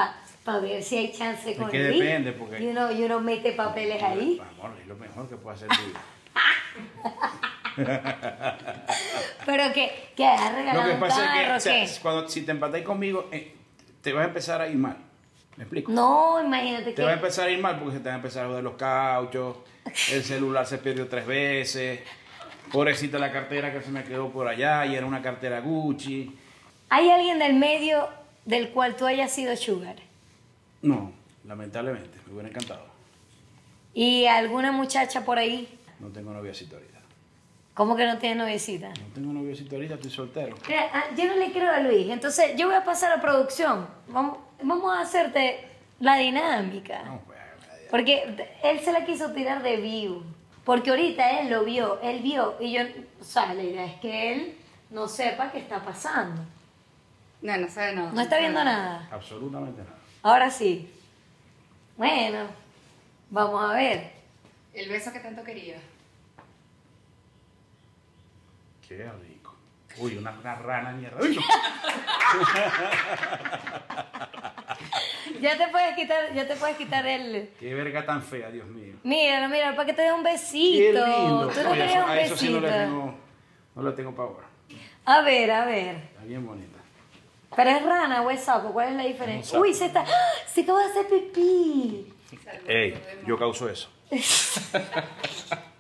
para 0.45 0.59
ver 0.61 0.83
si 0.83 0.97
hay 0.97 1.13
chance 1.13 1.57
con 1.57 1.69
que 1.69 1.83
depende, 1.83 2.33
porque- 2.33 2.63
Y 2.63 2.69
uno, 2.69 2.93
y 2.93 3.03
uno 3.03 3.21
mete 3.21 3.53
papeles 3.53 4.01
ahí. 4.03 4.41
Amor, 4.59 4.77
es 4.81 4.87
lo 4.87 4.95
mejor 4.97 5.29
que 5.29 5.37
puede 5.37 5.57
hacer 5.57 5.69
tu. 5.69 5.75
Pero 9.45 9.73
que, 9.73 10.11
que 10.17 10.27
has 10.27 10.51
Lo 10.51 10.57
regalado 10.57 10.89
que 10.89 10.95
un 10.95 11.01
pasa 11.01 11.17
carro, 11.25 11.39
es 11.41 11.47
que 11.47 11.57
o 11.57 11.61
sea, 11.61 11.85
¿qué? 11.85 12.01
cuando, 12.03 12.29
si 12.29 12.43
te 12.43 12.53
empatáis 12.53 12.85
conmigo, 12.85 13.29
eh, 13.33 13.55
te 14.01 14.13
vas 14.13 14.25
a 14.25 14.29
empezar 14.29 14.61
a 14.61 14.69
ir 14.69 14.77
mal. 14.77 14.97
¿Me 15.57 15.65
explico? 15.65 15.91
No, 15.91 16.43
imagínate 16.45 16.93
Te 16.93 17.03
va 17.03 17.11
a 17.11 17.13
que... 17.15 17.19
empezar 17.21 17.49
a 17.49 17.51
ir 17.51 17.59
mal 17.61 17.79
porque 17.79 17.95
se 17.97 18.01
te 18.01 18.09
va 18.09 18.15
a 18.15 18.17
empezar 18.17 18.45
a 18.45 18.49
joder 18.49 18.63
los 18.65 18.75
cauchos, 18.75 19.57
el 20.13 20.23
celular 20.25 20.67
se 20.67 20.79
perdió 20.79 21.09
tres 21.09 21.27
veces, 21.27 22.01
pobrecita 22.73 23.19
la 23.19 23.33
cartera 23.33 23.73
que 23.73 23.81
se 23.81 23.91
me 23.91 24.05
quedó 24.05 24.31
por 24.31 24.49
allá 24.49 24.87
y 24.87 24.95
era 24.95 25.07
una 25.07 25.23
cartera 25.23 25.61
Gucci. 25.61 26.35
¿Hay 26.89 27.11
alguien 27.11 27.39
del 27.39 27.55
medio 27.55 28.09
del 28.45 28.71
cual 28.71 28.97
tú 28.97 29.07
hayas 29.07 29.33
sido 29.33 29.57
sugar? 29.57 29.97
No, 30.83 31.13
lamentablemente, 31.45 32.19
me 32.27 32.33
hubiera 32.33 32.49
encantado. 32.49 32.87
¿Y 33.93 34.27
alguna 34.27 34.73
muchacha 34.73 35.25
por 35.25 35.39
ahí? 35.39 35.69
No 35.99 36.09
tengo 36.09 36.33
noviecito 36.33 36.77
ahorita. 36.77 37.01
¿Cómo 37.75 37.97
que 37.97 38.07
no 38.07 38.19
tiene 38.19 38.37
noviecita? 38.37 38.89
No 38.89 39.15
tengo 39.15 39.33
noviecito 39.33 39.75
ahorita, 39.75 39.95
estoy 39.95 40.11
soltero. 40.11 40.57
Mira, 40.67 40.89
ah, 40.93 41.05
yo 41.17 41.27
no 41.27 41.37
le 41.37 41.53
creo 41.53 41.71
a 41.71 41.81
Luis, 41.81 42.09
entonces 42.09 42.57
yo 42.57 42.67
voy 42.69 42.77
a 42.77 42.85
pasar 42.85 43.13
a 43.13 43.21
producción. 43.21 43.87
Vamos, 44.09 44.39
vamos 44.63 44.97
a 44.97 45.03
hacerte 45.03 45.61
la 46.01 46.17
dinámica. 46.17 47.03
No, 47.03 47.21
pues, 47.27 47.39
nadie. 47.69 47.87
Porque 47.91 48.49
él 48.63 48.81
se 48.81 48.93
la 48.93 49.05
quiso 49.05 49.33
tirar 49.33 49.63
de 49.63 49.77
vivo. 49.77 50.23
Porque 50.67 50.91
ahorita 50.91 51.39
él 51.39 51.49
lo 51.49 51.65
vio, 51.65 52.01
él 52.03 52.21
vio. 52.23 52.57
Y 52.59 52.73
yo, 52.73 52.83
o 53.21 53.25
sea, 53.25 53.55
la 53.55 53.63
idea 53.63 53.85
es 53.85 54.01
que 54.01 54.33
él 54.33 54.59
no 54.91 55.07
sepa 55.07 55.53
qué 55.53 55.61
está 55.61 55.85
pasando. 55.85 56.43
No, 57.41 57.57
no 57.57 57.69
sabe 57.69 57.95
nada. 57.95 58.11
No 58.11 58.21
está 58.21 58.39
viendo 58.39 58.65
nada. 58.65 59.09
absolutamente 59.13 59.83
nada. 59.83 59.97
Ahora 60.25 60.51
sí. 60.51 60.93
Bueno, 61.97 62.49
vamos 63.31 63.63
a 63.63 63.75
ver. 63.75 64.11
El 64.75 64.89
beso 64.89 65.13
que 65.13 65.21
tanto 65.21 65.45
quería. 65.45 65.79
Qué 68.89 69.09
rico. 69.23 69.55
Uy, 69.99 70.19
una, 70.19 70.33
una 70.33 70.57
rana 70.57 70.91
mierda. 70.91 71.21
Ya 75.41 75.57
te 75.59 75.69
puedes 75.69 75.95
quitar, 75.97 76.33
ya 76.35 76.47
te 76.47 76.57
puedes 76.57 76.77
quitar 76.77 77.07
el. 77.07 77.51
Qué 77.59 77.75
verga 77.75 78.05
tan 78.07 78.23
fea, 78.23 78.51
Dios 78.51 78.67
mío. 78.69 78.95
Míralo, 79.03 79.49
míralo, 79.49 79.77
para 79.77 79.87
que 79.87 79.93
te 79.93 80.03
dé 80.03 80.13
un 80.13 80.23
Qué 80.25 80.31
besito. 80.33 81.07
lindo. 81.07 81.49
Tú 81.49 81.63
no 81.63 81.71
Oye, 81.71 81.79
querías 81.81 81.97
eso- 81.97 82.05
un 82.05 82.11
a 82.11 82.21
eso 82.21 82.37
sí 82.37 82.49
no 82.49 82.61
besito. 82.61 82.77
le 82.79 82.85
tengo, 82.85 83.15
no 83.75 83.83
le 83.83 83.93
tengo 83.93 84.15
pavor. 84.15 84.45
A 85.05 85.21
ver, 85.23 85.51
a 85.51 85.65
ver. 85.65 85.97
Está 85.97 86.25
bien 86.25 86.47
bonita. 86.47 86.79
Pero 87.55 87.71
es 87.71 87.83
rana 87.85 88.23
o 88.23 88.31
es 88.31 88.41
sapo, 88.41 88.73
¿cuál 88.73 88.89
es 88.91 88.95
la 88.97 89.05
diferencia? 89.05 89.59
Uy, 89.59 89.73
se 89.73 89.87
está. 89.87 90.01
¡Ah! 90.01 90.47
Se 90.47 90.63
acaba 90.63 90.81
de 90.85 90.91
hacer 90.91 91.07
pipí. 91.09 92.13
Ey, 92.67 92.95
yo 93.27 93.39
causo 93.39 93.69
eso. 93.69 93.89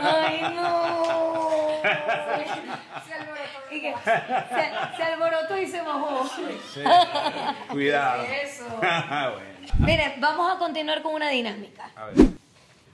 Ay, 0.00 0.54
no. 0.54 1.08
Se, 3.70 4.96
se 4.96 5.02
alborotó 5.02 5.58
y 5.58 5.66
se 5.66 5.82
mojó. 5.82 6.26
Sí. 6.26 6.80
Cuidado. 7.70 8.24
Eso. 8.24 8.64
bueno. 8.78 9.58
Mire, 9.78 10.14
vamos 10.18 10.52
a 10.52 10.58
continuar 10.58 11.02
con 11.02 11.14
una 11.14 11.28
dinámica. 11.28 11.90
A 11.94 12.06
ver. 12.06 12.28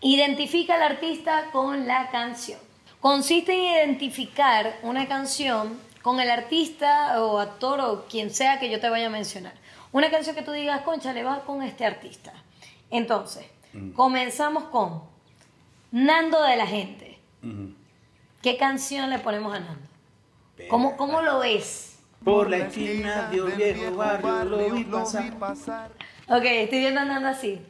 Identifica 0.01 0.75
al 0.75 0.83
artista 0.83 1.47
con 1.53 1.87
la 1.87 2.11
canción. 2.11 2.59
Consiste 3.01 3.53
en 3.53 3.90
identificar 3.90 4.77
una 4.83 5.07
canción 5.07 5.79
con 6.03 6.20
el 6.20 6.31
artista 6.31 7.23
o 7.23 7.38
actor 7.38 7.81
o 7.81 8.05
quien 8.07 8.31
sea 8.31 8.59
que 8.59 8.70
yo 8.70 8.81
te 8.81 8.90
vaya 8.90 9.07
a 9.07 9.11
mencionar. 9.11 9.55
Una 9.92 10.11
canción 10.11 10.35
que 10.35 10.42
tú 10.42 10.53
digas, 10.53 10.83
concha, 10.83 11.12
le 11.12 11.23
va 11.23 11.44
con 11.44 11.62
este 11.62 11.87
artista. 11.87 12.33
Entonces, 12.90 13.47
comenzamos 13.94 14.64
con 14.64 15.05
Nando 15.94 16.42
de 16.42 16.57
la 16.57 16.66
Gente. 16.66 17.20
¿Qué 18.42 18.57
canción 18.57 19.11
le 19.11 19.20
ponemos 19.20 19.54
a 19.54 19.61
Nando? 19.61 19.88
¿Cómo, 20.68 20.96
cómo 20.96 21.22
lo 21.22 21.38
ves? 21.38 22.00
Por 22.24 22.50
la 22.50 22.57
esquina 22.57 23.30
de 23.30 23.40
un 23.40 23.57
viejo 23.57 23.94
barrio 23.94 24.44
lo 24.44 24.70
vi 24.70 24.83
pasar. 24.83 25.92
Ok, 26.26 26.42
estoy 26.42 26.80
viendo 26.80 27.00
a 27.00 27.04
Nando 27.04 27.28
así. 27.28 27.61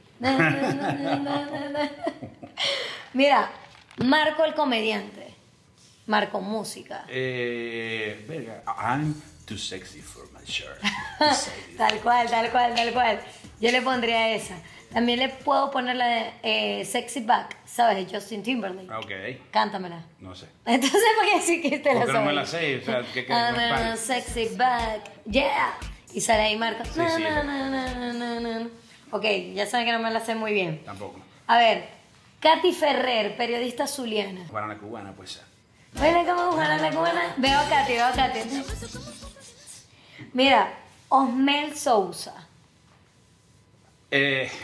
Mira, 3.12 3.50
Marco 3.98 4.42
el 4.46 4.54
comediante. 4.54 5.34
Marco 6.06 6.40
Música. 6.40 7.04
Eh, 7.08 8.24
verga. 8.26 8.62
I'm 8.78 9.20
too 9.44 9.58
sexy 9.58 10.00
for 10.00 10.24
my 10.32 10.42
shirt. 10.46 10.80
Tal 11.76 11.98
cual, 12.00 12.26
tal 12.30 12.50
cual, 12.50 12.74
tal 12.74 12.90
cual. 12.94 13.20
Yo 13.60 13.70
le 13.70 13.82
pondría 13.82 14.34
esa. 14.34 14.56
También 14.94 15.18
le 15.18 15.28
puedo 15.28 15.70
poner 15.72 15.96
la 15.96 16.06
de 16.06 16.32
eh, 16.44 16.84
Sexy 16.84 17.20
Back, 17.20 17.56
¿sabes? 17.66 18.06
Justin 18.10 18.42
Timberlake. 18.44 18.88
Ah, 18.90 19.00
ok. 19.00 19.10
Cántamela. 19.50 20.02
No 20.20 20.34
sé. 20.34 20.46
Entonces, 20.64 21.02
¿por 21.18 21.28
qué 21.28 21.40
sí 21.42 21.60
que 21.60 21.80
te 21.80 21.92
la 21.92 22.00
Porque 22.00 22.12
no 22.12 22.20
me 22.22 22.26
sabes? 22.26 22.34
la 22.36 22.46
sé, 22.46 22.78
o 22.78 22.84
sea, 22.84 23.02
¿qué- 23.12 23.26
qué- 23.26 23.32
I'm 23.32 23.54
cuál? 23.54 23.72
a 23.92 23.96
sexy 23.96 24.48
back, 24.56 25.00
yeah. 25.26 25.74
Y 26.12 26.20
sale 26.20 26.42
ahí 26.44 26.56
Marco. 26.56 26.84
Sí, 26.84 26.92
sí. 26.92 27.22
na, 27.24 27.42
na, 27.42 27.68
na, 27.68 28.12
na, 28.12 28.40
na. 28.40 28.68
Ok, 29.10 29.24
ya 29.52 29.66
saben 29.66 29.84
que 29.86 29.92
no 29.92 29.98
me 29.98 30.10
la 30.12 30.20
sé 30.20 30.36
muy 30.36 30.52
bien. 30.54 30.84
Tampoco. 30.84 31.18
A 31.48 31.58
ver, 31.58 31.88
Katy 32.38 32.72
Ferrer, 32.72 33.36
periodista 33.36 33.86
zuliana. 33.88 34.44
Guarana 34.48 34.78
cubana, 34.78 35.12
pues. 35.12 35.40
Cómo 35.92 36.46
buscar 36.52 36.80
la 36.80 36.90
cubana. 36.90 37.34
Veo 37.36 37.58
a 37.58 37.68
Katy, 37.68 37.92
veo 37.94 38.06
a 38.06 38.12
Katy. 38.12 38.40
Mira, 40.32 40.72
Osmel 41.08 41.76
Sousa. 41.76 42.43
Eh. 44.16 44.48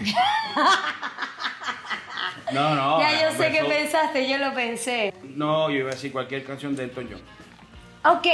No, 2.53 2.75
no. 2.75 2.99
ya 2.99 3.31
yo 3.31 3.37
sé 3.37 3.53
qué 3.53 3.63
pensaste, 3.63 4.29
yo 4.29 4.37
lo 4.39 4.53
pensé. 4.53 5.15
No, 5.23 5.71
yo 5.71 5.77
iba 5.79 5.91
a 5.91 5.95
decir 5.95 6.11
cualquier 6.11 6.45
canción 6.45 6.75
de 6.75 6.83
Elton 6.85 7.09
John. 7.09 7.21
Ok, 8.13 8.27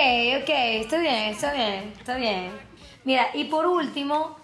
ok, 0.42 0.48
está 0.48 0.98
bien, 0.98 1.32
está 1.34 1.52
bien, 1.52 1.92
está 1.98 2.16
bien. 2.16 2.50
Mira, 3.04 3.28
y 3.34 3.44
por 3.44 3.66
último, 3.66 4.38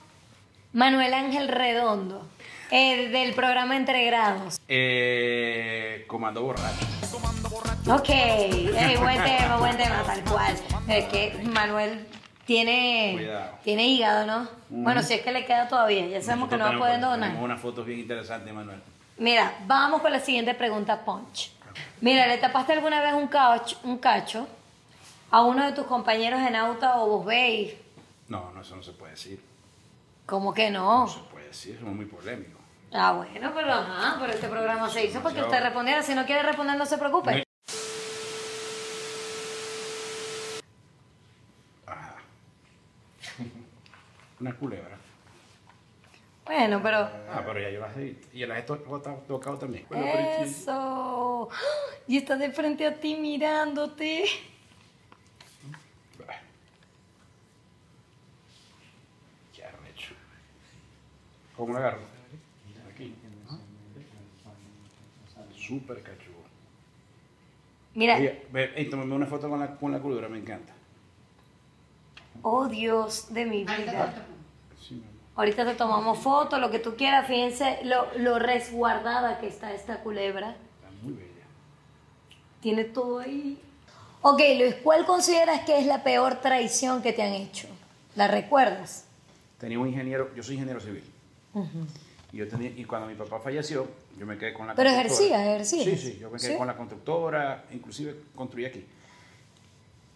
Manuel 0.74 1.14
Ángel 1.14 1.48
Redondo, 1.48 2.28
eh, 2.70 3.08
del 3.08 3.32
programa 3.32 3.76
Entre 3.76 4.04
Grados. 4.04 4.60
Eh, 4.68 6.04
Comando 6.06 6.42
Borracho. 6.42 6.86
Ok, 7.88 8.08
eh, 8.10 8.96
buen 9.00 9.24
tema, 9.24 9.56
buen 9.56 9.76
tema, 9.78 10.02
tal 10.04 10.22
cual. 10.24 10.54
Es 10.88 11.04
que 11.06 11.34
Manuel 11.44 12.06
tiene, 12.46 13.12
Cuidado. 13.14 13.58
tiene 13.64 13.86
hígado, 13.88 14.26
¿no? 14.26 14.48
Bueno, 14.68 15.02
si 15.02 15.14
es 15.14 15.22
que 15.22 15.32
le 15.32 15.44
queda 15.44 15.68
todavía, 15.68 16.06
ya 16.06 16.22
sabemos 16.22 16.48
que 16.48 16.56
no 16.56 16.64
va 16.64 16.70
a 16.74 16.78
poder 16.78 17.00
donar. 17.00 17.28
Tenemos 17.28 17.44
unas 17.44 17.60
fotos 17.60 17.86
bien 17.86 18.00
interesantes, 18.00 18.52
Manuel. 18.52 18.80
Mira, 19.18 19.54
vamos 19.66 20.00
con 20.02 20.10
la 20.12 20.20
siguiente 20.20 20.54
pregunta, 20.54 21.04
Punch. 21.04 21.52
Mira, 22.00 22.26
¿le 22.26 22.38
tapaste 22.38 22.72
alguna 22.72 23.00
vez 23.00 23.14
un 23.14 23.28
cacho, 23.28 23.78
un 23.84 23.98
cacho 23.98 24.46
a 25.30 25.42
uno 25.42 25.64
de 25.64 25.72
tus 25.72 25.86
compañeros 25.86 26.40
en 26.40 26.56
auto 26.56 26.86
o 26.96 27.06
vos 27.18 27.26
veis? 27.26 27.74
No, 28.28 28.50
no, 28.52 28.60
eso 28.62 28.74
no 28.76 28.82
se 28.82 28.92
puede 28.92 29.12
decir. 29.12 29.40
¿Cómo 30.26 30.52
que 30.52 30.70
no? 30.70 31.00
No 31.00 31.08
se 31.08 31.20
puede 31.30 31.46
decir, 31.48 31.76
somos 31.78 31.94
muy 31.94 32.06
polémicos. 32.06 32.60
Ah, 32.92 33.12
bueno, 33.12 33.52
pero 33.54 33.72
ajá, 33.72 34.16
pero 34.20 34.32
este 34.32 34.48
programa 34.48 34.88
se 34.90 35.04
hizo 35.06 35.22
para 35.22 35.34
que 35.34 35.40
Yo- 35.40 35.46
usted 35.46 35.62
respondiera. 35.62 36.02
Si 36.02 36.14
no 36.14 36.26
quiere 36.26 36.42
responder, 36.42 36.76
no 36.76 36.84
se 36.86 36.98
preocupe. 36.98 37.44
Una 44.42 44.56
culebra. 44.56 44.98
Bueno, 46.44 46.80
pero... 46.82 46.98
Ah, 46.98 47.42
pero 47.46 47.60
ya 47.60 47.70
yo 47.70 47.78
las 47.80 47.96
he 47.96 48.16
Y 48.32 48.44
las 48.44 48.58
he 48.58 48.62
to- 48.62 48.76
to- 48.78 49.22
tocado 49.28 49.56
también. 49.56 49.86
Bueno. 49.88 50.04
Eso. 50.04 51.48
Y 52.08 52.16
está 52.16 52.34
de 52.36 52.50
frente 52.50 52.84
a 52.84 52.98
ti 52.98 53.14
mirándote. 53.14 54.24
Qué 59.54 59.64
arrecho. 59.64 60.14
¿Cómo 61.56 61.72
lo 61.74 61.78
agarro? 61.78 62.00
Aquí. 62.92 63.14
Súper 65.56 66.02
cachudo. 66.02 66.42
Mira, 67.94 68.16
Oye, 68.16 68.46
ve, 68.50 68.88
tómame 68.90 69.14
una 69.14 69.26
foto 69.26 69.48
con 69.48 69.60
la, 69.60 69.76
con 69.76 69.92
la 69.92 70.00
culebra, 70.00 70.28
me 70.28 70.38
encanta. 70.38 70.72
Oh 72.42 72.68
Dios 72.68 73.32
de 73.32 73.44
mi 73.44 73.64
vida. 73.64 74.14
Ahorita 75.34 75.64
te 75.64 75.74
tomamos 75.74 76.18
fotos, 76.18 76.60
lo 76.60 76.70
que 76.70 76.78
tú 76.78 76.94
quieras. 76.96 77.26
Fíjense 77.26 77.78
lo, 77.84 78.06
lo 78.18 78.38
resguardada 78.38 79.38
que 79.38 79.48
está 79.48 79.72
esta 79.72 80.00
culebra. 80.00 80.50
Está 80.50 80.90
muy 81.02 81.14
bella. 81.14 81.44
Tiene 82.60 82.84
todo 82.84 83.18
ahí. 83.20 83.58
Ok, 84.20 84.40
Luis, 84.58 84.76
¿cuál 84.82 85.04
consideras 85.06 85.60
que 85.64 85.78
es 85.78 85.86
la 85.86 86.04
peor 86.04 86.36
traición 86.36 87.02
que 87.02 87.12
te 87.12 87.22
han 87.22 87.32
hecho? 87.32 87.66
¿La 88.14 88.28
recuerdas? 88.28 89.06
Tenía 89.58 89.78
un 89.78 89.88
ingeniero, 89.88 90.30
yo 90.36 90.42
soy 90.42 90.54
ingeniero 90.54 90.80
civil. 90.80 91.02
Y, 92.32 92.36
yo 92.36 92.48
tenía, 92.48 92.70
y 92.70 92.84
cuando 92.84 93.08
mi 93.08 93.14
papá 93.14 93.40
falleció, 93.40 93.88
yo 94.18 94.26
me 94.26 94.36
quedé 94.38 94.52
con 94.52 94.66
la 94.66 94.74
Pero 94.74 94.90
constructora. 94.90 95.26
ejercías, 95.34 95.46
ejercías. 95.46 96.00
Sí, 96.00 96.12
sí, 96.12 96.18
yo 96.18 96.30
me 96.30 96.38
quedé 96.38 96.52
¿Sí? 96.52 96.58
con 96.58 96.66
la 96.66 96.76
constructora, 96.76 97.64
inclusive 97.72 98.16
construí 98.34 98.64
aquí. 98.66 98.84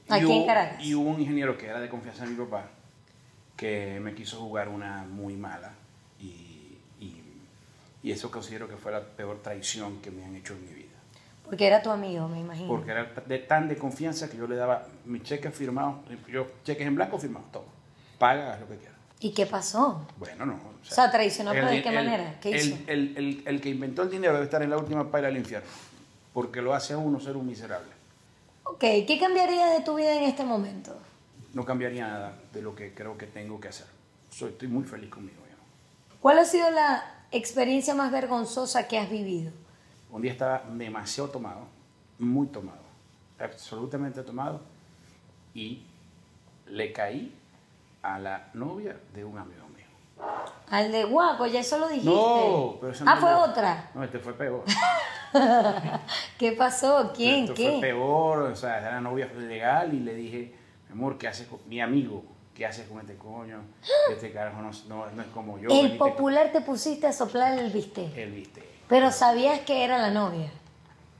Aquí 0.08 0.32
en 0.32 0.46
Caracas. 0.46 0.84
Y 0.84 0.94
hubo 0.94 1.10
un 1.10 1.20
ingeniero 1.20 1.56
que 1.58 1.66
era 1.66 1.80
de 1.80 1.88
confianza 1.88 2.24
de 2.24 2.30
mi 2.30 2.36
papá 2.36 2.68
que 3.56 3.98
me 4.00 4.14
quiso 4.14 4.38
jugar 4.40 4.68
una 4.68 5.04
muy 5.04 5.34
mala 5.34 5.72
y, 6.20 6.76
y- 7.00 7.22
y 8.02 8.12
eso 8.12 8.30
considero 8.30 8.68
que 8.68 8.76
fue 8.76 8.92
la 8.92 9.00
peor 9.00 9.40
traición 9.42 10.00
que 10.02 10.10
me 10.10 10.24
han 10.24 10.36
hecho 10.36 10.52
en 10.54 10.64
mi 10.66 10.72
vida. 10.74 10.86
Porque 11.44 11.66
era 11.66 11.80
tu 11.80 11.90
amigo, 11.90 12.28
me 12.28 12.40
imagino. 12.40 12.68
Porque 12.68 12.90
era 12.90 13.04
de, 13.26 13.38
tan 13.38 13.68
de 13.68 13.76
confianza 13.76 14.28
que 14.28 14.36
yo 14.36 14.46
le 14.46 14.56
daba 14.56 14.86
mis 15.04 15.22
cheques 15.22 15.54
firmados, 15.54 15.96
yo 16.28 16.46
cheques 16.64 16.86
en 16.86 16.94
blanco 16.96 17.18
firmados, 17.18 17.50
todo. 17.52 17.64
Paga, 18.18 18.54
haz 18.54 18.60
lo 18.60 18.68
que 18.68 18.76
quieras. 18.76 18.96
¿Y 19.20 19.30
qué 19.32 19.46
pasó? 19.46 20.06
Bueno, 20.18 20.44
no. 20.44 20.54
O 20.54 20.84
sea, 20.84 21.10
traicionó, 21.10 21.52
pero 21.52 21.68
¿de 21.68 21.82
qué 21.82 21.88
el- 21.88 21.94
manera? 21.94 22.38
¿Qué 22.40 22.50
el, 22.50 22.56
hizo? 22.66 22.76
El, 22.86 23.16
el- 23.16 23.42
el 23.46 23.60
que 23.60 23.70
inventó 23.70 24.02
el 24.02 24.10
dinero 24.10 24.34
debe 24.34 24.44
estar 24.44 24.62
en 24.62 24.70
la 24.70 24.76
última 24.76 25.10
paila 25.10 25.28
del 25.28 25.38
infierno, 25.38 25.68
porque 26.34 26.60
lo 26.60 26.74
hace 26.74 26.92
a 26.92 26.98
uno 26.98 27.18
ser 27.20 27.36
un 27.36 27.46
miserable. 27.46 27.88
Ok, 28.68 28.80
¿qué 28.80 29.18
cambiaría 29.20 29.66
de 29.66 29.80
tu 29.80 29.94
vida 29.94 30.14
en 30.16 30.24
este 30.24 30.44
momento? 30.44 30.96
No 31.54 31.64
cambiaría 31.64 32.06
nada 32.08 32.36
de 32.52 32.62
lo 32.62 32.74
que 32.74 32.92
creo 32.94 33.16
que 33.16 33.26
tengo 33.26 33.60
que 33.60 33.68
hacer. 33.68 33.86
Soy, 34.30 34.50
estoy 34.50 34.68
muy 34.68 34.84
feliz 34.84 35.08
conmigo. 35.10 35.38
yo. 35.48 35.56
¿Cuál 36.20 36.38
ha 36.38 36.44
sido 36.44 36.70
la 36.70 37.04
experiencia 37.30 37.94
más 37.94 38.10
vergonzosa 38.12 38.86
que 38.88 38.98
has 38.98 39.08
vivido? 39.08 39.52
Un 40.10 40.22
día 40.22 40.32
estaba 40.32 40.62
demasiado 40.68 41.30
tomado, 41.30 41.66
muy 42.18 42.46
tomado, 42.48 42.82
absolutamente 43.38 44.22
tomado, 44.22 44.60
y 45.54 45.82
le 46.66 46.92
caí 46.92 47.34
a 48.02 48.18
la 48.18 48.50
novia 48.54 48.96
de 49.14 49.24
un 49.24 49.38
amigo 49.38 49.66
mío. 49.68 49.86
Al 50.70 50.90
de 50.92 51.04
Guaco, 51.04 51.46
ya 51.46 51.60
eso 51.60 51.78
lo 51.78 51.88
dijiste. 51.88 52.10
No, 52.10 52.76
pero 52.80 52.92
esa 52.92 53.04
Ah, 53.06 53.14
no 53.16 53.20
fue 53.20 53.34
otra. 53.34 53.90
No, 53.94 54.04
este 54.04 54.18
fue 54.18 54.32
peor. 54.34 54.64
¿Qué 56.38 56.52
pasó? 56.52 57.12
¿Quién? 57.14 57.44
Esto 57.44 57.54
¿Qué? 57.54 57.70
fue 57.72 57.80
peor, 57.80 58.38
o 58.42 58.56
sea, 58.56 58.78
era 58.78 59.00
novia 59.00 59.26
legal 59.36 59.92
y 59.94 60.00
le 60.00 60.14
dije, 60.14 60.54
mi 60.88 60.92
amor, 60.92 61.18
¿qué 61.18 61.28
haces 61.28 61.46
con 61.46 61.58
mi 61.68 61.80
amigo? 61.80 62.24
¿Qué 62.54 62.64
haces 62.64 62.88
con 62.88 63.00
este 63.00 63.16
coño? 63.16 63.60
Este 64.10 64.32
carajo 64.32 64.62
no, 64.62 64.70
no- 64.88 65.10
no 65.10 65.22
es 65.22 65.28
como 65.28 65.58
yo. 65.58 65.68
el 65.70 65.96
popular 65.98 66.52
te 66.52 66.62
pusiste 66.62 67.06
a 67.06 67.12
soplar 67.12 67.58
el 67.58 67.70
bistec. 67.70 68.16
Él 68.16 68.32
viste. 68.32 68.62
Pero 68.88 69.10
sabías 69.10 69.60
que 69.60 69.84
era 69.84 69.98
la 69.98 70.10
novia. 70.10 70.50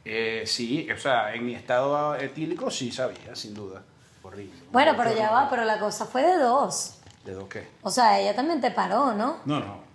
Eh, 0.05 0.45
sí, 0.47 0.89
o 0.91 0.97
sea, 0.97 1.35
en 1.35 1.45
mi 1.45 1.55
estado 1.55 2.15
etílico 2.15 2.71
sí 2.71 2.91
sabía, 2.93 3.35
sin 3.35 3.55
duda. 3.55 3.83
Horrible. 4.23 4.55
Bueno, 4.73 4.95
pero 4.97 5.15
ya 5.15 5.31
va, 5.31 5.51
pero 5.51 5.65
la 5.65 5.79
cosa 5.79 6.07
fue 6.07 6.23
de 6.23 6.39
dos. 6.39 6.99
¿De 7.25 7.33
dos 7.33 7.49
qué? 7.49 7.67
O 7.83 7.91
sea, 7.91 8.19
ella 8.19 8.35
también 8.35 8.61
te 8.61 8.71
paró, 8.71 9.13
¿no? 9.15 9.39
No, 9.45 9.61
no. 9.61 9.86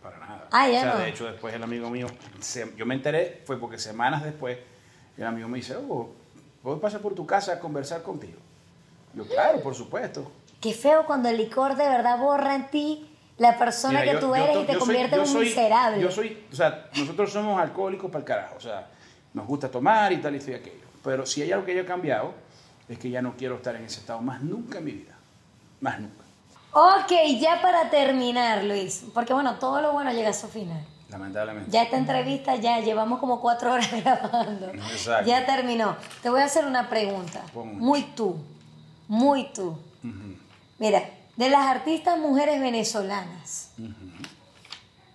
Ah, 0.52 0.68
ya 0.68 0.80
o 0.80 0.82
sea, 0.84 0.94
no. 0.94 1.00
de 1.00 1.10
hecho, 1.10 1.26
después 1.26 1.54
el 1.54 1.64
amigo 1.64 1.90
mío, 1.90 2.08
se- 2.40 2.74
yo 2.76 2.86
me 2.86 2.96
enteré, 2.96 3.42
fue 3.46 3.58
porque 3.60 3.78
semanas 3.78 4.24
después, 4.24 4.58
el 5.18 5.26
amigo 5.26 5.48
me 5.48 5.58
dice, 5.60 5.76
oh, 5.78 6.10
¿puedo 6.62 6.80
pasar 6.80 7.00
por 7.02 7.16
tu 7.16 7.26
casa 7.26 7.54
a 7.54 7.60
conversar 7.60 8.02
contigo? 8.04 8.40
Yo, 9.14 9.26
claro, 9.26 9.62
por 9.62 9.76
supuesto. 9.76 10.30
Qué 10.60 10.74
feo 10.74 11.06
cuando 11.06 11.30
el 11.30 11.38
licor 11.38 11.76
de 11.76 11.88
verdad 11.88 12.18
borra 12.20 12.56
en 12.56 12.68
ti 12.70 13.08
la 13.38 13.58
persona 13.58 14.02
Mira, 14.02 14.12
que 14.14 14.20
yo- 14.20 14.28
tú 14.28 14.36
eres 14.36 14.56
y 14.58 14.66
te 14.66 14.72
soy- 14.74 14.80
convierte 14.80 15.16
en 15.16 15.22
un 15.22 15.28
soy- 15.28 15.46
miserable. 15.48 16.02
Yo 16.02 16.12
soy, 16.12 16.46
o 16.52 16.56
sea, 16.56 16.90
nosotros 16.96 17.32
somos 17.32 17.60
alcohólicos 17.60 18.12
para 18.12 18.20
el 18.20 18.26
carajo, 18.26 18.56
o 18.58 18.62
sea, 18.62 18.88
nos 19.34 19.48
gusta 19.48 19.70
tomar 19.72 20.12
y 20.12 20.18
tal 20.18 20.36
y 20.36 20.38
esto 20.38 20.52
y 20.52 20.56
aquello. 20.56 20.86
Pero 21.04 21.26
si 21.26 21.42
hay 21.42 21.52
algo 21.52 21.66
que 21.66 21.74
yo 21.74 21.82
he 21.82 21.86
cambiado, 21.86 22.34
es 22.88 23.00
que 23.00 23.10
ya 23.10 23.22
no 23.22 23.36
quiero 23.38 23.56
estar 23.56 23.76
en 23.76 23.86
ese 23.86 24.02
estado 24.02 24.22
más 24.22 24.42
nunca 24.44 24.78
en 24.80 24.86
mi 24.86 24.92
vida. 24.92 25.16
Más 25.80 26.00
nunca. 26.00 26.21
Ok, 26.74 27.12
ya 27.40 27.62
para 27.62 27.90
terminar, 27.90 28.64
Luis, 28.64 29.04
porque 29.14 29.34
bueno, 29.34 29.56
todo 29.56 29.82
lo 29.82 29.92
bueno 29.92 30.12
llega 30.14 30.30
a 30.30 30.34
su 30.34 30.48
final. 30.48 30.86
Lamentablemente. 31.10 31.70
Ya 31.70 31.84
esta 31.84 31.98
entrevista 31.98 32.56
ya 32.56 32.80
llevamos 32.80 33.20
como 33.20 33.42
cuatro 33.42 33.74
horas 33.74 33.92
grabando. 34.04 34.70
Exacto. 34.70 35.30
Ya 35.30 35.46
terminó. 35.46 35.98
Te 36.22 36.30
voy 36.30 36.42
a 36.42 36.46
hacer 36.46 36.66
una 36.66 36.90
pregunta. 36.90 37.44
Muy 37.54 38.04
tú. 38.16 38.38
Muy 39.10 39.52
tú. 39.52 39.78
Mira, 40.80 41.04
de 41.36 41.50
las 41.50 41.66
artistas 41.66 42.18
mujeres 42.18 42.60
venezolanas. 42.62 43.72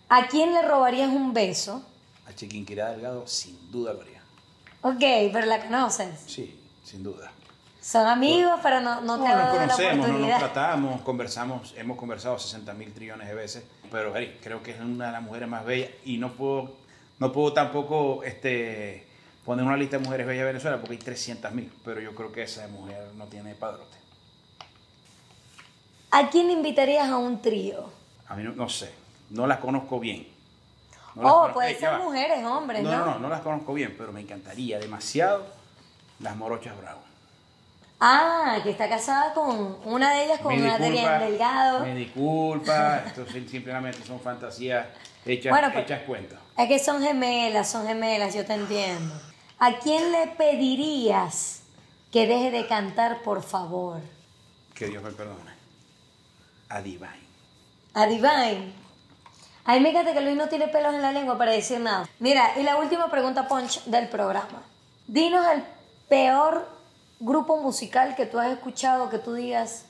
¿a 0.08 0.28
quién 0.28 0.52
le 0.52 0.62
robarías 0.62 1.08
un 1.08 1.32
beso? 1.32 1.82
A 2.28 2.34
Chiquinquirá 2.34 2.90
Delgado, 2.90 3.26
sin 3.26 3.70
duda 3.72 3.94
lo 3.94 4.02
haría. 4.02 4.20
Ok, 4.82 5.32
pero 5.32 5.46
la 5.46 5.62
conoces. 5.62 6.20
Sí, 6.26 6.60
sin 6.84 7.02
duda. 7.02 7.32
Son 7.86 8.04
amigos, 8.04 8.58
pero 8.64 8.80
no, 8.80 9.00
no 9.00 9.16
No, 9.16 9.22
te 9.22 9.30
ha 9.30 9.36
nos 9.36 9.44
la 9.44 9.50
conocemos, 9.60 10.08
no 10.08 10.18
nos 10.18 10.38
tratamos, 10.40 11.00
conversamos, 11.02 11.72
hemos 11.76 11.96
conversado 11.96 12.36
60 12.36 12.74
mil 12.74 12.92
trillones 12.92 13.28
de 13.28 13.34
veces, 13.34 13.64
pero 13.92 14.12
hey, 14.16 14.40
creo 14.42 14.60
que 14.60 14.72
es 14.72 14.80
una 14.80 15.06
de 15.06 15.12
las 15.12 15.22
mujeres 15.22 15.48
más 15.48 15.64
bellas 15.64 15.90
y 16.04 16.18
no 16.18 16.32
puedo, 16.32 16.74
no 17.20 17.30
puedo 17.32 17.52
tampoco 17.52 18.24
este, 18.24 19.06
poner 19.44 19.64
una 19.64 19.76
lista 19.76 19.98
de 19.98 20.04
mujeres 20.04 20.26
bellas 20.26 20.40
de 20.40 20.46
Venezuela 20.46 20.78
porque 20.78 20.94
hay 20.94 20.98
300 20.98 21.52
mil, 21.52 21.72
pero 21.84 22.00
yo 22.00 22.12
creo 22.16 22.32
que 22.32 22.42
esa 22.42 22.66
mujer 22.66 23.06
no 23.14 23.26
tiene 23.26 23.54
padrote. 23.54 23.96
¿A 26.10 26.28
quién 26.28 26.50
invitarías 26.50 27.08
a 27.08 27.18
un 27.18 27.40
trío? 27.40 27.88
A 28.26 28.34
mí 28.34 28.42
no, 28.42 28.50
no 28.50 28.68
sé, 28.68 28.92
no 29.30 29.46
las 29.46 29.58
conozco 29.58 30.00
bien. 30.00 30.26
No 31.14 31.22
oh, 31.22 31.22
las 31.22 31.32
conozco- 31.32 31.52
puede 31.54 31.68
Ey, 31.68 31.78
ya 31.80 31.90
ser 31.92 32.00
mujeres, 32.00 32.44
hombres, 32.44 32.82
No, 32.82 32.90
¿no? 32.90 32.98
no, 32.98 33.06
no, 33.12 33.18
no 33.20 33.28
las 33.28 33.42
conozco 33.42 33.72
bien, 33.74 33.94
pero 33.96 34.10
me 34.10 34.22
encantaría 34.22 34.80
demasiado 34.80 35.46
las 36.18 36.34
morochas 36.34 36.76
Bravo. 36.76 37.05
Ah, 37.98 38.58
que 38.62 38.70
está 38.70 38.88
casada 38.88 39.32
con 39.32 39.78
una 39.86 40.12
de 40.14 40.24
ellas, 40.26 40.40
con 40.40 40.54
Me 40.60 40.70
Adrián 40.70 40.92
disculpa, 40.92 41.18
Delgado. 41.18 41.80
Me 41.80 41.94
disculpa, 41.94 42.98
esto 43.06 43.26
sim- 43.26 43.48
simplemente 43.48 44.04
son 44.04 44.20
fantasías 44.20 44.86
hechas, 45.24 45.50
Bueno, 45.50 45.72
pues- 45.72 45.84
hechas 45.84 46.02
cuentas. 46.02 46.38
Es 46.58 46.68
que 46.68 46.78
son 46.78 47.02
gemelas, 47.02 47.68
son 47.70 47.86
gemelas, 47.86 48.34
yo 48.34 48.44
te 48.44 48.52
entiendo. 48.54 49.14
¿A 49.58 49.78
quién 49.78 50.12
le 50.12 50.26
pedirías 50.28 51.62
que 52.12 52.26
deje 52.26 52.50
de 52.50 52.66
cantar, 52.66 53.22
por 53.22 53.42
favor? 53.42 54.00
Que 54.74 54.88
Dios 54.88 55.02
me 55.02 55.10
perdone. 55.12 55.52
A 56.68 56.82
Divine. 56.82 57.26
A 57.94 58.06
Divine. 58.06 58.72
A 59.64 59.78
mí 59.80 59.92
que 59.92 60.20
Luis 60.20 60.36
no 60.36 60.48
tiene 60.48 60.68
pelos 60.68 60.94
en 60.94 61.02
la 61.02 61.12
lengua 61.12 61.38
para 61.38 61.52
decir 61.52 61.80
nada. 61.80 62.06
Mira, 62.20 62.52
y 62.58 62.62
la 62.62 62.76
última 62.76 63.10
pregunta, 63.10 63.48
Punch, 63.48 63.84
del 63.84 64.08
programa. 64.08 64.62
Dinos 65.06 65.44
el 65.52 65.64
peor 66.08 66.75
grupo 67.20 67.56
musical 67.56 68.14
que 68.16 68.26
tú 68.26 68.38
has 68.38 68.52
escuchado 68.52 69.10
que 69.10 69.18
tú 69.18 69.34
digas, 69.34 69.86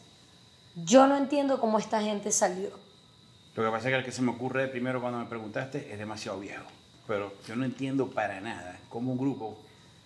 yo 0.75 1.07
no 1.07 1.17
entiendo 1.17 1.61
cómo 1.61 1.79
esta 1.79 2.01
gente 2.01 2.31
salió. 2.33 2.71
Lo 3.55 3.65
que 3.65 3.71
pasa 3.71 3.89
es 3.89 3.93
que 3.93 3.99
el 3.99 4.05
que 4.05 4.13
se 4.13 4.23
me 4.23 4.33
ocurre 4.33 4.69
primero 4.69 5.01
cuando 5.01 5.19
me 5.19 5.27
preguntaste 5.27 5.91
es 5.93 5.99
demasiado 5.99 6.39
viejo. 6.41 6.67
Pero 7.07 7.33
yo 7.47 7.57
no 7.57 7.65
entiendo 7.65 8.09
para 8.09 8.41
nada 8.41 8.79
cómo 8.89 9.13
un 9.13 9.19
grupo 9.19 9.57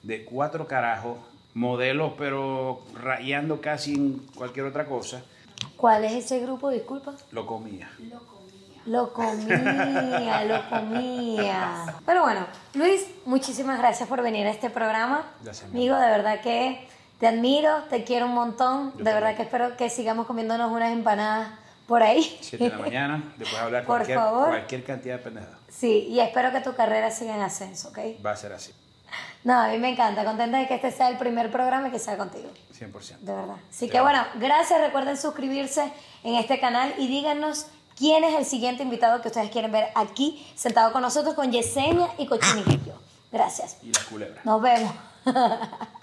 de 0.02 0.24
cuatro 0.24 0.66
carajos, 0.66 1.18
modelos 1.54 2.12
pero 2.16 2.82
rayando 2.94 3.60
casi 3.60 3.94
en 3.94 4.18
cualquier 4.34 4.66
otra 4.66 4.86
cosa, 4.86 5.22
¿Cuál 5.76 6.04
es 6.04 6.12
ese 6.12 6.40
grupo? 6.40 6.70
Disculpa. 6.70 7.14
lo 7.32 7.46
comía. 7.46 7.90
Lo 8.86 9.12
comía, 9.12 10.44
lo 10.44 10.68
comía. 10.68 11.94
Pero 12.06 12.22
bueno, 12.22 12.46
Luis, 12.74 13.06
muchísimas 13.26 13.78
gracias 13.78 14.08
por 14.08 14.22
venir 14.22 14.46
a 14.46 14.50
este 14.50 14.70
programa. 14.70 15.24
Gracias, 15.42 15.68
Amigo, 15.70 15.96
de 15.96 16.06
verdad 16.06 16.40
que 16.40 16.88
te 17.20 17.28
admiro, 17.28 17.84
te 17.90 18.02
quiero 18.02 18.26
un 18.26 18.32
montón. 18.34 18.92
Yo 18.98 19.04
de 19.04 19.12
verdad 19.12 19.36
que 19.36 19.42
espero 19.42 19.76
que 19.76 19.88
sigamos 19.90 20.26
comiéndonos 20.26 20.72
unas 20.72 20.90
empanadas 20.92 21.50
por 21.86 22.02
ahí. 22.02 22.38
7 22.40 22.64
de 22.64 22.70
la 22.70 22.78
mañana, 22.78 23.22
después 23.36 23.52
de 23.60 23.64
hablar 23.66 23.84
Por 23.86 23.96
cualquier, 23.98 24.18
favor. 24.18 24.48
cualquier 24.48 24.84
cantidad 24.84 25.16
de 25.18 25.22
pendejadas. 25.22 25.58
Sí, 25.68 26.06
y 26.08 26.18
espero 26.20 26.50
que 26.50 26.60
tu 26.60 26.74
carrera 26.74 27.10
siga 27.10 27.34
en 27.36 27.42
ascenso, 27.42 27.88
¿ok? 27.90 27.98
Va 28.24 28.32
a 28.32 28.36
ser 28.36 28.52
así, 28.52 28.72
No, 29.44 29.60
a 29.60 29.68
mí 29.68 29.78
me 29.78 29.90
encanta, 29.90 30.24
contenta 30.24 30.58
de 30.58 30.66
que 30.66 30.74
este 30.74 30.90
sea 30.90 31.08
el 31.08 31.18
primer 31.18 31.50
programa 31.52 31.88
y 31.88 31.90
que 31.90 31.98
sea 31.98 32.16
contigo. 32.16 32.48
100%. 32.78 33.18
De 33.20 33.34
verdad. 33.34 33.56
Así 33.70 33.86
Te 33.86 33.92
que 33.92 33.98
amo. 33.98 34.08
bueno, 34.08 34.24
gracias. 34.36 34.80
Recuerden 34.80 35.16
suscribirse 35.16 35.92
en 36.24 36.34
este 36.36 36.58
canal 36.60 36.94
y 36.98 37.06
díganos 37.08 37.66
quién 37.96 38.24
es 38.24 38.34
el 38.34 38.44
siguiente 38.46 38.82
invitado 38.82 39.20
que 39.20 39.28
ustedes 39.28 39.50
quieren 39.50 39.70
ver 39.72 39.88
aquí, 39.94 40.46
sentado 40.56 40.92
con 40.92 41.02
nosotros, 41.02 41.34
con 41.34 41.52
Yesenia 41.52 42.08
y 42.18 42.26
con 42.26 42.38
Chiniquillo. 42.40 42.94
Gracias. 43.30 43.76
Y 43.82 43.92
las 43.92 44.04
culebras. 44.04 44.44
Nos 44.44 44.60
vemos. 44.62 44.92